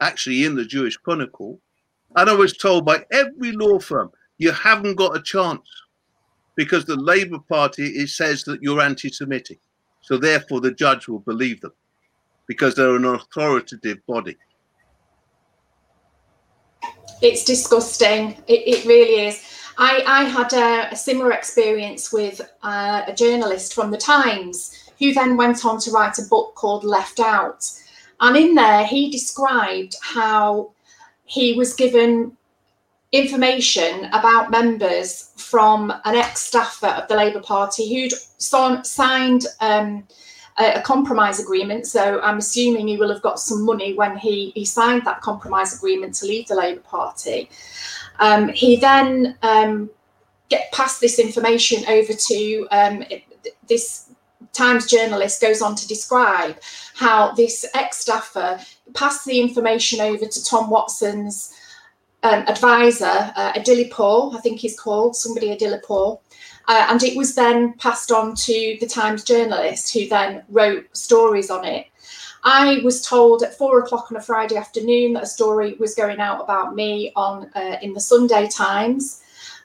actually 0.00 0.44
in 0.44 0.56
the 0.56 0.64
Jewish 0.64 0.96
Chronicle, 0.96 1.60
and 2.16 2.28
I 2.28 2.34
was 2.34 2.56
told 2.56 2.84
by 2.84 3.04
every 3.12 3.52
law 3.52 3.78
firm, 3.78 4.10
you 4.38 4.50
haven't 4.50 4.96
got 4.96 5.16
a 5.16 5.22
chance 5.22 5.68
because 6.56 6.84
the 6.84 6.96
Labour 6.96 7.38
Party 7.38 7.86
it 7.86 8.08
says 8.08 8.42
that 8.44 8.62
you're 8.62 8.80
anti-Semitic. 8.80 9.60
So 10.00 10.16
therefore, 10.16 10.60
the 10.60 10.72
judge 10.72 11.06
will 11.06 11.20
believe 11.20 11.60
them 11.60 11.72
because 12.50 12.74
they're 12.74 12.96
an 12.96 13.04
authoritative 13.04 14.04
body. 14.08 14.36
It's 17.22 17.44
disgusting. 17.44 18.30
It, 18.48 18.62
it 18.66 18.84
really 18.86 19.28
is. 19.28 19.40
I, 19.78 20.02
I 20.04 20.24
had 20.24 20.52
a, 20.52 20.92
a 20.92 20.96
similar 20.96 21.30
experience 21.30 22.12
with 22.12 22.40
uh, 22.64 23.02
a 23.06 23.14
journalist 23.14 23.72
from 23.72 23.92
the 23.92 23.96
Times 23.96 24.90
who 24.98 25.14
then 25.14 25.36
went 25.36 25.64
on 25.64 25.78
to 25.82 25.92
write 25.92 26.18
a 26.18 26.22
book 26.22 26.56
called 26.56 26.82
Left 26.82 27.20
Out. 27.20 27.70
And 28.18 28.36
in 28.36 28.56
there, 28.56 28.84
he 28.84 29.12
described 29.12 29.94
how 30.02 30.72
he 31.26 31.54
was 31.54 31.72
given 31.74 32.36
information 33.12 34.06
about 34.06 34.50
members 34.50 35.30
from 35.36 35.92
an 36.04 36.16
ex 36.16 36.40
staffer 36.40 36.88
of 36.88 37.06
the 37.06 37.14
Labour 37.14 37.42
Party 37.42 37.94
who'd 37.94 38.12
signed 38.38 39.46
um, 39.60 40.04
a, 40.58 40.74
a, 40.74 40.82
compromise 40.82 41.40
agreement. 41.40 41.86
So 41.86 42.20
I'm 42.20 42.38
assuming 42.38 42.88
he 42.88 42.96
will 42.96 43.12
have 43.12 43.22
got 43.22 43.38
some 43.38 43.64
money 43.64 43.94
when 43.94 44.16
he, 44.16 44.50
he 44.50 44.64
signed 44.64 45.04
that 45.04 45.20
compromise 45.20 45.76
agreement 45.76 46.14
to 46.16 46.26
leave 46.26 46.48
the 46.48 46.54
Labour 46.54 46.80
Party. 46.80 47.50
Um, 48.18 48.48
he 48.48 48.76
then 48.76 49.36
um, 49.42 49.90
get 50.48 50.70
passed 50.72 51.00
this 51.00 51.18
information 51.18 51.84
over 51.88 52.12
to 52.12 52.68
um, 52.70 53.04
this 53.68 54.06
Times 54.52 54.86
journalist 54.86 55.40
goes 55.40 55.62
on 55.62 55.76
to 55.76 55.86
describe 55.86 56.58
how 56.94 57.30
this 57.32 57.64
ex 57.72 57.98
staffer 57.98 58.58
passed 58.94 59.24
the 59.24 59.40
information 59.40 60.00
over 60.00 60.26
to 60.26 60.44
Tom 60.44 60.68
Watson's 60.68 61.54
um, 62.22 62.44
advisor, 62.46 63.32
uh, 63.36 63.52
I 63.54 64.40
think 64.42 64.60
he's 64.60 64.78
called, 64.78 65.16
somebody 65.16 65.56
Adilipur. 65.56 66.18
Uh, 66.70 66.86
and 66.88 67.02
it 67.02 67.16
was 67.16 67.34
then 67.34 67.72
passed 67.78 68.12
on 68.12 68.32
to 68.32 68.76
the 68.78 68.86
Times 68.86 69.24
journalist 69.24 69.92
who 69.92 70.06
then 70.06 70.44
wrote 70.50 70.86
stories 70.96 71.50
on 71.50 71.64
it. 71.64 71.88
I 72.44 72.78
was 72.84 73.04
told 73.04 73.42
at 73.42 73.58
four 73.58 73.80
o'clock 73.80 74.12
on 74.12 74.16
a 74.16 74.22
Friday 74.22 74.56
afternoon 74.56 75.14
that 75.14 75.24
a 75.24 75.26
story 75.26 75.74
was 75.80 75.96
going 75.96 76.20
out 76.20 76.40
about 76.40 76.76
me 76.76 77.10
on 77.16 77.50
uh, 77.56 77.76
in 77.82 77.92
the 77.92 77.98
Sunday 77.98 78.46
Times. 78.46 79.20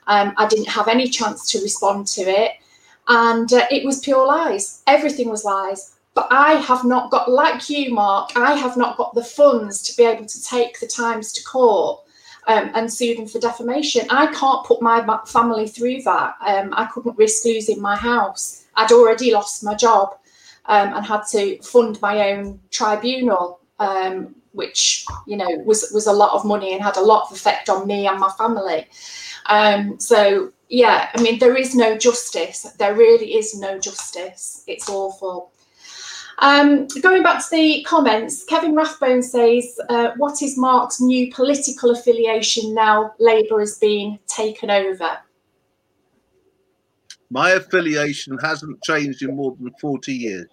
Um, 0.08 0.34
I 0.36 0.48
didn't 0.48 0.68
have 0.68 0.88
any 0.88 1.08
chance 1.08 1.48
to 1.52 1.62
respond 1.62 2.08
to 2.08 2.22
it, 2.22 2.54
and 3.06 3.52
uh, 3.52 3.66
it 3.70 3.84
was 3.84 4.00
pure 4.00 4.26
lies. 4.26 4.82
Everything 4.88 5.28
was 5.28 5.44
lies. 5.44 5.94
But 6.14 6.26
I 6.32 6.54
have 6.54 6.82
not 6.82 7.12
got, 7.12 7.30
like 7.30 7.70
you, 7.70 7.94
Marc, 7.94 8.32
I 8.36 8.56
have 8.56 8.76
not 8.76 8.96
got 8.96 9.14
the 9.14 9.22
funds 9.22 9.80
to 9.82 9.96
be 9.96 10.02
able 10.02 10.26
to 10.26 10.42
take 10.42 10.80
the 10.80 10.88
Times 10.88 11.30
to 11.34 11.44
court 11.44 12.00
um, 12.46 12.70
and 12.74 12.92
sue 12.92 13.14
them 13.14 13.26
for 13.26 13.38
defamation. 13.38 14.06
I 14.10 14.26
can't 14.28 14.64
put 14.64 14.80
my 14.80 15.20
family 15.26 15.66
through 15.66 16.02
that. 16.02 16.36
Um, 16.46 16.72
I 16.74 16.86
couldn't 16.86 17.18
risk 17.18 17.44
losing 17.44 17.80
my 17.80 17.96
house. 17.96 18.64
I'd 18.74 18.92
already 18.92 19.32
lost 19.32 19.64
my 19.64 19.74
job 19.74 20.16
um, 20.66 20.94
and 20.94 21.04
had 21.04 21.22
to 21.32 21.60
fund 21.62 22.00
my 22.00 22.30
own 22.30 22.60
tribunal, 22.70 23.60
um, 23.78 24.34
which 24.52 25.04
you 25.26 25.36
know 25.36 25.50
was 25.64 25.90
was 25.92 26.06
a 26.06 26.12
lot 26.12 26.34
of 26.34 26.44
money 26.44 26.72
and 26.72 26.82
had 26.82 26.96
a 26.96 27.02
lot 27.02 27.26
of 27.26 27.36
effect 27.36 27.68
on 27.68 27.86
me 27.86 28.06
and 28.06 28.18
my 28.18 28.30
family. 28.38 28.86
Um, 29.46 29.98
so 29.98 30.52
yeah, 30.68 31.10
I 31.14 31.22
mean 31.22 31.38
there 31.38 31.56
is 31.56 31.74
no 31.74 31.96
justice. 31.96 32.62
There 32.78 32.94
really 32.94 33.34
is 33.34 33.58
no 33.58 33.78
justice. 33.78 34.64
It's 34.66 34.88
awful. 34.88 35.52
Um, 36.38 36.86
going 37.00 37.22
back 37.22 37.42
to 37.42 37.50
the 37.50 37.82
comments, 37.84 38.44
Kevin 38.44 38.74
Rathbone 38.74 39.22
says, 39.22 39.78
uh, 39.88 40.10
What 40.16 40.42
is 40.42 40.58
Marc's 40.58 41.00
new 41.00 41.32
political 41.32 41.90
affiliation 41.90 42.74
now 42.74 43.14
Labour 43.18 43.60
has 43.60 43.78
been 43.78 44.18
taken 44.26 44.70
over? 44.70 45.18
My 47.30 47.50
affiliation 47.50 48.38
hasn't 48.38 48.82
changed 48.82 49.22
in 49.22 49.34
more 49.34 49.56
than 49.58 49.72
40 49.80 50.12
years. 50.12 50.46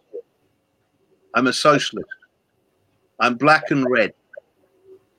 I'm 1.36 1.48
a 1.48 1.54
socialist. 1.54 2.10
I'm 3.20 3.36
black 3.36 3.70
and 3.70 3.90
red. 3.90 4.14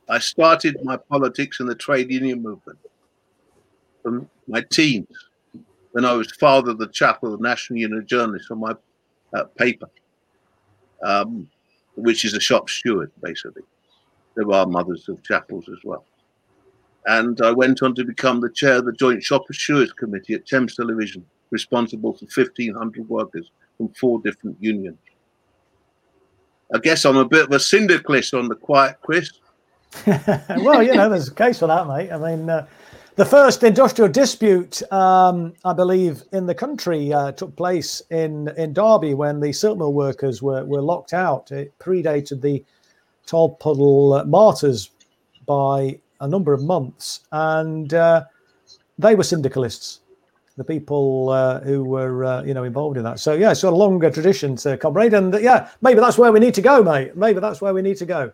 I 0.09 0.19
started 0.19 0.77
my 0.83 0.97
politics 0.97 1.61
in 1.61 1.67
the 1.67 1.75
trade 1.75 2.11
union 2.11 2.43
movement 2.43 2.79
from 4.03 4.29
my 4.47 4.63
teens 4.71 5.09
when 5.93 6.05
I 6.05 6.13
was 6.13 6.31
father 6.33 6.73
of 6.73 6.79
the 6.79 6.89
chapel 6.89 7.33
of 7.33 7.41
the 7.41 7.49
National 7.49 7.79
Union 7.79 8.01
of 8.01 8.07
Journalists 8.07 8.51
my 8.51 8.75
uh, 9.33 9.45
paper 9.57 9.89
um, 11.03 11.49
which 11.97 12.25
is 12.25 12.35
a 12.35 12.41
shop 12.41 12.69
steward, 12.69 13.11
basically. 13.23 13.63
There 14.37 14.51
are 14.53 14.67
mothers 14.67 15.09
of 15.09 15.23
chapels 15.23 15.69
as 15.69 15.79
well. 15.85 16.05
And 17.07 17.41
I 17.43 17.53
went 17.53 17.83
on 17.83 17.95
to 17.97 18.05
become 18.05 18.41
the 18.41 18.51
chair 18.51 18.77
of 18.77 18.87
the 18.87 18.93
Joint 18.93 19.23
Shop 19.23 19.43
Stewards 19.53 19.93
Committee 19.93 20.35
at 20.35 20.47
Thames 20.47 20.75
Television, 20.75 21.25
responsible 21.51 22.15
for 22.15 22.25
1,500 22.25 23.09
workers 23.09 23.51
from 23.77 23.89
four 23.91 24.21
different 24.21 24.57
unions. 24.61 24.99
I 26.75 26.79
guess 26.79 27.05
I'm 27.05 27.17
a 27.17 27.25
bit 27.25 27.45
of 27.45 27.53
a 27.53 27.61
syndicalist 27.61 28.33
on 28.35 28.49
the 28.49 28.55
quiet 28.55 28.97
quiz. 29.03 29.31
well, 30.07 30.83
you 30.83 30.95
know, 30.95 31.09
there's 31.09 31.29
a 31.29 31.35
case 31.35 31.59
for 31.59 31.67
that, 31.67 31.87
mate. 31.87 32.11
I 32.11 32.19
mean, 32.19 32.49
uh, 32.49 32.67
the 33.17 33.25
first 33.25 33.63
industrial 33.63 34.11
dispute, 34.11 34.83
um, 34.93 35.55
I 35.65 35.73
believe, 35.73 36.25
in 36.33 36.47
the 36.47 36.55
country 36.55 37.13
uh, 37.13 37.31
took 37.33 37.55
place 37.55 38.03
in, 38.11 38.49
in 38.57 38.73
Derby 38.73 39.15
when 39.15 39.39
the 39.39 39.53
silk 39.53 39.79
mill 39.79 39.93
workers 39.93 40.43
were, 40.43 40.65
were 40.65 40.83
locked 40.83 41.13
out. 41.13 41.53
It 41.53 41.79
predated 41.79 42.41
the 42.41 42.65
Tolpuddle 43.27 44.27
martyrs 44.27 44.91
by 45.47 46.01
a 46.21 46.27
number 46.27 46.53
of 46.53 46.63
months, 46.63 47.21
and 47.31 47.95
uh, 47.95 48.25
they 48.99 49.15
were 49.15 49.23
syndicalists, 49.23 50.01
the 50.57 50.65
people 50.65 51.29
uh, 51.31 51.61
who 51.61 51.85
were 51.85 52.25
uh, 52.25 52.43
you 52.43 52.53
know 52.53 52.65
involved 52.65 52.97
in 52.97 53.05
that. 53.05 53.21
So 53.21 53.35
yeah, 53.35 53.53
it's 53.53 53.63
got 53.63 53.73
a 53.73 53.77
longer 53.77 54.11
tradition, 54.11 54.57
to 54.57 54.77
comrade, 54.77 55.15
and 55.15 55.35
yeah, 55.41 55.69
maybe 55.83 56.01
that's 56.01 56.19
where 56.19 56.33
we 56.33 56.41
need 56.41 56.55
to 56.55 56.63
go, 56.63 56.83
mate. 56.83 57.17
Maybe 57.17 57.41
that's 57.41 57.61
where 57.61 57.73
we 57.73 57.83
need 57.83 57.97
to 57.99 58.07
go, 58.07 58.33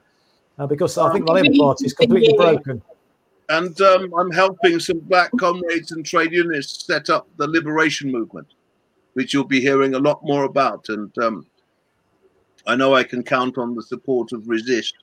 uh, 0.59 0.67
because 0.67 0.97
I 0.97 1.13
think 1.13 1.27
the 1.27 1.33
Labour 1.33 1.55
Party 1.59 1.87
is 1.87 1.93
completely 1.93 2.37
broken 2.37 2.83
and 3.51 3.81
um, 3.81 4.15
I'm 4.17 4.31
helping 4.31 4.79
some 4.79 5.01
black 5.01 5.31
comrades 5.39 5.91
and 5.91 6.07
trade 6.07 6.33
unionists 6.33 6.87
set 6.87 7.11
up 7.11 7.29
the 7.37 7.49
liberation 7.49 8.11
movement, 8.11 8.47
which 9.15 9.35
you'll 9.35 9.45
be 9.45 9.61
hearing 9.61 9.95
a 9.95 9.99
lot 9.99 10.21
more 10.23 10.45
about. 10.45 10.89
And 10.89 11.17
um, 11.19 11.47
I 12.67 12.77
know 12.77 12.95
I 12.95 13.03
can 13.03 13.25
count 13.25 13.59
on 13.59 13.75
the 13.75 13.83
support 13.83 14.33
of 14.33 14.49
Resist 14.49 14.95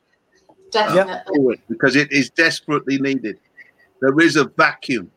uh, 0.74 1.56
because 1.68 1.98
it 1.98 2.12
is 2.12 2.30
desperately 2.30 2.98
needed. 2.98 3.38
There 4.00 4.18
is 4.20 4.38
a 4.38 4.46
vacuum, 4.46 5.12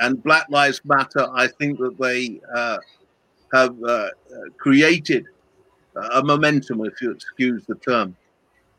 and 0.00 0.20
Black 0.22 0.46
Lives 0.50 0.80
Matter. 0.84 1.28
I 1.32 1.46
think 1.46 1.78
that 1.78 1.96
they 1.98 2.40
uh, 2.54 2.78
have 3.52 3.80
uh, 3.84 4.08
created 4.56 5.26
a 6.12 6.22
momentum, 6.24 6.84
if 6.84 7.00
you 7.00 7.12
excuse 7.12 7.64
the 7.66 7.74
term 7.76 8.16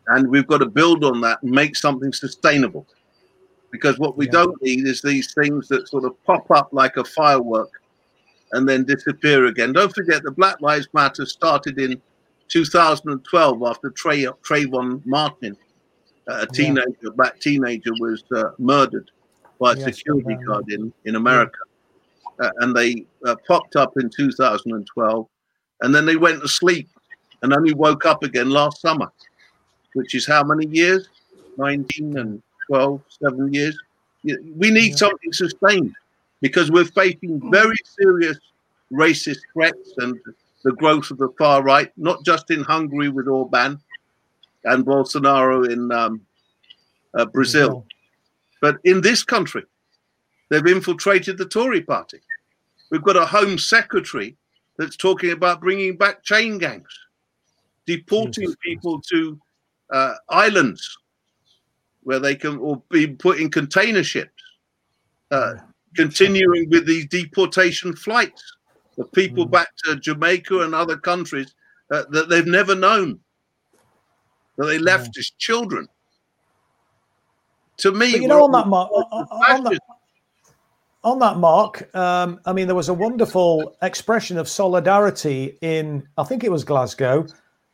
and 0.09 0.29
we've 0.29 0.47
got 0.47 0.59
to 0.59 0.65
build 0.65 1.03
on 1.03 1.21
that 1.21 1.41
and 1.43 1.51
make 1.51 1.75
something 1.75 2.13
sustainable. 2.13 2.85
Because 3.71 3.99
what 3.99 4.17
we 4.17 4.25
yeah. 4.25 4.31
don't 4.31 4.61
need 4.61 4.87
is 4.87 5.01
these 5.01 5.33
things 5.33 5.67
that 5.67 5.87
sort 5.87 6.05
of 6.05 6.21
pop 6.23 6.49
up 6.51 6.69
like 6.71 6.97
a 6.97 7.03
firework 7.03 7.69
and 8.53 8.67
then 8.67 8.83
disappear 8.83 9.45
again. 9.45 9.73
Don't 9.73 9.93
forget 9.93 10.23
the 10.23 10.31
Black 10.31 10.59
Lives 10.61 10.87
Matter 10.93 11.25
started 11.25 11.79
in 11.79 12.01
2012 12.47 13.63
after 13.63 13.89
Trey, 13.91 14.23
Trayvon 14.23 15.05
Martin, 15.05 15.55
a 16.27 16.47
teenager, 16.47 16.95
yeah. 17.03 17.09
black 17.15 17.39
teenager, 17.39 17.91
was 17.99 18.23
uh, 18.35 18.51
murdered 18.57 19.11
by 19.59 19.73
a 19.73 19.77
yes, 19.77 19.97
security 19.97 20.35
guard 20.45 20.65
in, 20.71 20.91
in 21.05 21.15
America. 21.15 21.57
Yeah. 22.39 22.47
Uh, 22.47 22.51
and 22.59 22.75
they 22.75 23.05
uh, 23.25 23.35
popped 23.47 23.75
up 23.75 23.93
in 23.97 24.09
2012, 24.09 25.27
and 25.81 25.93
then 25.95 26.05
they 26.05 26.15
went 26.15 26.41
to 26.41 26.47
sleep 26.47 26.87
and 27.41 27.53
only 27.53 27.73
woke 27.73 28.05
up 28.05 28.23
again 28.23 28.49
last 28.49 28.81
summer, 28.81 29.11
which 29.99 30.15
is 30.15 30.25
how 30.25 30.43
many 30.43 30.65
years? 30.67 31.09
19 31.57 32.17
and 32.17 32.41
12, 32.67 33.01
seven 33.21 33.53
years. 33.53 33.77
We 34.23 34.71
need 34.71 34.91
yeah. 34.91 34.95
something 34.95 35.33
sustained 35.33 35.93
because 36.39 36.71
we're 36.71 36.85
facing 36.85 37.51
very 37.51 37.75
serious 37.83 38.37
racist 38.93 39.41
threats 39.51 39.93
and 39.97 40.17
the 40.63 40.71
growth 40.71 41.11
of 41.11 41.17
the 41.17 41.27
far 41.37 41.63
right, 41.63 41.91
not 41.97 42.23
just 42.23 42.49
in 42.49 42.63
Hungary 42.63 43.09
with 43.09 43.27
Orban 43.27 43.77
and 44.63 44.85
Bolsonaro 44.85 45.69
in 45.69 45.91
um, 45.91 46.21
uh, 47.13 47.25
Brazil, 47.25 47.85
but 48.61 48.77
in 48.85 49.01
this 49.01 49.21
country. 49.21 49.63
They've 50.49 50.65
infiltrated 50.65 51.37
the 51.37 51.45
Tory 51.45 51.81
party. 51.81 52.21
We've 52.89 53.03
got 53.03 53.17
a 53.17 53.25
Home 53.25 53.59
Secretary 53.59 54.35
that's 54.77 54.95
talking 54.95 55.31
about 55.31 55.59
bringing 55.59 55.97
back 55.97 56.23
chain 56.23 56.57
gangs, 56.57 56.89
deporting 57.85 58.55
people 58.63 59.01
to 59.09 59.39
uh, 59.91 60.13
islands 60.29 60.97
where 62.03 62.19
they 62.19 62.35
can 62.35 62.57
or 62.57 62.81
be 62.89 63.07
put 63.07 63.39
in 63.39 63.51
container 63.51 64.03
ships, 64.03 64.43
uh, 65.31 65.55
continuing 65.95 66.69
with 66.69 66.85
these 66.87 67.05
deportation 67.07 67.95
flights 67.95 68.43
of 68.97 69.11
people 69.11 69.45
mm. 69.45 69.51
back 69.51 69.69
to 69.83 69.95
Jamaica 69.95 70.61
and 70.61 70.73
other 70.73 70.97
countries 70.97 71.53
uh, 71.91 72.03
that 72.11 72.29
they've 72.29 72.47
never 72.47 72.75
known, 72.75 73.19
that 74.57 74.65
they 74.65 74.79
left 74.79 75.11
yeah. 75.15 75.19
as 75.19 75.31
children. 75.37 75.87
To 77.77 77.91
me, 77.91 78.11
but 78.11 78.21
you 78.21 78.27
know, 78.27 78.43
on 78.43 78.51
that 78.51 78.67
mark, 78.67 78.89
on 78.91 79.63
that, 79.63 79.79
on 81.03 81.19
that 81.19 81.37
mark, 81.37 81.95
um, 81.95 82.41
I 82.45 82.51
mean, 82.51 82.67
there 82.67 82.75
was 82.75 82.89
a 82.89 82.93
wonderful 82.93 83.77
expression 83.81 84.37
of 84.37 84.49
solidarity 84.49 85.57
in, 85.61 86.05
I 86.17 86.23
think 86.23 86.43
it 86.43 86.51
was 86.51 86.65
Glasgow, 86.65 87.25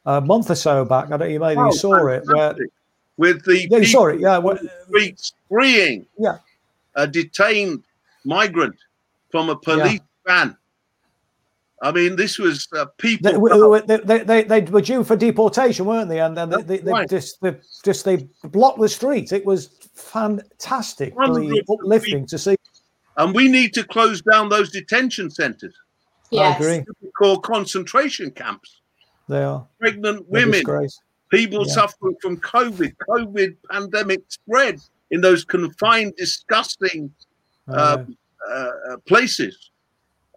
a 0.05 0.21
month 0.21 0.49
or 0.49 0.55
so 0.55 0.85
back. 0.85 1.11
I 1.11 1.17
don't 1.17 1.31
know, 1.31 1.39
maybe 1.39 1.59
oh, 1.59 1.65
you 1.65 1.73
saw 1.73 1.95
fantastic. 1.95 2.29
it, 2.29 2.35
where 2.35 2.69
with 3.17 3.45
the 3.45 3.67
yeah, 3.69 3.83
sorry, 3.83 4.21
yeah, 4.21 4.37
what, 4.37 4.59
streets 4.87 5.33
freeing 5.49 6.05
yeah. 6.17 6.37
a 6.95 7.07
detained 7.07 7.83
migrant 8.25 8.75
from 9.29 9.49
a 9.49 9.55
police 9.55 10.01
yeah. 10.27 10.43
van. 10.43 10.57
I 11.81 11.91
mean, 11.91 12.15
this 12.15 12.39
was 12.39 12.67
uh, 12.75 12.85
people. 12.97 13.31
They, 13.31 13.97
they, 13.97 14.23
they, 14.23 14.43
they, 14.43 14.61
were 14.61 14.81
due 14.81 15.03
for 15.03 15.15
deportation, 15.15 15.85
weren't 15.85 16.09
they? 16.09 16.19
And 16.19 16.35
then 16.35 16.49
they, 16.49 16.61
they, 16.61 16.77
they 16.79 16.91
right. 16.91 17.09
just 17.09 17.41
they 17.41 17.55
just 17.83 18.05
they 18.05 18.27
blocked 18.43 18.79
the 18.79 18.89
street. 18.89 19.31
It 19.31 19.45
was 19.45 19.67
fantastically 19.93 21.61
uplifting 21.69 22.25
to 22.27 22.37
see. 22.37 22.55
And 23.17 23.35
we 23.35 23.47
need 23.47 23.73
to 23.75 23.83
close 23.83 24.21
down 24.21 24.49
those 24.49 24.71
detention 24.71 25.29
centres. 25.29 25.75
Yes. 26.31 26.59
I 26.59 26.63
agree. 26.63 26.85
Called 27.17 27.43
concentration 27.43 28.31
camps. 28.31 28.81
They 29.27 29.43
are 29.43 29.67
pregnant 29.79 30.27
women, 30.29 30.63
People 31.29 31.65
yeah. 31.65 31.73
suffering 31.73 32.15
from 32.21 32.37
COVID, 32.37 32.95
COVID 33.09 33.55
pandemic 33.71 34.21
spread 34.29 34.79
in 35.09 35.21
those 35.21 35.43
confined, 35.43 36.13
disgusting 36.17 37.11
uh, 37.67 38.03
uh, 38.47 38.71
places. 39.07 39.71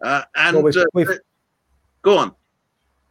Uh, 0.01 0.23
and 0.35 0.55
well, 0.55 0.63
we've, 0.63 0.77
uh, 0.77 0.85
we've, 0.93 1.09
go 2.01 2.17
on. 2.17 2.35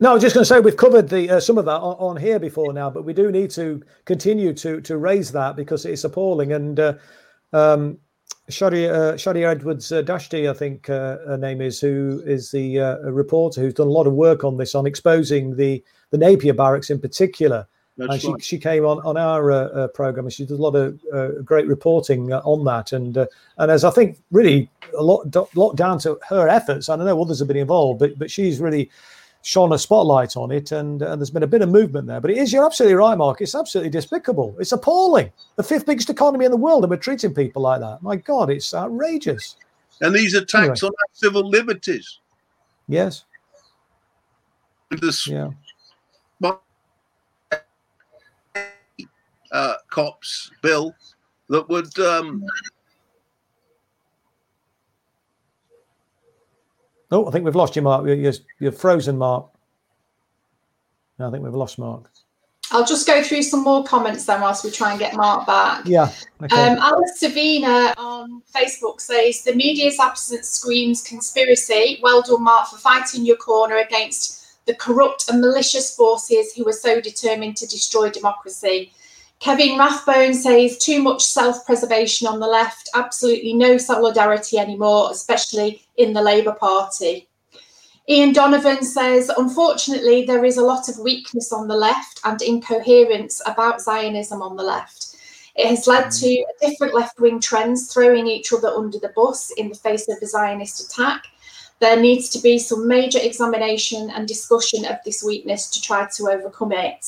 No, 0.01 0.11
I 0.11 0.15
was 0.15 0.23
just 0.23 0.35
going 0.35 0.43
to 0.43 0.49
say 0.49 0.61
we've 0.61 0.77
covered 0.77 1.09
the 1.09 1.31
uh, 1.31 1.41
some 1.41 1.59
of 1.59 1.65
that 1.65 1.81
on, 1.81 1.97
on, 1.99 2.17
here 2.17 2.39
before 2.39 2.73
now, 2.73 2.89
but 2.89 3.05
we 3.05 3.13
do 3.13 3.33
need 3.33 3.51
to 3.51 3.83
continue 4.05 4.53
to 4.55 4.81
to 4.83 4.97
raise 4.97 5.33
that 5.33 5.57
because 5.57 5.85
it's 5.85 6.05
appalling. 6.05 6.53
And 6.53 6.79
uh, 6.79 6.95
um, 7.53 7.99
Shadia, 8.51 8.91
uh, 8.91 9.15
Shadia 9.15 9.51
Edwards 9.51 9.93
uh, 9.93 10.03
Dashti, 10.03 10.49
I 10.49 10.55
think 10.55 10.89
uh, 10.89 11.19
her 11.27 11.37
name 11.37 11.61
is, 11.61 11.81
who 11.81 12.23
is 12.25 12.51
the 12.51 12.81
uh, 12.81 12.99
reporter 13.11 13.61
who's 13.61 13.75
done 13.75 13.89
a 13.89 13.91
lot 13.91 14.07
of 14.07 14.15
work 14.15 14.43
on 14.45 14.57
this, 14.57 14.75
on 14.75 14.87
exposing 14.87 15.57
the 15.57 15.83
the 16.11 16.19
Napier 16.19 16.55
barracks 16.55 16.91
in 16.91 16.99
particular. 17.01 17.67
That's 17.99 18.13
and 18.13 18.23
she, 18.23 18.29
right. 18.29 18.45
she 18.45 18.59
came 18.59 18.87
on 18.87 19.01
on 19.01 19.17
our 19.17 19.51
uh, 19.51 19.57
uh, 19.57 19.89
program 19.89 20.27
and 20.27 20.33
she 20.33 20.47
did 20.47 20.59
a 20.59 20.63
lot 20.63 20.77
of 20.77 21.01
uh, 21.13 21.31
great 21.45 21.67
reporting 21.67 22.33
uh, 22.33 22.41
on 22.45 22.65
that. 22.65 22.93
And 22.93 23.19
uh, 23.19 23.27
and 23.59 23.71
as 23.71 23.85
I 23.85 23.91
think 23.91 24.19
really 24.31 24.71
a 24.97 25.03
lot 25.03 25.35
lot 25.57 25.77
down 25.77 25.99
to 26.01 26.19
her 26.29 26.49
efforts. 26.49 26.89
I 26.89 26.97
don't 26.97 27.07
know 27.07 27.21
others 27.21 27.41
have 27.41 27.49
been 27.49 27.57
involved, 27.57 27.99
but 27.99 28.19
but 28.19 28.31
she's 28.31 28.61
really 28.61 28.91
shone 29.43 29.73
a 29.73 29.79
spotlight 29.79 30.37
on 30.37 30.51
it. 30.51 30.73
And, 30.73 31.03
and 31.03 31.21
there's 31.21 31.31
been 31.31 31.43
a 31.43 31.47
bit 31.47 31.63
of 31.63 31.69
movement 31.69 32.07
there. 32.07 32.21
But 32.21 32.31
it 32.31 32.39
is 32.39 32.53
you're 32.53 32.67
absolutely 32.67 32.97
right, 32.97 33.17
Marc. 33.17 33.41
It's 33.41 33.55
absolutely 33.55 33.91
despicable. 33.91 34.57
It's 34.59 34.73
appalling. 34.73 35.33
The 35.57 35.63
fifth 35.63 35.87
biggest 35.87 36.11
economy 36.11 36.45
in 36.45 36.51
the 36.51 36.57
world, 36.57 36.85
and 36.85 36.91
we're 36.91 36.97
treating 36.97 37.35
people 37.35 37.63
like 37.63 37.81
that. 37.81 38.03
My 38.03 38.17
God, 38.17 38.51
it's 38.51 38.75
outrageous. 38.75 39.57
And 40.01 40.15
these 40.15 40.35
attacks 40.35 40.55
anyway. 40.55 40.77
on 40.83 40.91
our 40.91 41.09
civil 41.13 41.49
liberties. 41.49 42.19
Yes. 42.87 43.25
This 44.91 45.27
yeah 45.27 45.51
uh, 49.53 49.75
cops 49.91 50.51
bill 50.63 50.95
that 51.49 51.69
would 51.69 51.99
um, 51.99 52.45
Oh, 57.11 57.27
I 57.27 57.31
think 57.31 57.45
we've 57.45 57.57
lost 57.57 57.77
you, 57.77 57.83
Marc. 57.83 58.07
You're, 58.07 58.33
you're 58.59 58.73
frozen, 58.73 59.17
Marc. 59.17 59.47
No, 61.19 61.29
I 61.29 61.31
think 61.31 61.43
we've 61.43 61.55
lost 61.55 61.79
Marc. 61.79 62.11
I'll 62.71 62.85
just 62.85 63.07
go 63.07 63.23
through 63.23 63.43
some 63.43 63.65
more 63.65 63.83
comments 63.85 64.27
then 64.27 64.43
whilst 64.43 64.63
we 64.63 64.71
try 64.71 64.91
and 64.91 64.99
get 65.01 65.17
Marc 65.17 65.47
back. 65.47 65.87
Yeah. 65.87 66.13
Okay. 66.43 66.55
Um, 66.55 66.79
Alice 66.79 67.19
Savina 67.19 67.95
on 67.97 68.43
Facebook 68.55 69.01
says 69.01 69.43
the 69.43 69.55
media's 69.55 69.99
absence 69.99 70.51
screams 70.51 71.03
conspiracy. 71.03 71.99
Well 72.03 72.21
done, 72.21 72.45
Marc, 72.45 72.69
for 72.69 72.77
fighting 72.77 73.25
your 73.25 73.37
corner 73.37 73.79
against 73.79 74.67
the 74.67 74.75
corrupt 74.75 75.31
and 75.31 75.41
malicious 75.41 75.97
forces 75.97 76.53
who 76.53 76.69
are 76.69 76.75
so 76.75 77.01
determined 77.01 77.57
to 77.57 77.67
destroy 77.67 78.11
democracy. 78.11 78.93
Kevin 79.41 79.79
Rathbone 79.79 80.35
says 80.35 80.79
too 80.79 81.01
much 81.01 81.25
self 81.25 81.65
preservation 81.65 82.27
on 82.27 82.41
the 82.41 82.47
left, 82.47 82.91
absolutely 82.95 83.53
no 83.53 83.79
solidarity 83.79 84.59
anymore, 84.59 85.11
especially 85.13 85.83
in 85.97 86.13
the 86.13 86.23
Labour 86.23 86.53
Party. 86.53 87.29
Ian 88.09 88.33
Donovan 88.33 88.83
says, 88.83 89.31
unfortunately, 89.37 90.25
there 90.25 90.45
is 90.45 90.57
a 90.57 90.65
lot 90.65 90.89
of 90.89 90.99
weakness 90.99 91.53
on 91.53 91.69
the 91.69 91.77
left 91.77 92.21
and 92.25 92.41
incoherence 92.41 93.41
about 93.47 93.83
Zionism 93.83 94.43
on 94.43 94.57
the 94.57 94.63
left. 94.63 95.15
It 95.55 95.69
has 95.69 95.87
led 95.87 96.11
to 96.13 96.45
different 96.61 96.95
left 96.95 97.21
wing 97.21 97.39
trends 97.39 97.93
throwing 97.93 98.27
each 98.27 98.53
other 98.53 98.69
under 98.69 98.99
the 98.99 99.13
bus 99.15 99.51
in 99.53 99.69
the 99.69 99.75
face 99.75 100.09
of 100.09 100.19
the 100.21 100.27
Zionist 100.27 100.81
attack. 100.81 101.25
There 101.81 102.01
needs 102.01 102.29
to 102.31 102.41
be 102.41 102.59
some 102.59 102.89
major 102.89 103.19
examination 103.21 104.11
and 104.11 104.27
discussion 104.27 104.85
of 104.85 104.97
this 105.05 105.23
weakness 105.23 105.71
to 105.71 105.83
try 105.83 106.09
to 106.17 106.31
overcome 106.31 106.73
it. 106.73 107.07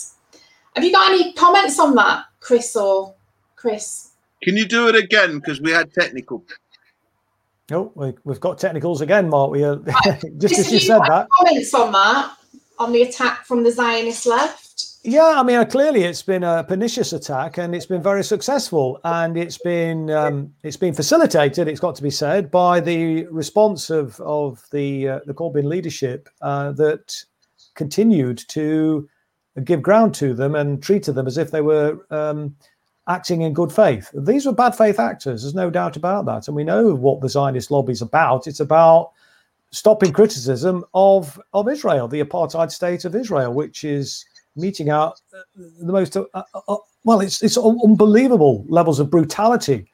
Have 0.74 0.84
you 0.84 0.92
got 0.92 1.10
any 1.10 1.32
comments 1.32 1.78
on 1.78 1.94
that, 1.96 2.24
Chris 2.40 2.76
or 2.76 3.14
Chris? 3.56 4.10
Can 4.42 4.56
you 4.56 4.66
do 4.66 4.88
it 4.88 4.94
again? 4.94 5.38
Because 5.38 5.60
we 5.60 5.70
had 5.70 5.92
technical. 5.92 6.44
Oh, 7.72 7.92
we, 7.94 8.12
have 8.26 8.40
got 8.40 8.58
technicals 8.58 9.00
again, 9.00 9.28
Marc. 9.28 9.50
We 9.50 9.64
uh, 9.64 9.76
just 10.38 10.58
as 10.58 10.72
you 10.72 10.80
said 10.80 11.00
that. 11.00 11.28
Comments 11.38 11.74
on 11.74 11.92
that, 11.92 12.36
on 12.78 12.92
the 12.92 13.02
attack 13.02 13.46
from 13.46 13.62
the 13.62 13.70
Zionist 13.70 14.26
left. 14.26 14.70
Yeah, 15.02 15.34
I 15.36 15.42
mean, 15.42 15.56
uh, 15.56 15.64
clearly 15.64 16.02
it's 16.02 16.22
been 16.22 16.44
a 16.44 16.62
pernicious 16.62 17.12
attack, 17.14 17.56
and 17.58 17.74
it's 17.74 17.86
been 17.86 18.02
very 18.02 18.22
successful, 18.22 19.00
and 19.04 19.36
it's 19.36 19.56
been 19.56 20.10
um, 20.10 20.52
it's 20.62 20.76
been 20.76 20.94
facilitated. 20.94 21.68
It's 21.68 21.80
got 21.80 21.94
to 21.96 22.02
be 22.02 22.10
said 22.10 22.50
by 22.50 22.80
the 22.80 23.24
response 23.26 23.88
of 23.88 24.20
of 24.20 24.62
the 24.72 25.08
uh, 25.08 25.20
the 25.24 25.32
Corbyn 25.32 25.64
leadership 25.64 26.28
uh, 26.42 26.72
that 26.72 27.14
continued 27.74 28.42
to 28.48 29.08
give 29.64 29.82
ground 29.82 30.14
to 30.16 30.34
them 30.34 30.54
and 30.54 30.82
treated 30.82 31.14
them 31.14 31.26
as 31.26 31.38
if 31.38 31.50
they 31.50 31.60
were 31.60 31.98
um, 32.10 32.54
acting 33.08 33.42
in 33.42 33.52
good 33.52 33.72
faith. 33.72 34.10
These 34.14 34.46
were 34.46 34.52
bad 34.52 34.76
faith 34.76 35.00
actors. 35.00 35.42
There's 35.42 35.54
no 35.54 35.70
doubt 35.70 35.96
about 35.96 36.26
that. 36.26 36.46
And 36.46 36.56
we 36.56 36.64
know 36.64 36.94
what 36.94 37.20
the 37.20 37.28
Zionist 37.28 37.70
lobby 37.70 37.92
is 37.92 38.02
about. 38.02 38.46
It's 38.46 38.60
about 38.60 39.12
stopping 39.72 40.12
criticism 40.12 40.84
of 40.94 41.40
of 41.52 41.68
Israel, 41.68 42.08
the 42.08 42.22
apartheid 42.22 42.70
state 42.70 43.04
of 43.04 43.14
Israel, 43.14 43.52
which 43.52 43.84
is 43.84 44.24
meeting 44.56 44.90
out 44.90 45.20
the 45.54 45.92
most 45.92 46.16
uh, 46.16 46.24
uh, 46.34 46.42
uh 46.68 46.76
well, 47.04 47.20
it's 47.20 47.42
it's 47.42 47.56
unbelievable 47.56 48.64
levels 48.68 49.00
of 49.00 49.10
brutality 49.10 49.90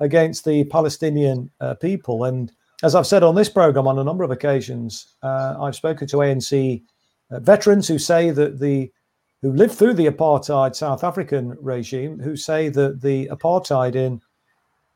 against 0.00 0.44
the 0.44 0.64
Palestinian 0.64 1.50
uh, 1.60 1.74
people. 1.74 2.24
And 2.24 2.52
as 2.82 2.94
I've 2.94 3.06
said 3.06 3.22
on 3.22 3.34
this 3.34 3.48
program 3.48 3.88
on 3.88 3.98
a 3.98 4.04
number 4.04 4.24
of 4.24 4.30
occasions, 4.30 5.14
uh, 5.22 5.56
I've 5.58 5.74
spoken 5.74 6.06
to 6.08 6.18
ANC 6.18 6.82
uh, 7.30 7.40
veterans 7.40 7.88
who 7.88 7.98
say 7.98 8.30
that 8.30 8.60
the 8.60 8.90
who 9.42 9.52
lived 9.52 9.74
through 9.74 9.94
the 9.94 10.06
apartheid 10.06 10.74
South 10.74 11.04
African 11.04 11.56
regime, 11.60 12.18
who 12.18 12.36
say 12.36 12.68
that 12.70 13.00
the 13.02 13.28
apartheid 13.28 13.94
in 13.94 14.20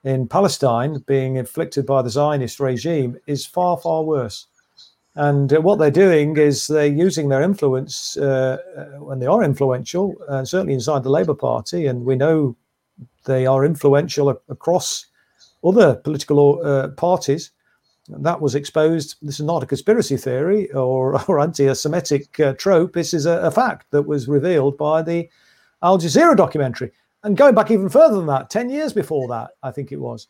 in 0.05 0.27
Palestine 0.27 1.05
being 1.07 1.37
inflicted 1.37 1.85
by 1.85 2.03
the 2.03 2.11
Zionist 2.11 2.59
regime 2.59 3.19
is 3.27 3.47
far 3.47 3.77
far 3.77 4.03
worse. 4.03 4.47
And 5.17 5.53
uh, 5.53 5.61
what 5.61 5.79
they're 5.79 5.91
doing 5.91 6.37
is 6.37 6.67
they're 6.67 6.87
using 6.87 7.29
their 7.29 7.43
influence 7.43 8.17
uh, 8.17 8.59
when 8.99 9.19
they 9.19 9.27
are 9.27 9.43
influential, 9.43 10.15
uh, 10.29 10.45
certainly 10.45 10.75
inside 10.75 11.03
the 11.03 11.11
Labour 11.11 11.35
Party, 11.35 11.87
and 11.87 12.05
we 12.05 12.17
know 12.17 12.57
they 13.25 13.45
are 13.47 13.65
influential 13.65 14.31
across 14.49 15.07
other 15.65 15.97
political 15.97 16.65
uh, 16.65 16.89
parties. 16.89 17.51
That 18.19 18.41
was 18.41 18.55
exposed. 18.55 19.17
This 19.23 19.41
is 19.41 19.47
not 19.47 19.63
a 19.63 19.67
conspiracy 19.67 20.17
theory 20.17 20.71
or, 20.73 21.23
or 21.29 21.41
anti-Semitic 21.41 22.41
uh, 22.41 22.53
trope. 22.55 22.93
This 22.93 23.15
is 23.15 23.27
a, 23.27 23.39
a 23.41 23.51
fact 23.51 23.91
that 23.91 24.03
was 24.03 24.29
revealed 24.29 24.77
by 24.77 25.03
the 25.03 25.29
Al 25.83 25.99
Jazeera 25.99 26.37
documentary. 26.37 26.93
And 27.23 27.37
going 27.37 27.55
back 27.55 27.71
even 27.71 27.89
further 27.89 28.17
than 28.17 28.27
that, 28.27 28.51
10 28.51 28.71
years 28.71 28.93
before 28.93 29.29
that, 29.29 29.51
I 29.63 29.71
think 29.71 29.93
it 29.93 30.01
was, 30.01 30.29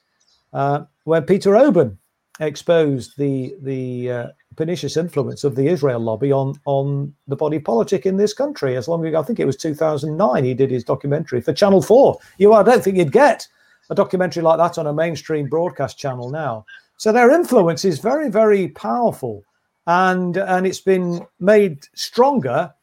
uh, 0.53 0.81
Peter 1.27 1.53
Oborne 1.53 1.97
exposed 2.41 3.17
the 3.19 3.55
the 3.61 4.11
uh, 4.11 4.27
pernicious 4.57 4.97
influence 4.97 5.45
of 5.45 5.55
the 5.55 5.69
Israel 5.69 6.01
lobby 6.01 6.33
on 6.33 6.55
on 6.65 7.15
the 7.29 7.37
body 7.37 7.59
politic 7.59 8.07
in 8.07 8.17
this 8.17 8.33
country. 8.33 8.77
As 8.77 8.89
long 8.89 9.05
ago, 9.05 9.21
I 9.21 9.23
think 9.23 9.39
it 9.39 9.45
was 9.45 9.57
2009, 9.57 10.45
he 10.45 10.55
did 10.55 10.71
his 10.71 10.85
documentary 10.85 11.41
for 11.41 11.53
Channel 11.53 11.83
4. 11.83 12.19
You, 12.39 12.53
I 12.55 12.63
don't 12.63 12.83
think 12.83 12.97
you'd 12.97 13.13
get 13.13 13.47
a 13.91 13.95
documentary 13.95 14.43
like 14.43 14.59
that 14.59 14.79
on 14.79 14.87
a 14.87 14.93
mainstream 14.93 15.49
broadcast 15.49 15.99
channel 15.99 16.31
now. 16.31 16.65
So 17.01 17.13
their 17.13 17.31
influence 17.31 17.87
is 17.87 17.99
very, 17.99 18.29
very 18.29 18.69
powerful, 18.69 19.43
and 19.87 20.37
and 20.37 20.67
it's 20.67 20.83
been 20.83 21.27
made 21.39 21.87
stronger 21.95 22.75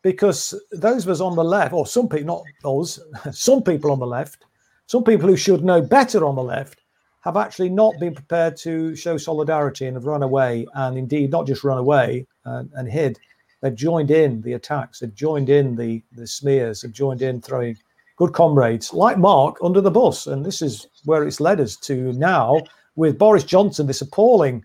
because 0.00 0.58
those 0.72 1.04
of 1.04 1.10
us 1.10 1.20
on 1.20 1.36
the 1.36 1.44
left, 1.44 1.74
or 1.74 1.86
some 1.86 2.08
people, 2.08 2.42
not 2.64 2.80
us, 2.80 2.98
some 3.38 3.62
people 3.62 3.92
on 3.92 3.98
the 3.98 4.06
left, 4.06 4.46
some 4.86 5.04
people 5.04 5.28
who 5.28 5.36
should 5.36 5.62
know 5.62 5.82
better 5.82 6.24
on 6.24 6.36
the 6.36 6.42
left, 6.42 6.80
have 7.20 7.36
actually 7.36 7.68
not 7.68 7.92
been 8.00 8.14
prepared 8.14 8.56
to 8.56 8.96
show 8.96 9.18
solidarity 9.18 9.84
and 9.84 9.94
have 9.94 10.06
run 10.06 10.22
away, 10.22 10.66
and 10.72 10.96
indeed 10.96 11.30
not 11.30 11.46
just 11.46 11.62
run 11.62 11.76
away 11.76 12.26
and, 12.46 12.70
and 12.76 12.90
hid. 12.90 13.18
They've 13.60 13.74
joined 13.74 14.10
in 14.10 14.40
the 14.40 14.54
attacks, 14.54 15.00
they've 15.00 15.14
joined 15.14 15.50
in 15.50 15.76
the, 15.76 16.02
the 16.12 16.26
smears, 16.26 16.80
they've 16.80 16.90
joined 16.90 17.20
in 17.20 17.42
throwing 17.42 17.76
good 18.16 18.32
comrades 18.32 18.94
like 18.94 19.18
Marc 19.18 19.58
under 19.62 19.82
the 19.82 19.90
bus. 19.90 20.28
And 20.28 20.46
this 20.46 20.62
is 20.62 20.86
where 21.04 21.24
it's 21.24 21.40
led 21.40 21.60
us 21.60 21.76
to 21.76 22.14
now 22.14 22.62
with 22.96 23.18
Boris 23.18 23.44
Johnson, 23.44 23.86
this 23.86 24.00
appalling 24.00 24.64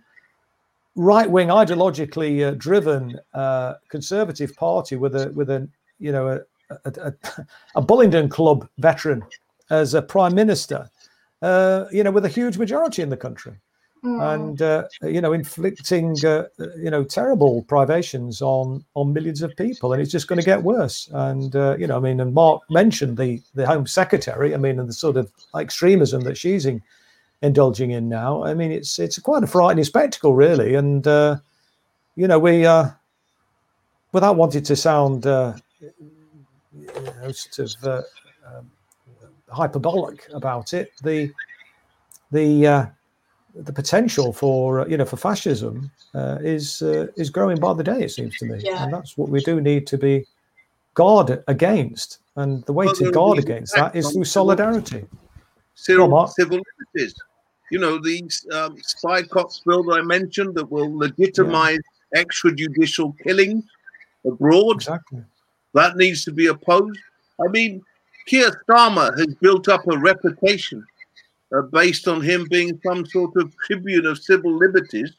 right 0.95 1.29
wing, 1.29 1.49
ideologically 1.49 2.47
uh, 2.47 2.55
driven 2.57 3.19
uh, 3.33 3.75
conservative 3.89 4.55
party 4.55 4.95
with 4.95 5.15
a 5.15 5.31
with 5.31 5.49
a 5.49 5.67
you 5.99 6.11
know 6.11 6.27
a, 6.27 6.39
a, 6.85 6.91
a, 7.01 7.13
a 7.75 7.81
Bullingdon 7.81 8.29
Club 8.29 8.67
veteran 8.77 9.23
as 9.69 9.93
a 9.93 10.01
prime 10.01 10.35
minister 10.35 10.89
uh, 11.41 11.85
you 11.91 12.03
know, 12.03 12.11
with 12.11 12.25
a 12.25 12.29
huge 12.29 12.57
majority 12.57 13.01
in 13.01 13.09
the 13.09 13.17
country. 13.17 13.53
Mm. 14.03 14.33
And 14.33 14.61
uh, 14.63 14.87
you 15.03 15.21
know, 15.21 15.31
inflicting 15.31 16.15
uh, 16.25 16.45
you 16.75 16.89
know 16.89 17.03
terrible 17.03 17.63
privations 17.63 18.41
on 18.41 18.83
on 18.95 19.13
millions 19.13 19.43
of 19.43 19.55
people, 19.55 19.93
and 19.93 20.01
it's 20.01 20.11
just 20.11 20.27
going 20.27 20.39
to 20.39 20.45
get 20.45 20.63
worse. 20.63 21.07
And 21.13 21.55
uh, 21.55 21.75
you 21.77 21.85
know, 21.85 21.97
I 21.97 21.99
mean, 21.99 22.19
and 22.19 22.33
Marc 22.33 22.63
mentioned 22.71 23.17
the 23.17 23.41
the 23.53 23.67
Home 23.67 23.85
Secretary. 23.85 24.55
I 24.55 24.57
mean, 24.57 24.79
and 24.79 24.89
the 24.89 24.93
sort 24.93 25.17
of 25.17 25.31
extremism 25.55 26.21
that 26.21 26.35
she's 26.35 26.65
in, 26.65 26.81
indulging 27.41 27.91
in 27.91 28.07
now. 28.09 28.43
I 28.43 28.53
mean, 28.53 28.71
it's 28.71 28.99
it's 28.99 29.17
quite 29.19 29.43
a 29.43 29.47
frightening 29.47 29.83
spectacle, 29.83 30.33
really. 30.33 30.75
And 30.75 31.05
uh, 31.07 31.37
you 32.15 32.27
know, 32.27 32.39
we 32.39 32.65
uh, 32.65 32.89
without 34.11 34.35
wanting 34.35 34.63
to 34.63 34.75
sound 34.75 35.25
uh, 35.25 35.53
you 35.79 36.87
know, 36.95 37.31
sort 37.31 37.75
of 37.83 38.05
um, 38.45 38.71
hyperbolic 39.49 40.27
about 40.33 40.73
it. 40.73 40.91
The 41.03 41.31
the 42.31 42.67
uh, 42.67 42.85
the 43.55 43.73
potential 43.73 44.33
for 44.33 44.81
uh, 44.81 44.85
you 44.87 44.97
know 44.97 45.05
for 45.05 45.17
fascism 45.17 45.91
uh, 46.13 46.37
is 46.41 46.81
uh, 46.81 47.07
is 47.15 47.29
growing 47.29 47.59
by 47.59 47.73
the 47.73 47.83
day. 47.83 48.03
It 48.03 48.11
seems 48.11 48.37
to 48.37 48.45
me, 48.45 48.61
yeah. 48.63 48.83
and 48.83 48.93
that's 48.93 49.17
what 49.17 49.29
we 49.29 49.43
do 49.43 49.61
need 49.61 49.87
to 49.87 49.97
be 49.97 50.25
guard 50.93 51.43
against. 51.47 52.19
And 52.37 52.63
the 52.65 52.73
way 52.73 52.85
well, 52.85 52.95
to 52.95 53.11
guard 53.11 53.39
against 53.39 53.75
that 53.75 53.95
is 53.95 54.11
through 54.11 54.23
solidarity. 54.23 55.05
Civil, 55.75 56.27
civil 56.27 56.61
liberties. 56.79 57.15
You 57.71 57.79
know 57.79 57.97
these 57.97 58.45
um, 58.53 58.77
spy 58.81 59.23
cops 59.23 59.61
bill 59.65 59.83
that 59.83 59.99
I 59.99 60.01
mentioned 60.01 60.55
that 60.55 60.69
will 60.69 60.95
legitimize 60.97 61.79
yeah. 62.13 62.23
extrajudicial 62.23 63.17
killings 63.23 63.63
abroad. 64.25 64.75
Exactly. 64.75 65.23
That 65.73 65.95
needs 65.95 66.25
to 66.25 66.31
be 66.31 66.47
opposed. 66.47 66.99
I 67.43 67.47
mean, 67.47 67.81
Keir 68.27 68.51
Starmer 68.63 69.17
has 69.17 69.33
built 69.35 69.69
up 69.69 69.87
a 69.87 69.97
reputation 69.97 70.85
uh, 71.55 71.61
based 71.61 72.07
on 72.07 72.21
him 72.21 72.45
being 72.49 72.79
some 72.85 73.05
sort 73.05 73.35
of 73.37 73.55
tribune 73.65 74.05
of 74.05 74.17
civil 74.19 74.53
liberties 74.55 75.13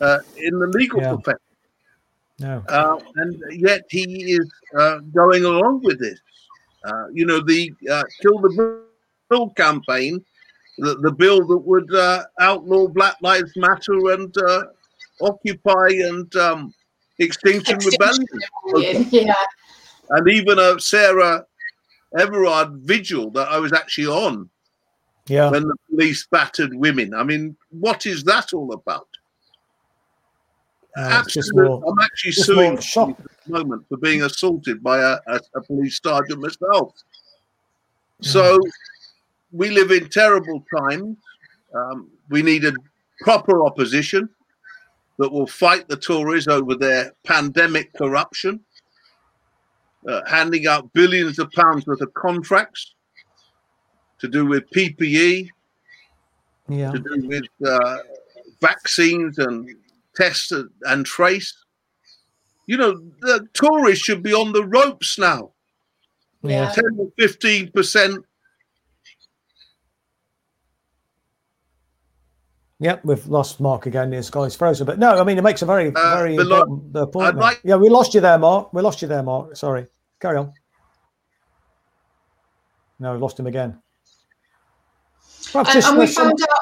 uh, 0.00 0.18
in 0.36 0.58
the 0.58 0.66
legal 0.68 1.00
yeah. 1.00 1.14
profession. 1.14 1.40
No. 2.38 2.64
Uh, 2.68 2.98
and 3.16 3.42
yet 3.50 3.82
he 3.90 4.32
is 4.32 4.50
uh, 4.78 4.98
going 5.14 5.44
along 5.44 5.82
with 5.82 6.00
this. 6.00 6.18
Uh, 6.84 7.08
you 7.12 7.26
know, 7.26 7.40
the 7.40 7.72
uh, 7.90 8.02
Kill 8.22 8.38
the 8.38 8.82
Bill 9.28 9.50
campaign, 9.50 10.24
the, 10.80 10.96
the 11.02 11.12
bill 11.12 11.46
that 11.46 11.58
would 11.58 11.90
outlaw 12.40 12.88
Black 12.88 13.16
Lives 13.22 13.52
Matter 13.56 14.12
and 14.12 14.34
Occupy 15.20 15.88
and 15.90 16.34
um, 16.36 16.74
Extinction, 17.18 17.76
Extinction 17.76 18.24
Rebellion. 18.64 19.06
Yeah. 19.10 19.34
And 20.10 20.28
even 20.28 20.58
a 20.58 20.80
Sarah 20.80 21.44
Everard 22.18 22.72
vigil 22.78 23.30
that 23.32 23.48
I 23.48 23.58
was 23.58 23.72
actually 23.72 24.08
on. 24.08 24.50
Yeah. 25.28 25.50
When 25.50 25.68
the 25.68 25.76
police 25.88 26.26
battered 26.28 26.74
women. 26.74 27.14
I 27.14 27.22
mean, 27.22 27.56
what 27.70 28.06
is 28.06 28.24
that 28.24 28.52
all 28.52 28.72
about? 28.72 29.06
Uh, 30.96 31.22
more, 31.52 31.84
I'm 31.86 31.98
actually 32.00 32.32
suing 32.32 32.76
at 32.76 32.82
the 32.82 33.16
moment 33.46 33.86
for 33.88 33.96
being 33.98 34.22
assaulted 34.22 34.82
by 34.82 34.98
a, 34.98 35.18
a, 35.28 35.40
a 35.54 35.60
police 35.62 36.00
sergeant 36.02 36.40
myself. 36.40 36.94
So 38.22 38.58
we 39.52 39.70
live 39.70 39.90
in 39.90 40.08
terrible 40.08 40.64
times. 40.76 41.16
Um, 41.74 42.10
we 42.28 42.42
need 42.42 42.64
a 42.64 42.72
proper 43.20 43.64
opposition 43.64 44.28
that 45.18 45.30
will 45.30 45.46
fight 45.46 45.88
the 45.88 45.96
Tories 45.96 46.48
over 46.48 46.74
their 46.74 47.12
pandemic 47.24 47.92
corruption 47.94 48.60
uh, 50.08 50.22
handing 50.26 50.66
out 50.66 50.92
billions 50.92 51.38
of 51.38 51.50
pounds 51.52 51.86
worth 51.86 52.00
of 52.00 52.12
contracts 52.14 52.94
to 54.18 54.28
do 54.28 54.46
with 54.46 54.70
PPE, 54.70 55.48
yeah. 56.68 56.90
to 56.90 56.98
do 56.98 57.28
with 57.28 57.68
uh, 57.68 57.98
vaccines 58.60 59.38
and 59.38 59.68
test 60.14 60.52
and 60.84 61.06
trace. 61.06 61.54
You 62.66 62.76
know, 62.76 63.02
the 63.20 63.46
Tories 63.54 63.98
should 63.98 64.22
be 64.22 64.32
on 64.32 64.52
the 64.52 64.64
ropes 64.64 65.18
now. 65.18 65.52
Yeah. 66.42 66.72
10 66.72 66.84
or 66.98 67.10
15%. 67.18 68.22
Yep, 72.80 73.04
we've 73.04 73.26
lost 73.26 73.60
Marc 73.60 73.84
again. 73.84 74.10
His 74.10 74.30
guy's 74.30 74.56
frozen. 74.56 74.86
But 74.86 74.98
no, 74.98 75.10
I 75.10 75.22
mean, 75.22 75.36
it 75.36 75.42
makes 75.42 75.60
a 75.60 75.66
very, 75.66 75.88
uh, 75.88 76.16
very 76.16 76.34
important 76.34 76.96
uh, 76.96 77.06
point. 77.06 77.36
Like... 77.36 77.60
Yeah, 77.62 77.76
we 77.76 77.90
lost 77.90 78.14
you 78.14 78.22
there, 78.22 78.38
Marc. 78.38 78.72
We 78.72 78.80
lost 78.80 79.02
you 79.02 79.08
there, 79.08 79.22
Marc. 79.22 79.54
Sorry. 79.54 79.86
Carry 80.18 80.38
on. 80.38 80.54
No, 82.98 83.12
we 83.12 83.18
lost 83.18 83.38
him 83.38 83.46
again. 83.46 83.78
and, 85.54 85.68
and 85.68 85.98
we 85.98 86.06
found 86.06 86.40
out, 86.42 86.60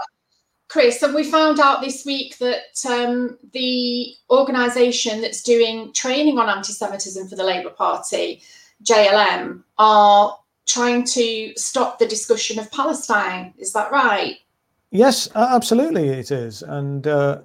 Chris, 0.66 1.02
and 1.02 1.14
we 1.14 1.22
found 1.22 1.60
out 1.60 1.82
this 1.82 2.04
week 2.04 2.36
that 2.38 2.84
um, 2.88 3.38
the 3.52 4.12
organisation 4.28 5.20
that's 5.20 5.42
doing 5.42 5.92
training 5.92 6.38
on 6.38 6.48
anti-Semitism 6.48 7.28
for 7.28 7.36
the 7.36 7.44
Labour 7.44 7.70
Party, 7.70 8.42
JLM, 8.82 9.62
are 9.78 10.36
trying 10.66 11.04
to 11.04 11.52
stop 11.56 12.00
the 12.00 12.06
discussion 12.06 12.58
of 12.58 12.70
Palestine. 12.72 13.54
Is 13.56 13.72
that 13.72 13.92
right? 13.92 14.38
Yes, 14.90 15.28
absolutely, 15.34 16.08
it 16.08 16.30
is, 16.30 16.62
and 16.62 17.06
uh, 17.06 17.40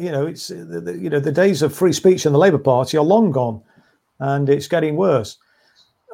you 0.00 0.10
know, 0.10 0.26
it's 0.26 0.50
you 0.50 1.08
know 1.08 1.20
the 1.20 1.30
days 1.30 1.62
of 1.62 1.72
free 1.72 1.92
speech 1.92 2.26
in 2.26 2.32
the 2.32 2.38
Labour 2.38 2.58
Party 2.58 2.96
are 2.96 3.04
long 3.04 3.30
gone, 3.30 3.62
and 4.18 4.48
it's 4.48 4.66
getting 4.66 4.96
worse. 4.96 5.38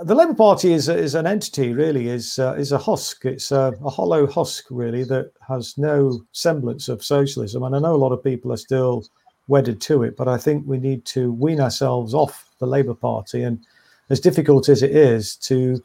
The 0.05 0.15
Labour 0.15 0.35
Party 0.35 0.75
is 0.75 0.91
is 0.91 1.15
an 1.15 1.27
entity, 1.27 1.73
really, 1.73 2.09
is 2.09 2.39
uh, 2.39 2.55
is 2.59 2.73
a 2.73 2.79
husk. 2.79 3.25
It's 3.25 3.53
a, 3.53 3.73
a, 3.83 3.89
hollow 3.89 4.27
husk, 4.27 4.67
really, 4.69 5.03
that 5.05 5.33
has 5.49 5.79
no 5.79 6.21
semblance 6.33 6.91
of 6.91 7.03
socialism. 7.03 7.63
And 7.63 7.75
I 7.75 7.79
know 7.79 7.95
a 7.95 8.05
lot 8.05 8.13
of 8.13 8.23
people 8.23 8.53
are 8.53 8.59
still 8.59 9.07
wedded 9.49 9.81
to 9.81 10.03
it, 10.03 10.15
but 10.15 10.29
I 10.29 10.37
think 10.37 10.67
we 10.67 10.77
need 10.77 11.07
to 11.07 11.33
wean 11.33 11.61
ourselves 11.61 12.13
off 12.13 12.51
the 12.59 12.67
Labour 12.67 12.95
Party. 12.95 13.43
And 13.45 13.65
as 14.11 14.21
difficult 14.21 14.69
as 14.69 14.83
it 14.83 14.91
is 14.91 15.37
to 15.37 15.83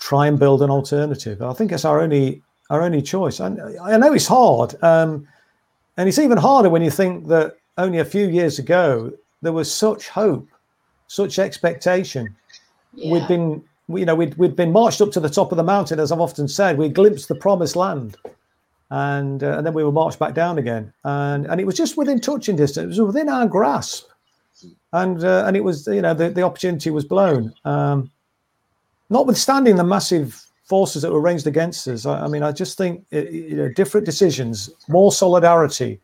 try 0.00 0.26
and 0.26 0.36
build 0.36 0.62
an 0.62 0.70
alternative, 0.70 1.42
I 1.42 1.52
think 1.52 1.70
it's 1.70 1.84
our 1.84 2.00
only 2.00 2.42
our 2.70 2.82
only 2.82 3.02
choice. 3.02 3.40
And 3.40 3.60
I 3.78 3.96
know 3.96 4.12
it's 4.12 4.26
hard, 4.26 4.82
um, 4.82 5.26
and 5.96 6.08
it's 6.08 6.18
even 6.18 6.38
harder 6.38 6.70
when 6.70 6.82
you 6.82 6.90
think 6.90 7.28
that 7.28 7.56
only 7.78 7.98
a 7.98 8.04
few 8.04 8.28
years 8.28 8.58
ago 8.58 9.12
there 9.42 9.52
was 9.52 9.72
such 9.72 10.08
hope, 10.08 10.48
such 11.06 11.38
expectation. 11.38 12.34
Yeah. 12.94 13.12
We'd 13.12 13.28
been, 13.28 13.62
you 13.88 14.04
know, 14.04 14.14
we'd 14.14 14.34
we'd 14.36 14.56
been 14.56 14.72
marched 14.72 15.00
up 15.00 15.12
to 15.12 15.20
the 15.20 15.28
top 15.28 15.52
of 15.52 15.56
the 15.56 15.64
mountain, 15.64 16.00
as 16.00 16.10
I've 16.10 16.20
often 16.20 16.48
said. 16.48 16.78
We 16.78 16.88
glimpsed 16.88 17.28
the 17.28 17.34
promised 17.34 17.76
land, 17.76 18.16
and 18.90 19.42
uh, 19.42 19.58
and 19.58 19.66
then 19.66 19.74
we 19.74 19.84
were 19.84 19.92
marched 19.92 20.18
back 20.18 20.34
down 20.34 20.58
again, 20.58 20.92
and 21.04 21.46
and 21.46 21.60
it 21.60 21.66
was 21.66 21.76
just 21.76 21.96
within 21.96 22.20
touching 22.20 22.56
distance, 22.56 22.84
it 22.84 22.88
was 22.88 23.00
within 23.00 23.28
our 23.28 23.46
grasp, 23.46 24.08
and 24.92 25.22
uh, 25.22 25.44
and 25.46 25.56
it 25.56 25.64
was 25.64 25.86
you 25.86 26.02
know 26.02 26.14
the, 26.14 26.30
the 26.30 26.42
opportunity 26.42 26.90
was 26.90 27.04
blown. 27.04 27.52
Um, 27.64 28.10
notwithstanding 29.10 29.76
the 29.76 29.84
massive 29.84 30.44
forces 30.64 31.02
that 31.02 31.12
were 31.12 31.20
ranged 31.20 31.46
against 31.46 31.86
us, 31.88 32.06
I, 32.06 32.24
I 32.24 32.28
mean, 32.28 32.42
I 32.42 32.52
just 32.52 32.78
think 32.78 33.04
it, 33.10 33.30
you 33.30 33.56
know 33.56 33.68
different 33.68 34.06
decisions, 34.06 34.70
more 34.88 35.12
solidarity, 35.12 36.00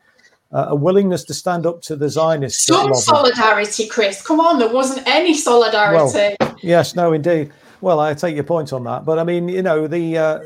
uh, 0.53 0.67
a 0.69 0.75
willingness 0.75 1.25
to 1.25 1.35
stand 1.35 1.67
up 1.67 1.83
to 1.83 1.97
the 1.97 2.09
Zionists. 2.09 2.67
Some 2.67 2.95
solidarity, 2.95 3.87
Chris. 3.89 4.23
Come 4.23 4.41
on, 4.41 4.59
there 4.59 4.73
wasn't 4.73 5.07
any 5.07 5.35
solidarity. 5.35 6.37
Well, 6.41 6.57
yes, 6.63 6.95
no, 6.95 7.13
indeed. 7.13 7.53
Well, 7.81 8.01
I 8.01 8.13
take 8.15 8.35
your 8.35 8.45
point 8.45 8.73
on 8.73 8.85
that, 8.85 9.05
but 9.05 9.19
I 9.19 9.25
mean, 9.25 9.49
you 9.49 9.63
know, 9.63 9.87
the 9.87 10.19
uh, 10.19 10.39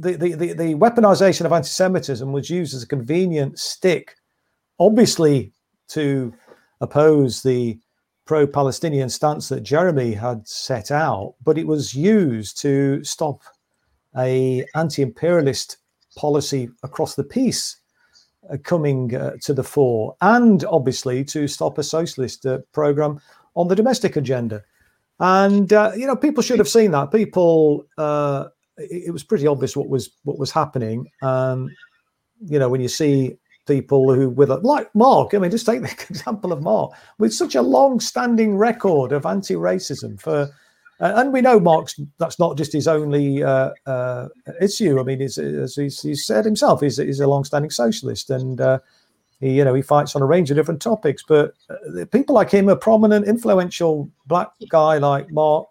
the, 0.00 0.16
the, 0.16 0.34
the, 0.34 0.52
the 0.54 0.74
weaponization 0.74 1.44
of 1.44 1.52
anti-Semitism 1.52 2.32
was 2.32 2.48
used 2.48 2.74
as 2.74 2.82
a 2.82 2.86
convenient 2.86 3.58
stick, 3.58 4.16
obviously 4.78 5.52
to 5.88 6.32
oppose 6.80 7.42
the 7.42 7.78
pro-Palestinian 8.30 9.08
stance 9.08 9.48
that 9.48 9.64
Jeremy 9.64 10.12
had 10.12 10.46
set 10.46 10.92
out, 10.92 11.34
but 11.42 11.58
it 11.58 11.66
was 11.66 11.96
used 11.96 12.62
to 12.62 13.02
stop 13.02 13.42
a 14.16 14.64
anti-imperialist 14.76 15.78
policy 16.16 16.68
across 16.84 17.16
the 17.16 17.24
piece 17.24 17.80
uh, 18.48 18.56
coming 18.62 19.16
uh, 19.16 19.32
to 19.42 19.52
the 19.52 19.64
fore, 19.64 20.14
and 20.20 20.64
obviously 20.66 21.24
to 21.24 21.48
stop 21.48 21.76
a 21.76 21.82
socialist 21.82 22.46
uh, 22.46 22.58
program 22.70 23.20
on 23.56 23.66
the 23.66 23.74
domestic 23.74 24.14
agenda. 24.14 24.62
And 25.18 25.72
uh, 25.72 25.90
you 25.96 26.06
know, 26.06 26.14
people 26.14 26.44
should 26.44 26.60
have 26.60 26.68
seen 26.68 26.92
that. 26.92 27.10
People 27.10 27.84
uh, 27.98 28.44
it, 28.76 29.08
it 29.08 29.10
was 29.10 29.24
pretty 29.24 29.48
obvious 29.48 29.76
what 29.76 29.88
was 29.88 30.08
what 30.22 30.38
was 30.38 30.52
happening. 30.52 31.10
Um, 31.20 31.68
you 32.46 32.60
know, 32.60 32.68
when 32.68 32.80
you 32.80 32.86
see 32.86 33.39
people 33.70 34.12
who 34.12 34.28
with 34.28 34.50
like 34.50 34.92
Marc, 34.94 35.32
I 35.32 35.38
mean, 35.38 35.50
just 35.50 35.66
take 35.66 35.82
the 35.82 36.06
example 36.10 36.52
of 36.52 36.60
Marc 36.60 36.90
with 37.18 37.32
such 37.32 37.54
a 37.54 37.62
long-standing 37.62 38.56
record 38.56 39.12
of 39.12 39.24
anti-racism 39.26 40.20
for. 40.20 40.50
Uh, 41.02 41.14
and 41.16 41.32
we 41.32 41.40
know 41.40 41.58
Marc's 41.58 41.98
that's 42.18 42.38
not 42.38 42.58
just 42.58 42.74
his 42.74 42.86
only 42.86 43.42
uh, 43.42 43.70
uh, 43.86 44.28
issue. 44.60 45.00
I 45.00 45.02
mean, 45.02 45.22
as 45.22 45.36
he's, 45.74 46.02
he's, 46.02 46.26
said 46.26 46.44
himself, 46.44 46.82
he's, 46.82 46.98
he's 46.98 47.20
a 47.20 47.26
long-standing 47.26 47.70
socialist, 47.70 48.28
and 48.28 48.60
uh, 48.60 48.80
he, 49.40 49.52
you 49.52 49.64
know, 49.64 49.72
he 49.72 49.80
fights 49.80 50.14
on 50.14 50.20
a 50.20 50.26
range 50.26 50.50
of 50.50 50.58
different 50.58 50.82
topics. 50.82 51.24
But 51.26 51.54
uh, 51.70 52.04
people 52.12 52.34
like 52.34 52.50
him, 52.50 52.68
a 52.68 52.76
prominent, 52.76 53.26
influential 53.26 54.10
black 54.26 54.50
guy 54.68 54.98
like 54.98 55.30
Marc, 55.30 55.68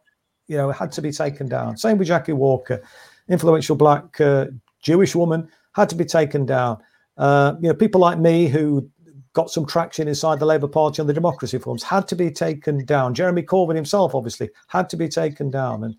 you 0.48 0.58
know, 0.58 0.72
had 0.72 0.92
to 0.94 1.02
be 1.02 1.12
taken 1.12 1.48
down. 1.48 1.78
Same 1.78 2.00
with 2.00 2.08
Jackie 2.08 2.34
Walker, 2.34 2.82
influential 3.28 3.76
black 3.76 4.20
uh, 4.20 4.48
Jewish 4.82 5.14
woman, 5.14 5.48
had 5.74 5.90
to 5.90 5.96
be 5.96 6.06
taken 6.06 6.48
down. 6.48 6.82
Uh, 7.20 7.56
you 7.62 7.68
know, 7.68 7.76
people 7.76 8.02
like 8.02 8.18
me 8.18 8.48
who 8.48 8.90
got 9.34 9.52
some 9.52 9.66
traction 9.66 10.08
inside 10.08 10.40
the 10.40 10.46
Labour 10.46 10.68
Party 10.68 11.02
on 11.02 11.08
the 11.08 11.14
democracy 11.14 11.58
reforms 11.58 11.84
had 11.84 12.08
to 12.08 12.16
be 12.16 12.32
taken 12.32 12.84
down. 12.86 13.14
Jeremy 13.14 13.44
Corbyn 13.44 13.76
himself, 13.76 14.16
obviously, 14.16 14.50
had 14.68 14.90
to 14.90 14.98
be 14.98 15.08
taken 15.08 15.52
down. 15.52 15.84
And, 15.84 15.96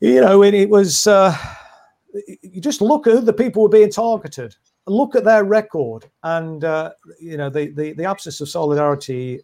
you 0.00 0.20
know, 0.20 0.44
it, 0.44 0.54
it 0.54 0.68
was, 0.68 1.06
uh, 1.06 1.36
you 2.42 2.60
just 2.60 2.82
look 2.82 3.06
at 3.06 3.24
the 3.24 3.32
people 3.32 3.60
who 3.60 3.64
were 3.64 3.78
being 3.78 3.90
targeted, 3.90 4.54
look 4.86 5.16
at 5.16 5.24
their 5.24 5.42
record, 5.44 6.04
and, 6.22 6.64
uh, 6.64 6.92
you 7.18 7.36
know, 7.36 7.48
the, 7.48 7.70
the, 7.70 7.94
the 7.94 8.04
absence 8.04 8.40
of 8.40 8.48
solidarity, 8.48 9.40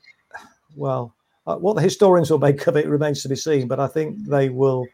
well, 0.76 1.14
uh, 1.46 1.56
what 1.56 1.74
the 1.74 1.82
historians 1.82 2.30
will 2.30 2.38
make 2.38 2.66
of 2.66 2.76
it 2.76 2.86
remains 2.86 3.22
to 3.22 3.28
be 3.28 3.36
seen, 3.36 3.66
but 3.66 3.80
I 3.80 3.86
think 3.86 4.28
they 4.28 4.50
will. 4.50 4.86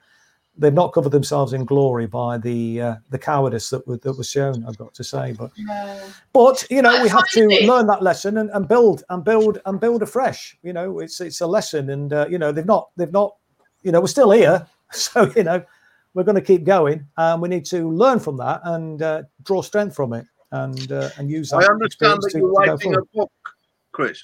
They've 0.59 0.73
not 0.73 0.93
covered 0.93 1.13
themselves 1.13 1.53
in 1.53 1.65
glory 1.65 2.07
by 2.07 2.39
the 2.39 2.81
uh, 2.81 2.95
the 3.11 3.19
cowardice 3.19 3.71
that, 3.71 3.87
was, 3.87 4.01
that 4.01 4.17
was 4.17 4.31
shown. 4.31 4.65
I've 4.67 4.79
got 4.79 4.95
to 4.95 5.05
say, 5.05 5.33
but 5.33 5.51
no. 5.59 6.01
but 6.33 6.67
you 6.71 6.83
know 6.83 7.03
we 7.03 7.09
have 7.09 7.29
to 7.33 7.47
learn 7.67 7.87
that 7.89 8.03
lesson 8.03 8.39
and, 8.39 8.51
and 8.51 8.67
build 8.67 9.05
and 9.11 9.23
build 9.23 9.61
and 9.67 9.79
build 9.79 10.03
afresh. 10.03 10.57
You 10.63 10.73
know, 10.73 11.01
it's 11.01 11.21
it's 11.21 11.41
a 11.41 11.47
lesson, 11.47 11.91
and 11.91 12.13
uh, 12.13 12.27
you 12.31 12.39
know 12.39 12.53
they've 12.53 12.67
not 12.67 12.89
they've 12.97 13.13
not 13.13 13.37
you 13.83 13.93
know 13.93 14.01
we're 14.01 14.07
still 14.07 14.31
here, 14.31 14.67
so 14.93 15.31
you 15.37 15.43
know 15.43 15.63
we're 16.15 16.25
going 16.25 16.37
to 16.37 16.41
keep 16.41 16.65
going, 16.65 17.07
and 17.19 17.43
we 17.43 17.49
need 17.49 17.67
to 17.67 17.91
learn 17.91 18.19
from 18.19 18.39
that 18.39 18.61
and 18.65 19.03
uh, 19.03 19.23
draw 19.43 19.61
strength 19.61 19.95
from 19.95 20.15
it, 20.15 20.27
and 20.53 20.91
uh, 20.91 21.11
and 21.19 21.31
use 21.31 21.51
that. 21.51 21.69
I 21.69 21.73
understand 21.73 22.23
that 22.23 22.33
you're 22.35 22.51
writing 22.51 22.95
a 22.95 23.03
book, 23.15 23.33
Chris. 23.93 24.23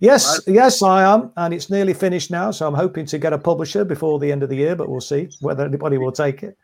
Yes, 0.00 0.40
yes, 0.46 0.82
I 0.82 1.02
am, 1.02 1.30
and 1.36 1.52
it's 1.52 1.68
nearly 1.68 1.92
finished 1.92 2.30
now. 2.30 2.50
So 2.50 2.66
I'm 2.66 2.74
hoping 2.74 3.04
to 3.06 3.18
get 3.18 3.34
a 3.34 3.38
publisher 3.38 3.84
before 3.84 4.18
the 4.18 4.32
end 4.32 4.42
of 4.42 4.48
the 4.48 4.56
year, 4.56 4.74
but 4.74 4.88
we'll 4.88 5.02
see 5.02 5.28
whether 5.40 5.64
anybody 5.64 5.98
will 5.98 6.12
take 6.12 6.42
it. 6.42 6.56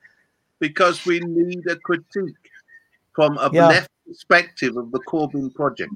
Because 0.58 1.04
we 1.04 1.20
need 1.20 1.66
a 1.68 1.76
critique 1.76 2.50
from 3.14 3.36
a 3.36 3.50
yeah. 3.52 3.66
left 3.68 3.90
perspective 4.06 4.78
of 4.78 4.90
the 4.90 5.00
Corbyn 5.00 5.54
project, 5.54 5.92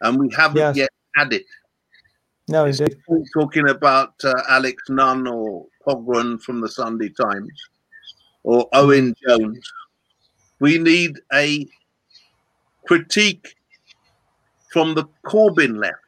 and 0.00 0.18
we 0.18 0.30
haven't 0.34 0.56
yes. 0.56 0.76
yet 0.76 0.90
had 1.16 1.34
it. 1.34 1.44
No, 2.48 2.64
indeed. 2.64 2.96
Talking 3.34 3.68
about 3.68 4.14
uh, 4.24 4.32
Alex 4.48 4.82
Nunn 4.88 5.26
or 5.26 5.66
Pogrund 5.86 6.40
from 6.40 6.62
the 6.62 6.68
Sunday 6.68 7.10
Times 7.10 7.52
or 8.42 8.66
Owen 8.72 9.14
Jones, 9.22 9.70
we 10.60 10.78
need 10.78 11.20
a 11.32 11.66
critique 12.86 13.54
from 14.72 14.94
the 14.94 15.04
Corbyn 15.26 15.78
left 15.78 15.98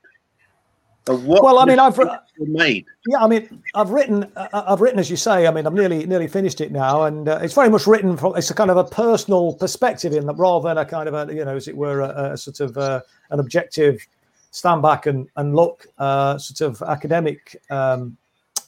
well, 1.06 1.58
I 1.58 1.64
mean, 1.64 1.78
I've 1.78 1.98
made. 2.38 2.86
Yeah, 3.06 3.22
I 3.22 3.26
mean, 3.26 3.62
I've 3.74 3.90
written, 3.90 4.30
uh, 4.36 4.48
I've 4.52 4.80
written, 4.80 5.00
as 5.00 5.10
you 5.10 5.16
say. 5.16 5.46
I 5.46 5.50
mean, 5.50 5.66
I'm 5.66 5.74
nearly 5.74 6.06
nearly 6.06 6.28
finished 6.28 6.60
it 6.60 6.70
now, 6.70 7.02
and 7.04 7.28
uh, 7.28 7.40
it's 7.42 7.54
very 7.54 7.68
much 7.68 7.86
written 7.86 8.16
from. 8.16 8.36
It's 8.36 8.50
a 8.50 8.54
kind 8.54 8.70
of 8.70 8.76
a 8.76 8.84
personal 8.84 9.54
perspective 9.54 10.12
in 10.12 10.26
that, 10.26 10.34
rather 10.34 10.68
than 10.68 10.78
a 10.78 10.84
kind 10.84 11.08
of 11.08 11.14
a, 11.14 11.34
you 11.34 11.44
know, 11.44 11.56
as 11.56 11.66
it 11.66 11.76
were, 11.76 12.00
a, 12.00 12.32
a 12.32 12.36
sort 12.36 12.60
of 12.60 12.78
uh, 12.78 13.00
an 13.30 13.40
objective, 13.40 14.06
stand 14.52 14.82
back 14.82 15.06
and 15.06 15.28
and 15.36 15.56
look, 15.56 15.86
uh, 15.98 16.38
sort 16.38 16.70
of 16.70 16.80
academic 16.88 17.60
um, 17.70 18.16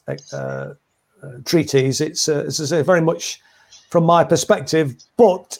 uh, 0.08 0.14
uh, 0.32 0.74
treatise. 1.44 2.00
It's 2.00 2.26
it's 2.26 2.70
very 2.70 3.00
much 3.00 3.40
from 3.90 4.04
my 4.04 4.24
perspective, 4.24 4.96
but 5.16 5.58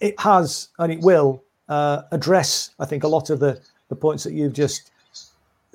it 0.00 0.18
has 0.20 0.68
and 0.78 0.90
it 0.90 1.00
will 1.00 1.42
address, 1.68 2.70
I 2.80 2.86
think, 2.86 3.04
a 3.04 3.08
lot 3.08 3.28
of 3.28 3.40
the 3.40 3.60
the 3.90 3.96
points 3.96 4.24
that 4.24 4.32
you've 4.32 4.54
just 4.54 4.90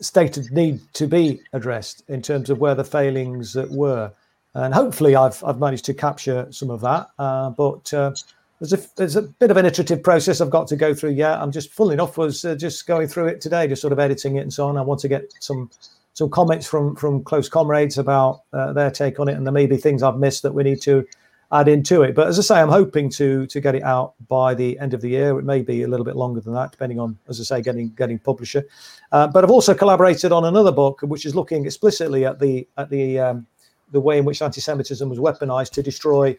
stated 0.02 0.52
need 0.52 0.82
to 0.94 1.08
be 1.08 1.42
addressed 1.54 2.04
in 2.08 2.22
terms 2.22 2.50
of 2.50 2.60
where 2.60 2.76
the 2.76 2.84
failings 2.84 3.56
were. 3.70 4.12
And 4.54 4.74
hopefully, 4.74 5.16
I've, 5.16 5.44
I've 5.44 5.60
managed 5.60 5.86
to 5.86 5.94
capture 5.94 6.48
some 6.52 6.70
of 6.70 6.82
that. 6.82 7.08
Uh, 7.20 7.52
but 7.52 7.94
uh, 7.94 8.14
there's 8.60 8.74
a 8.74 8.80
there's 8.96 9.16
a 9.16 9.22
bit 9.22 9.52
of 9.52 9.58
an 9.58 9.66
iterative 9.66 10.04
process 10.04 10.42
I've 10.42 10.50
got 10.50 10.68
to 10.68 10.76
go 10.76 10.94
through. 10.94 11.12
Yeah, 11.12 11.42
I'm 11.42 11.52
just 11.52 11.72
full 11.72 11.92
enough 11.92 12.18
was 12.18 12.44
uh, 12.44 12.56
just 12.56 12.88
going 12.88 13.08
through 13.08 13.28
it 13.28 13.42
today, 13.42 13.68
just 13.68 13.82
sort 13.82 13.94
of 13.94 14.00
editing 14.00 14.36
it 14.36 14.42
and 14.42 14.54
so 14.54 14.68
on. 14.68 14.78
I 14.78 14.82
want 14.82 15.00
to 15.02 15.08
get 15.08 15.32
some 15.40 15.70
some 16.14 16.30
comments 16.30 16.68
from 16.68 16.96
from 16.96 17.24
close 17.24 17.48
comrades 17.48 17.98
about 17.98 18.42
uh, 18.52 18.74
their 18.74 18.92
take 18.92 19.20
on 19.20 19.30
it, 19.30 19.34
and 19.34 19.46
there 19.46 19.54
may 19.54 19.66
be 19.66 19.78
things 19.78 20.04
I've 20.04 20.18
missed 20.18 20.44
that 20.44 20.54
we 20.54 20.64
need 20.64 20.82
to 20.82 21.06
add 21.52 21.68
into 21.68 22.04
it. 22.04 22.14
But 22.16 22.28
as 22.28 22.38
I 22.38 22.42
say, 22.42 22.62
I'm 22.62 22.70
hoping 22.70 23.10
to 23.12 23.48
to 23.48 23.60
get 23.60 23.76
it 23.76 23.84
out 23.84 24.14
by 24.28 24.54
the 24.54 24.78
end 24.80 24.94
of 24.94 25.02
the 25.02 25.10
year. 25.10 25.38
It 25.40 25.44
may 25.44 25.62
be 25.62 25.84
a 25.84 25.88
little 25.88 26.06
bit 26.06 26.16
longer 26.16 26.42
than 26.42 26.54
that, 26.54 26.72
depending 26.72 27.00
on, 27.00 27.18
as 27.28 27.40
I 27.40 27.44
say, 27.44 27.62
getting 27.62 27.90
getting 27.90 28.20
publisher. 28.20 28.64
Uh, 29.12 29.28
but 29.28 29.44
I've 29.44 29.52
also 29.52 29.74
collaborated 29.74 30.32
on 30.32 30.46
another 30.46 30.72
book, 30.72 31.02
which 31.02 31.26
is 31.26 31.36
looking 31.36 31.66
explicitly 31.66 32.26
at 32.26 32.40
the 32.40 32.68
at 32.78 32.90
the 32.90 33.20
um, 33.20 33.48
the 33.92 34.00
way 34.00 34.20
in 34.20 34.26
which 34.26 34.42
anti-Semitism 34.42 35.10
was 35.10 35.18
weaponized 35.18 35.72
to 35.72 35.82
destroy 35.82 36.38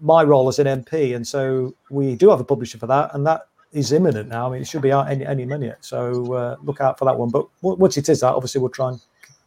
my 0.00 0.22
role 0.22 0.48
as 0.48 0.60
an 0.60 0.66
MP. 0.84 1.16
And 1.16 1.26
so 1.26 1.74
we 1.90 2.14
do 2.14 2.30
have 2.30 2.38
a 2.40 2.44
publisher 2.44 2.78
for 2.78 2.86
that, 2.86 3.14
and 3.14 3.26
that 3.26 3.48
is 3.72 3.92
imminent 3.92 4.28
now. 4.28 4.46
I 4.46 4.52
mean, 4.52 4.62
it 4.62 4.68
should 4.68 4.82
be 4.82 4.92
out 4.92 5.10
any 5.10 5.26
any 5.26 5.44
minute. 5.44 5.78
So 5.80 6.32
uh, 6.32 6.56
look 6.62 6.80
out 6.80 6.98
for 6.98 7.04
that 7.06 7.18
one. 7.18 7.30
But 7.30 7.46
once 7.62 7.96
it 7.96 8.08
is 8.08 8.22
out, 8.22 8.36
obviously 8.36 8.60
we'll 8.60 8.70
try 8.70 8.90
and 8.90 9.00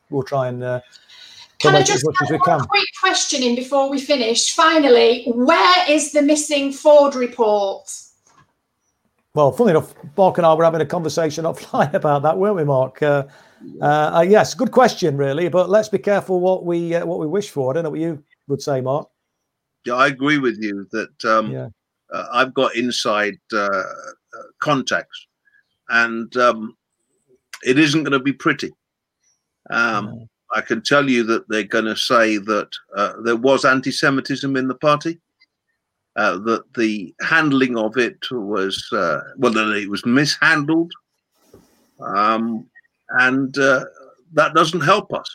we'll 0.09 0.23
try 0.23 0.49
and 0.49 0.61
uh, 0.63 0.81
can 1.61 1.75
I 1.75 1.83
just 1.83 2.05
have 2.19 2.39
one 2.47 2.67
quick 2.67 2.87
question 2.99 3.43
in 3.43 3.55
before 3.55 3.89
we 3.89 3.99
finish? 3.99 4.53
Finally, 4.53 5.25
where 5.27 5.89
is 5.89 6.11
the 6.11 6.21
missing 6.21 6.71
Ford 6.71 7.15
report? 7.15 7.91
Well, 9.33 9.51
funny 9.51 9.71
enough, 9.71 9.93
Marc 10.17 10.37
and 10.37 10.45
I 10.45 10.53
were 10.53 10.63
having 10.63 10.81
a 10.81 10.85
conversation 10.85 11.45
offline 11.51 11.93
about 11.93 12.23
that, 12.23 12.37
weren't 12.37 12.57
we, 12.57 12.63
Marc? 12.63 13.01
Uh, 13.01 13.25
uh, 13.81 14.11
uh, 14.15 14.25
yes, 14.27 14.53
good 14.53 14.71
question, 14.71 15.15
really. 15.17 15.47
But 15.49 15.69
let's 15.69 15.89
be 15.89 15.99
careful 15.99 16.39
what 16.39 16.65
we 16.65 16.95
uh, 16.95 17.05
what 17.05 17.19
we 17.19 17.27
wish 17.27 17.49
for. 17.49 17.71
I 17.71 17.73
don't 17.75 17.83
know 17.83 17.91
what 17.91 17.99
you 17.99 18.23
would 18.47 18.61
say, 18.61 18.81
Marc. 18.81 19.07
Yeah, 19.85 19.95
I 19.95 20.07
agree 20.07 20.37
with 20.37 20.57
you 20.59 20.87
that 20.91 21.25
um, 21.25 21.51
yeah. 21.51 21.69
Uh, 22.11 22.27
I've 22.33 22.53
got 22.53 22.75
inside 22.75 23.37
uh, 23.53 23.83
contacts, 24.59 25.27
and 25.89 26.35
um, 26.35 26.75
it 27.63 27.79
isn't 27.79 28.03
going 28.03 28.11
to 28.11 28.19
be 28.19 28.33
pretty. 28.33 28.71
Um, 29.69 30.27
I 30.53 30.61
can 30.61 30.81
tell 30.81 31.09
you 31.09 31.23
that 31.23 31.47
they're 31.47 31.63
going 31.63 31.85
to 31.85 31.95
say 31.95 32.37
that 32.37 32.69
uh, 32.95 33.13
there 33.23 33.35
was 33.35 33.65
anti-Semitism 33.65 34.55
in 34.55 34.67
the 34.67 34.75
party. 34.75 35.19
Uh, 36.17 36.37
that 36.39 36.61
the 36.75 37.15
handling 37.21 37.77
of 37.77 37.97
it 37.97 38.17
was 38.31 38.85
uh, 38.91 39.21
well, 39.37 39.53
that 39.53 39.69
it 39.77 39.89
was 39.89 40.05
mishandled, 40.05 40.91
um, 42.01 42.65
and 43.11 43.57
uh, 43.57 43.85
that 44.33 44.53
doesn't 44.53 44.81
help 44.81 45.13
us. 45.13 45.33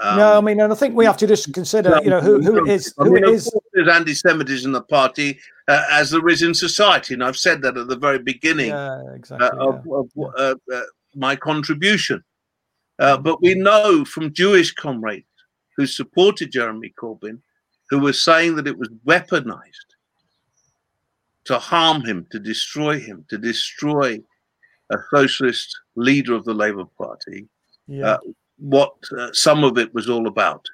Um, 0.00 0.16
no, 0.16 0.38
I 0.38 0.40
mean, 0.40 0.60
and 0.60 0.72
I 0.72 0.76
think 0.76 0.94
we 0.94 1.04
have 1.04 1.16
to 1.16 1.26
just 1.26 1.52
consider, 1.52 2.00
you 2.04 2.10
know, 2.10 2.20
who, 2.20 2.40
who 2.40 2.64
it 2.64 2.70
is. 2.70 2.94
Who 2.96 3.06
I 3.06 3.08
mean, 3.08 3.24
it 3.24 3.30
is. 3.30 3.52
There's 3.72 3.88
anti-Semitism 3.88 4.68
in 4.68 4.72
the 4.72 4.82
party, 4.82 5.40
uh, 5.66 5.84
as 5.90 6.10
there 6.10 6.28
is 6.28 6.42
in 6.42 6.54
society, 6.54 7.14
and 7.14 7.24
I've 7.24 7.36
said 7.36 7.62
that 7.62 7.76
at 7.76 7.88
the 7.88 7.96
very 7.96 8.20
beginning 8.20 8.68
yeah, 8.68 9.02
exactly, 9.12 9.48
uh, 9.48 9.68
of, 9.68 9.82
yeah. 9.84 9.94
of 9.94 10.10
uh, 10.16 10.54
uh, 10.72 10.82
my 11.16 11.34
contribution. 11.34 12.22
Uh, 12.98 13.16
but 13.16 13.42
we 13.42 13.54
know 13.54 14.04
from 14.04 14.32
Jewish 14.32 14.72
comrades 14.72 15.26
who 15.76 15.86
supported 15.86 16.52
Jeremy 16.52 16.92
Corbyn, 17.00 17.38
who 17.90 17.98
were 18.00 18.12
saying 18.12 18.56
that 18.56 18.66
it 18.66 18.78
was 18.78 18.88
weaponized 19.06 19.92
to 21.44 21.58
harm 21.58 22.02
him, 22.02 22.26
to 22.30 22.38
destroy 22.38 22.98
him, 22.98 23.24
to 23.28 23.38
destroy 23.38 24.20
a 24.90 24.96
socialist 25.10 25.76
leader 25.96 26.34
of 26.34 26.44
the 26.44 26.54
Labour 26.54 26.84
Party, 26.98 27.48
yeah. 27.86 28.12
uh, 28.12 28.18
what 28.58 28.94
uh, 29.18 29.32
some 29.32 29.64
of 29.64 29.78
it 29.78 29.92
was 29.94 30.08
all 30.08 30.26
about. 30.26 30.64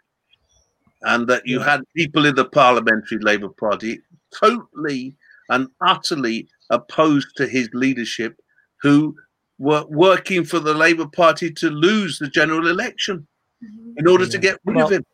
And 1.02 1.28
that 1.28 1.46
you 1.46 1.60
yeah. 1.60 1.70
had 1.70 1.84
people 1.96 2.26
in 2.26 2.34
the 2.34 2.44
parliamentary 2.44 3.18
Labour 3.18 3.50
Party 3.50 4.00
totally 4.34 5.14
and 5.48 5.68
utterly 5.80 6.48
opposed 6.70 7.28
to 7.36 7.46
his 7.46 7.70
leadership 7.72 8.40
who 8.82 9.16
were 9.58 9.84
working 9.88 10.44
for 10.44 10.60
the 10.60 10.74
Labour 10.74 11.06
Party 11.06 11.50
to 11.52 11.70
lose 11.70 12.18
the 12.18 12.28
general 12.28 12.68
election 12.68 13.26
in 13.96 14.06
order 14.06 14.24
yeah. 14.24 14.30
to 14.30 14.38
get 14.38 14.58
rid 14.64 14.76
well, 14.76 14.86
of 14.86 14.92
him. 14.92 15.04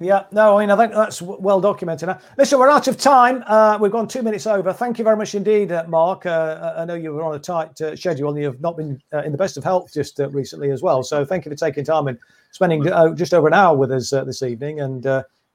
Yeah, 0.00 0.24
no, 0.30 0.56
I 0.56 0.60
mean, 0.60 0.70
I 0.70 0.76
think 0.76 0.92
that's 0.92 1.20
well 1.20 1.60
documented. 1.60 2.06
Now, 2.06 2.20
listen, 2.36 2.58
we're 2.60 2.70
out 2.70 2.86
of 2.86 2.96
time. 2.98 3.42
Uh, 3.46 3.78
we've 3.80 3.90
gone 3.90 4.06
two 4.06 4.22
minutes 4.22 4.46
over. 4.46 4.72
Thank 4.72 4.96
you 4.98 5.04
very 5.04 5.16
much 5.16 5.34
indeed, 5.34 5.72
uh, 5.72 5.84
Marc. 5.88 6.24
Uh, 6.24 6.74
I 6.76 6.84
know 6.84 6.94
you 6.94 7.12
were 7.12 7.24
on 7.24 7.34
a 7.34 7.38
tight 7.38 7.80
uh, 7.80 7.96
schedule 7.96 8.30
and 8.30 8.40
you've 8.40 8.60
not 8.60 8.76
been 8.76 9.00
uh, 9.12 9.22
in 9.22 9.32
the 9.32 9.38
best 9.38 9.56
of 9.56 9.64
health 9.64 9.92
just 9.92 10.20
uh, 10.20 10.30
recently 10.30 10.70
as 10.70 10.82
well. 10.82 11.02
So 11.02 11.24
thank 11.24 11.44
you 11.44 11.50
for 11.50 11.56
taking 11.56 11.84
time 11.84 12.06
and 12.06 12.16
spending 12.52 12.84
just 13.16 13.34
over 13.34 13.48
an 13.48 13.54
hour 13.54 13.76
with 13.76 13.90
us 13.90 14.10
this 14.10 14.42
evening. 14.42 14.80
And 14.80 15.04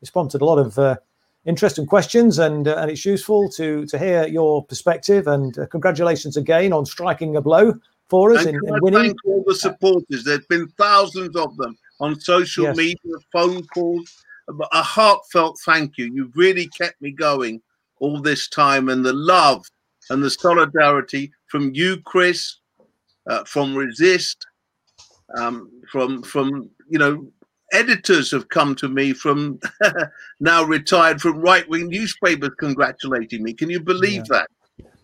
it's 0.02 0.12
prompted 0.12 0.42
a 0.42 0.46
lot 0.46 0.60
of 0.60 0.98
interesting 1.46 1.86
questions, 1.86 2.38
and 2.38 2.68
and 2.68 2.92
it's 2.92 3.06
useful 3.06 3.50
to 3.52 3.86
to 3.86 3.98
hear 3.98 4.28
your 4.28 4.66
perspective. 4.66 5.26
And 5.28 5.58
congratulations 5.72 6.36
again 6.36 6.74
on 6.74 6.86
striking 6.86 7.38
a 7.38 7.42
blow 7.42 7.74
for 8.10 8.34
us 8.34 8.46
and 8.46 8.56
in, 8.56 8.68
in 8.68 8.82
winning. 8.82 9.02
Thank 9.02 9.26
all 9.26 9.44
the 9.46 9.56
supporters. 9.56 10.24
There's 10.24 10.46
been 10.48 10.68
thousands 10.78 11.36
of 11.36 11.56
them 11.58 11.78
on 12.00 12.20
social 12.20 12.66
yes. 12.66 12.78
media, 12.78 13.14
phone 13.32 13.66
calls 13.68 14.24
a 14.48 14.84
heartfelt 14.84 15.60
thank 15.66 15.98
you. 15.98 16.12
You've 16.14 16.36
really 16.36 16.68
kept 16.68 17.02
me 17.02 17.12
going 17.12 17.62
all 18.00 18.22
this 18.22 18.48
time, 18.50 18.90
and 18.90 19.06
the 19.06 19.14
love 19.14 19.66
and 20.10 20.22
the 20.24 20.30
solidarity 20.30 21.32
from 21.48 21.74
you, 21.74 22.02
Chris, 22.02 22.58
uh, 23.30 23.44
from 23.46 23.76
Resist, 23.76 24.46
um, 25.38 25.70
from 25.92 26.24
from 26.24 26.70
you 26.90 27.00
know 27.00 27.28
editors 27.72 28.32
have 28.32 28.50
come 28.50 28.76
to 28.76 28.88
me 28.88 29.14
from 29.14 29.60
now 30.40 30.64
retired 30.64 31.22
from 31.22 31.40
right 31.40 31.68
wing 31.70 31.88
newspapers 31.88 32.52
congratulating 32.60 33.44
me. 33.44 33.54
Can 33.54 33.70
you 33.70 33.80
believe 33.80 34.24
yeah. 34.30 34.40
that? 34.40 34.50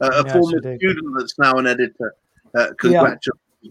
Uh, 0.01 0.21
a 0.21 0.23
yes, 0.23 0.31
former 0.33 0.77
student 0.77 1.07
that's 1.17 1.37
now 1.37 1.53
an 1.53 1.67
editor 1.67 2.13
uh, 2.55 2.67
yeah. 2.83 3.15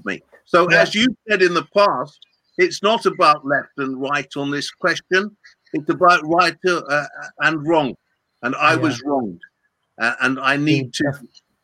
me. 0.04 0.22
So, 0.44 0.70
yeah. 0.70 0.82
as 0.82 0.94
you 0.94 1.14
said 1.28 1.42
in 1.42 1.54
the 1.54 1.66
past, 1.74 2.18
it's 2.56 2.82
not 2.82 3.06
about 3.06 3.46
left 3.46 3.70
and 3.76 4.00
right 4.00 4.28
on 4.36 4.50
this 4.50 4.70
question. 4.70 5.36
It's 5.72 5.88
about 5.88 6.26
right 6.26 6.56
uh, 6.66 7.06
and 7.40 7.66
wrong, 7.66 7.94
and 8.42 8.54
I 8.56 8.74
yeah. 8.74 8.80
was 8.80 9.02
wronged, 9.04 9.40
uh, 10.00 10.14
and 10.20 10.40
I 10.40 10.56
need 10.56 10.94
to 10.94 11.12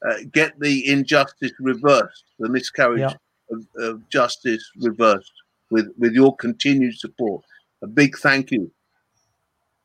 uh, 0.06 0.14
get 0.32 0.58
the 0.60 0.86
injustice 0.86 1.52
reversed, 1.58 2.24
the 2.38 2.48
miscarriage 2.48 3.14
of, 3.50 3.66
of, 3.78 4.08
justice 4.10 4.62
reversed 4.76 5.32
with 5.70 5.88
with 5.98 6.12
your 6.12 6.36
continued 6.36 6.98
support. 6.98 7.42
A 7.82 7.86
big 7.86 8.16
thank 8.18 8.50
you. 8.50 8.70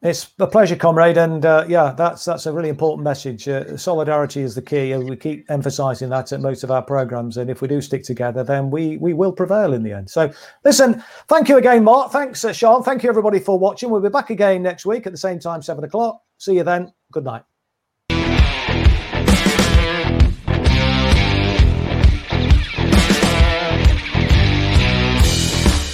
It's 0.01 0.31
a 0.39 0.47
pleasure, 0.47 0.77
comrade, 0.77 1.17
and 1.17 1.45
uh, 1.45 1.65
yeah, 1.67 1.93
that's 1.97 2.23
that's 2.23 2.45
a 2.45 2.53
really 2.53 2.69
important 2.69 3.03
message. 3.03 3.49
Uh, 3.49 3.75
solidarity 3.75 4.41
is 4.41 4.55
the 4.55 4.61
key, 4.61 4.93
and 4.93 5.09
we 5.09 5.17
keep 5.17 5.45
emphasising 5.51 6.07
that 6.09 6.31
at 6.31 6.39
most 6.39 6.63
of 6.63 6.71
our 6.71 6.81
programs. 6.81 7.35
And 7.35 7.49
if 7.49 7.61
we 7.61 7.67
do 7.67 7.81
stick 7.81 8.03
together, 8.03 8.41
then 8.41 8.71
we 8.71 8.95
we 8.95 9.13
will 9.13 9.33
prevail 9.33 9.73
in 9.73 9.83
the 9.83 9.91
end. 9.91 10.09
So, 10.09 10.31
listen, 10.63 11.03
thank 11.27 11.49
you 11.49 11.57
again, 11.57 11.83
Marc. 11.83 12.13
Thanks, 12.13 12.45
uh, 12.45 12.53
Sean. 12.53 12.81
Thank 12.81 13.03
you 13.03 13.09
everybody 13.09 13.39
for 13.39 13.59
watching. 13.59 13.89
We'll 13.89 13.99
be 13.99 14.07
back 14.07 14.29
again 14.29 14.63
next 14.63 14.85
week 14.85 15.05
at 15.05 15.11
the 15.11 15.17
same 15.17 15.37
time, 15.37 15.61
seven 15.61 15.83
o'clock. 15.83 16.21
See 16.37 16.55
you 16.55 16.63
then. 16.63 16.93
Good 17.11 17.25
night. 17.25 17.48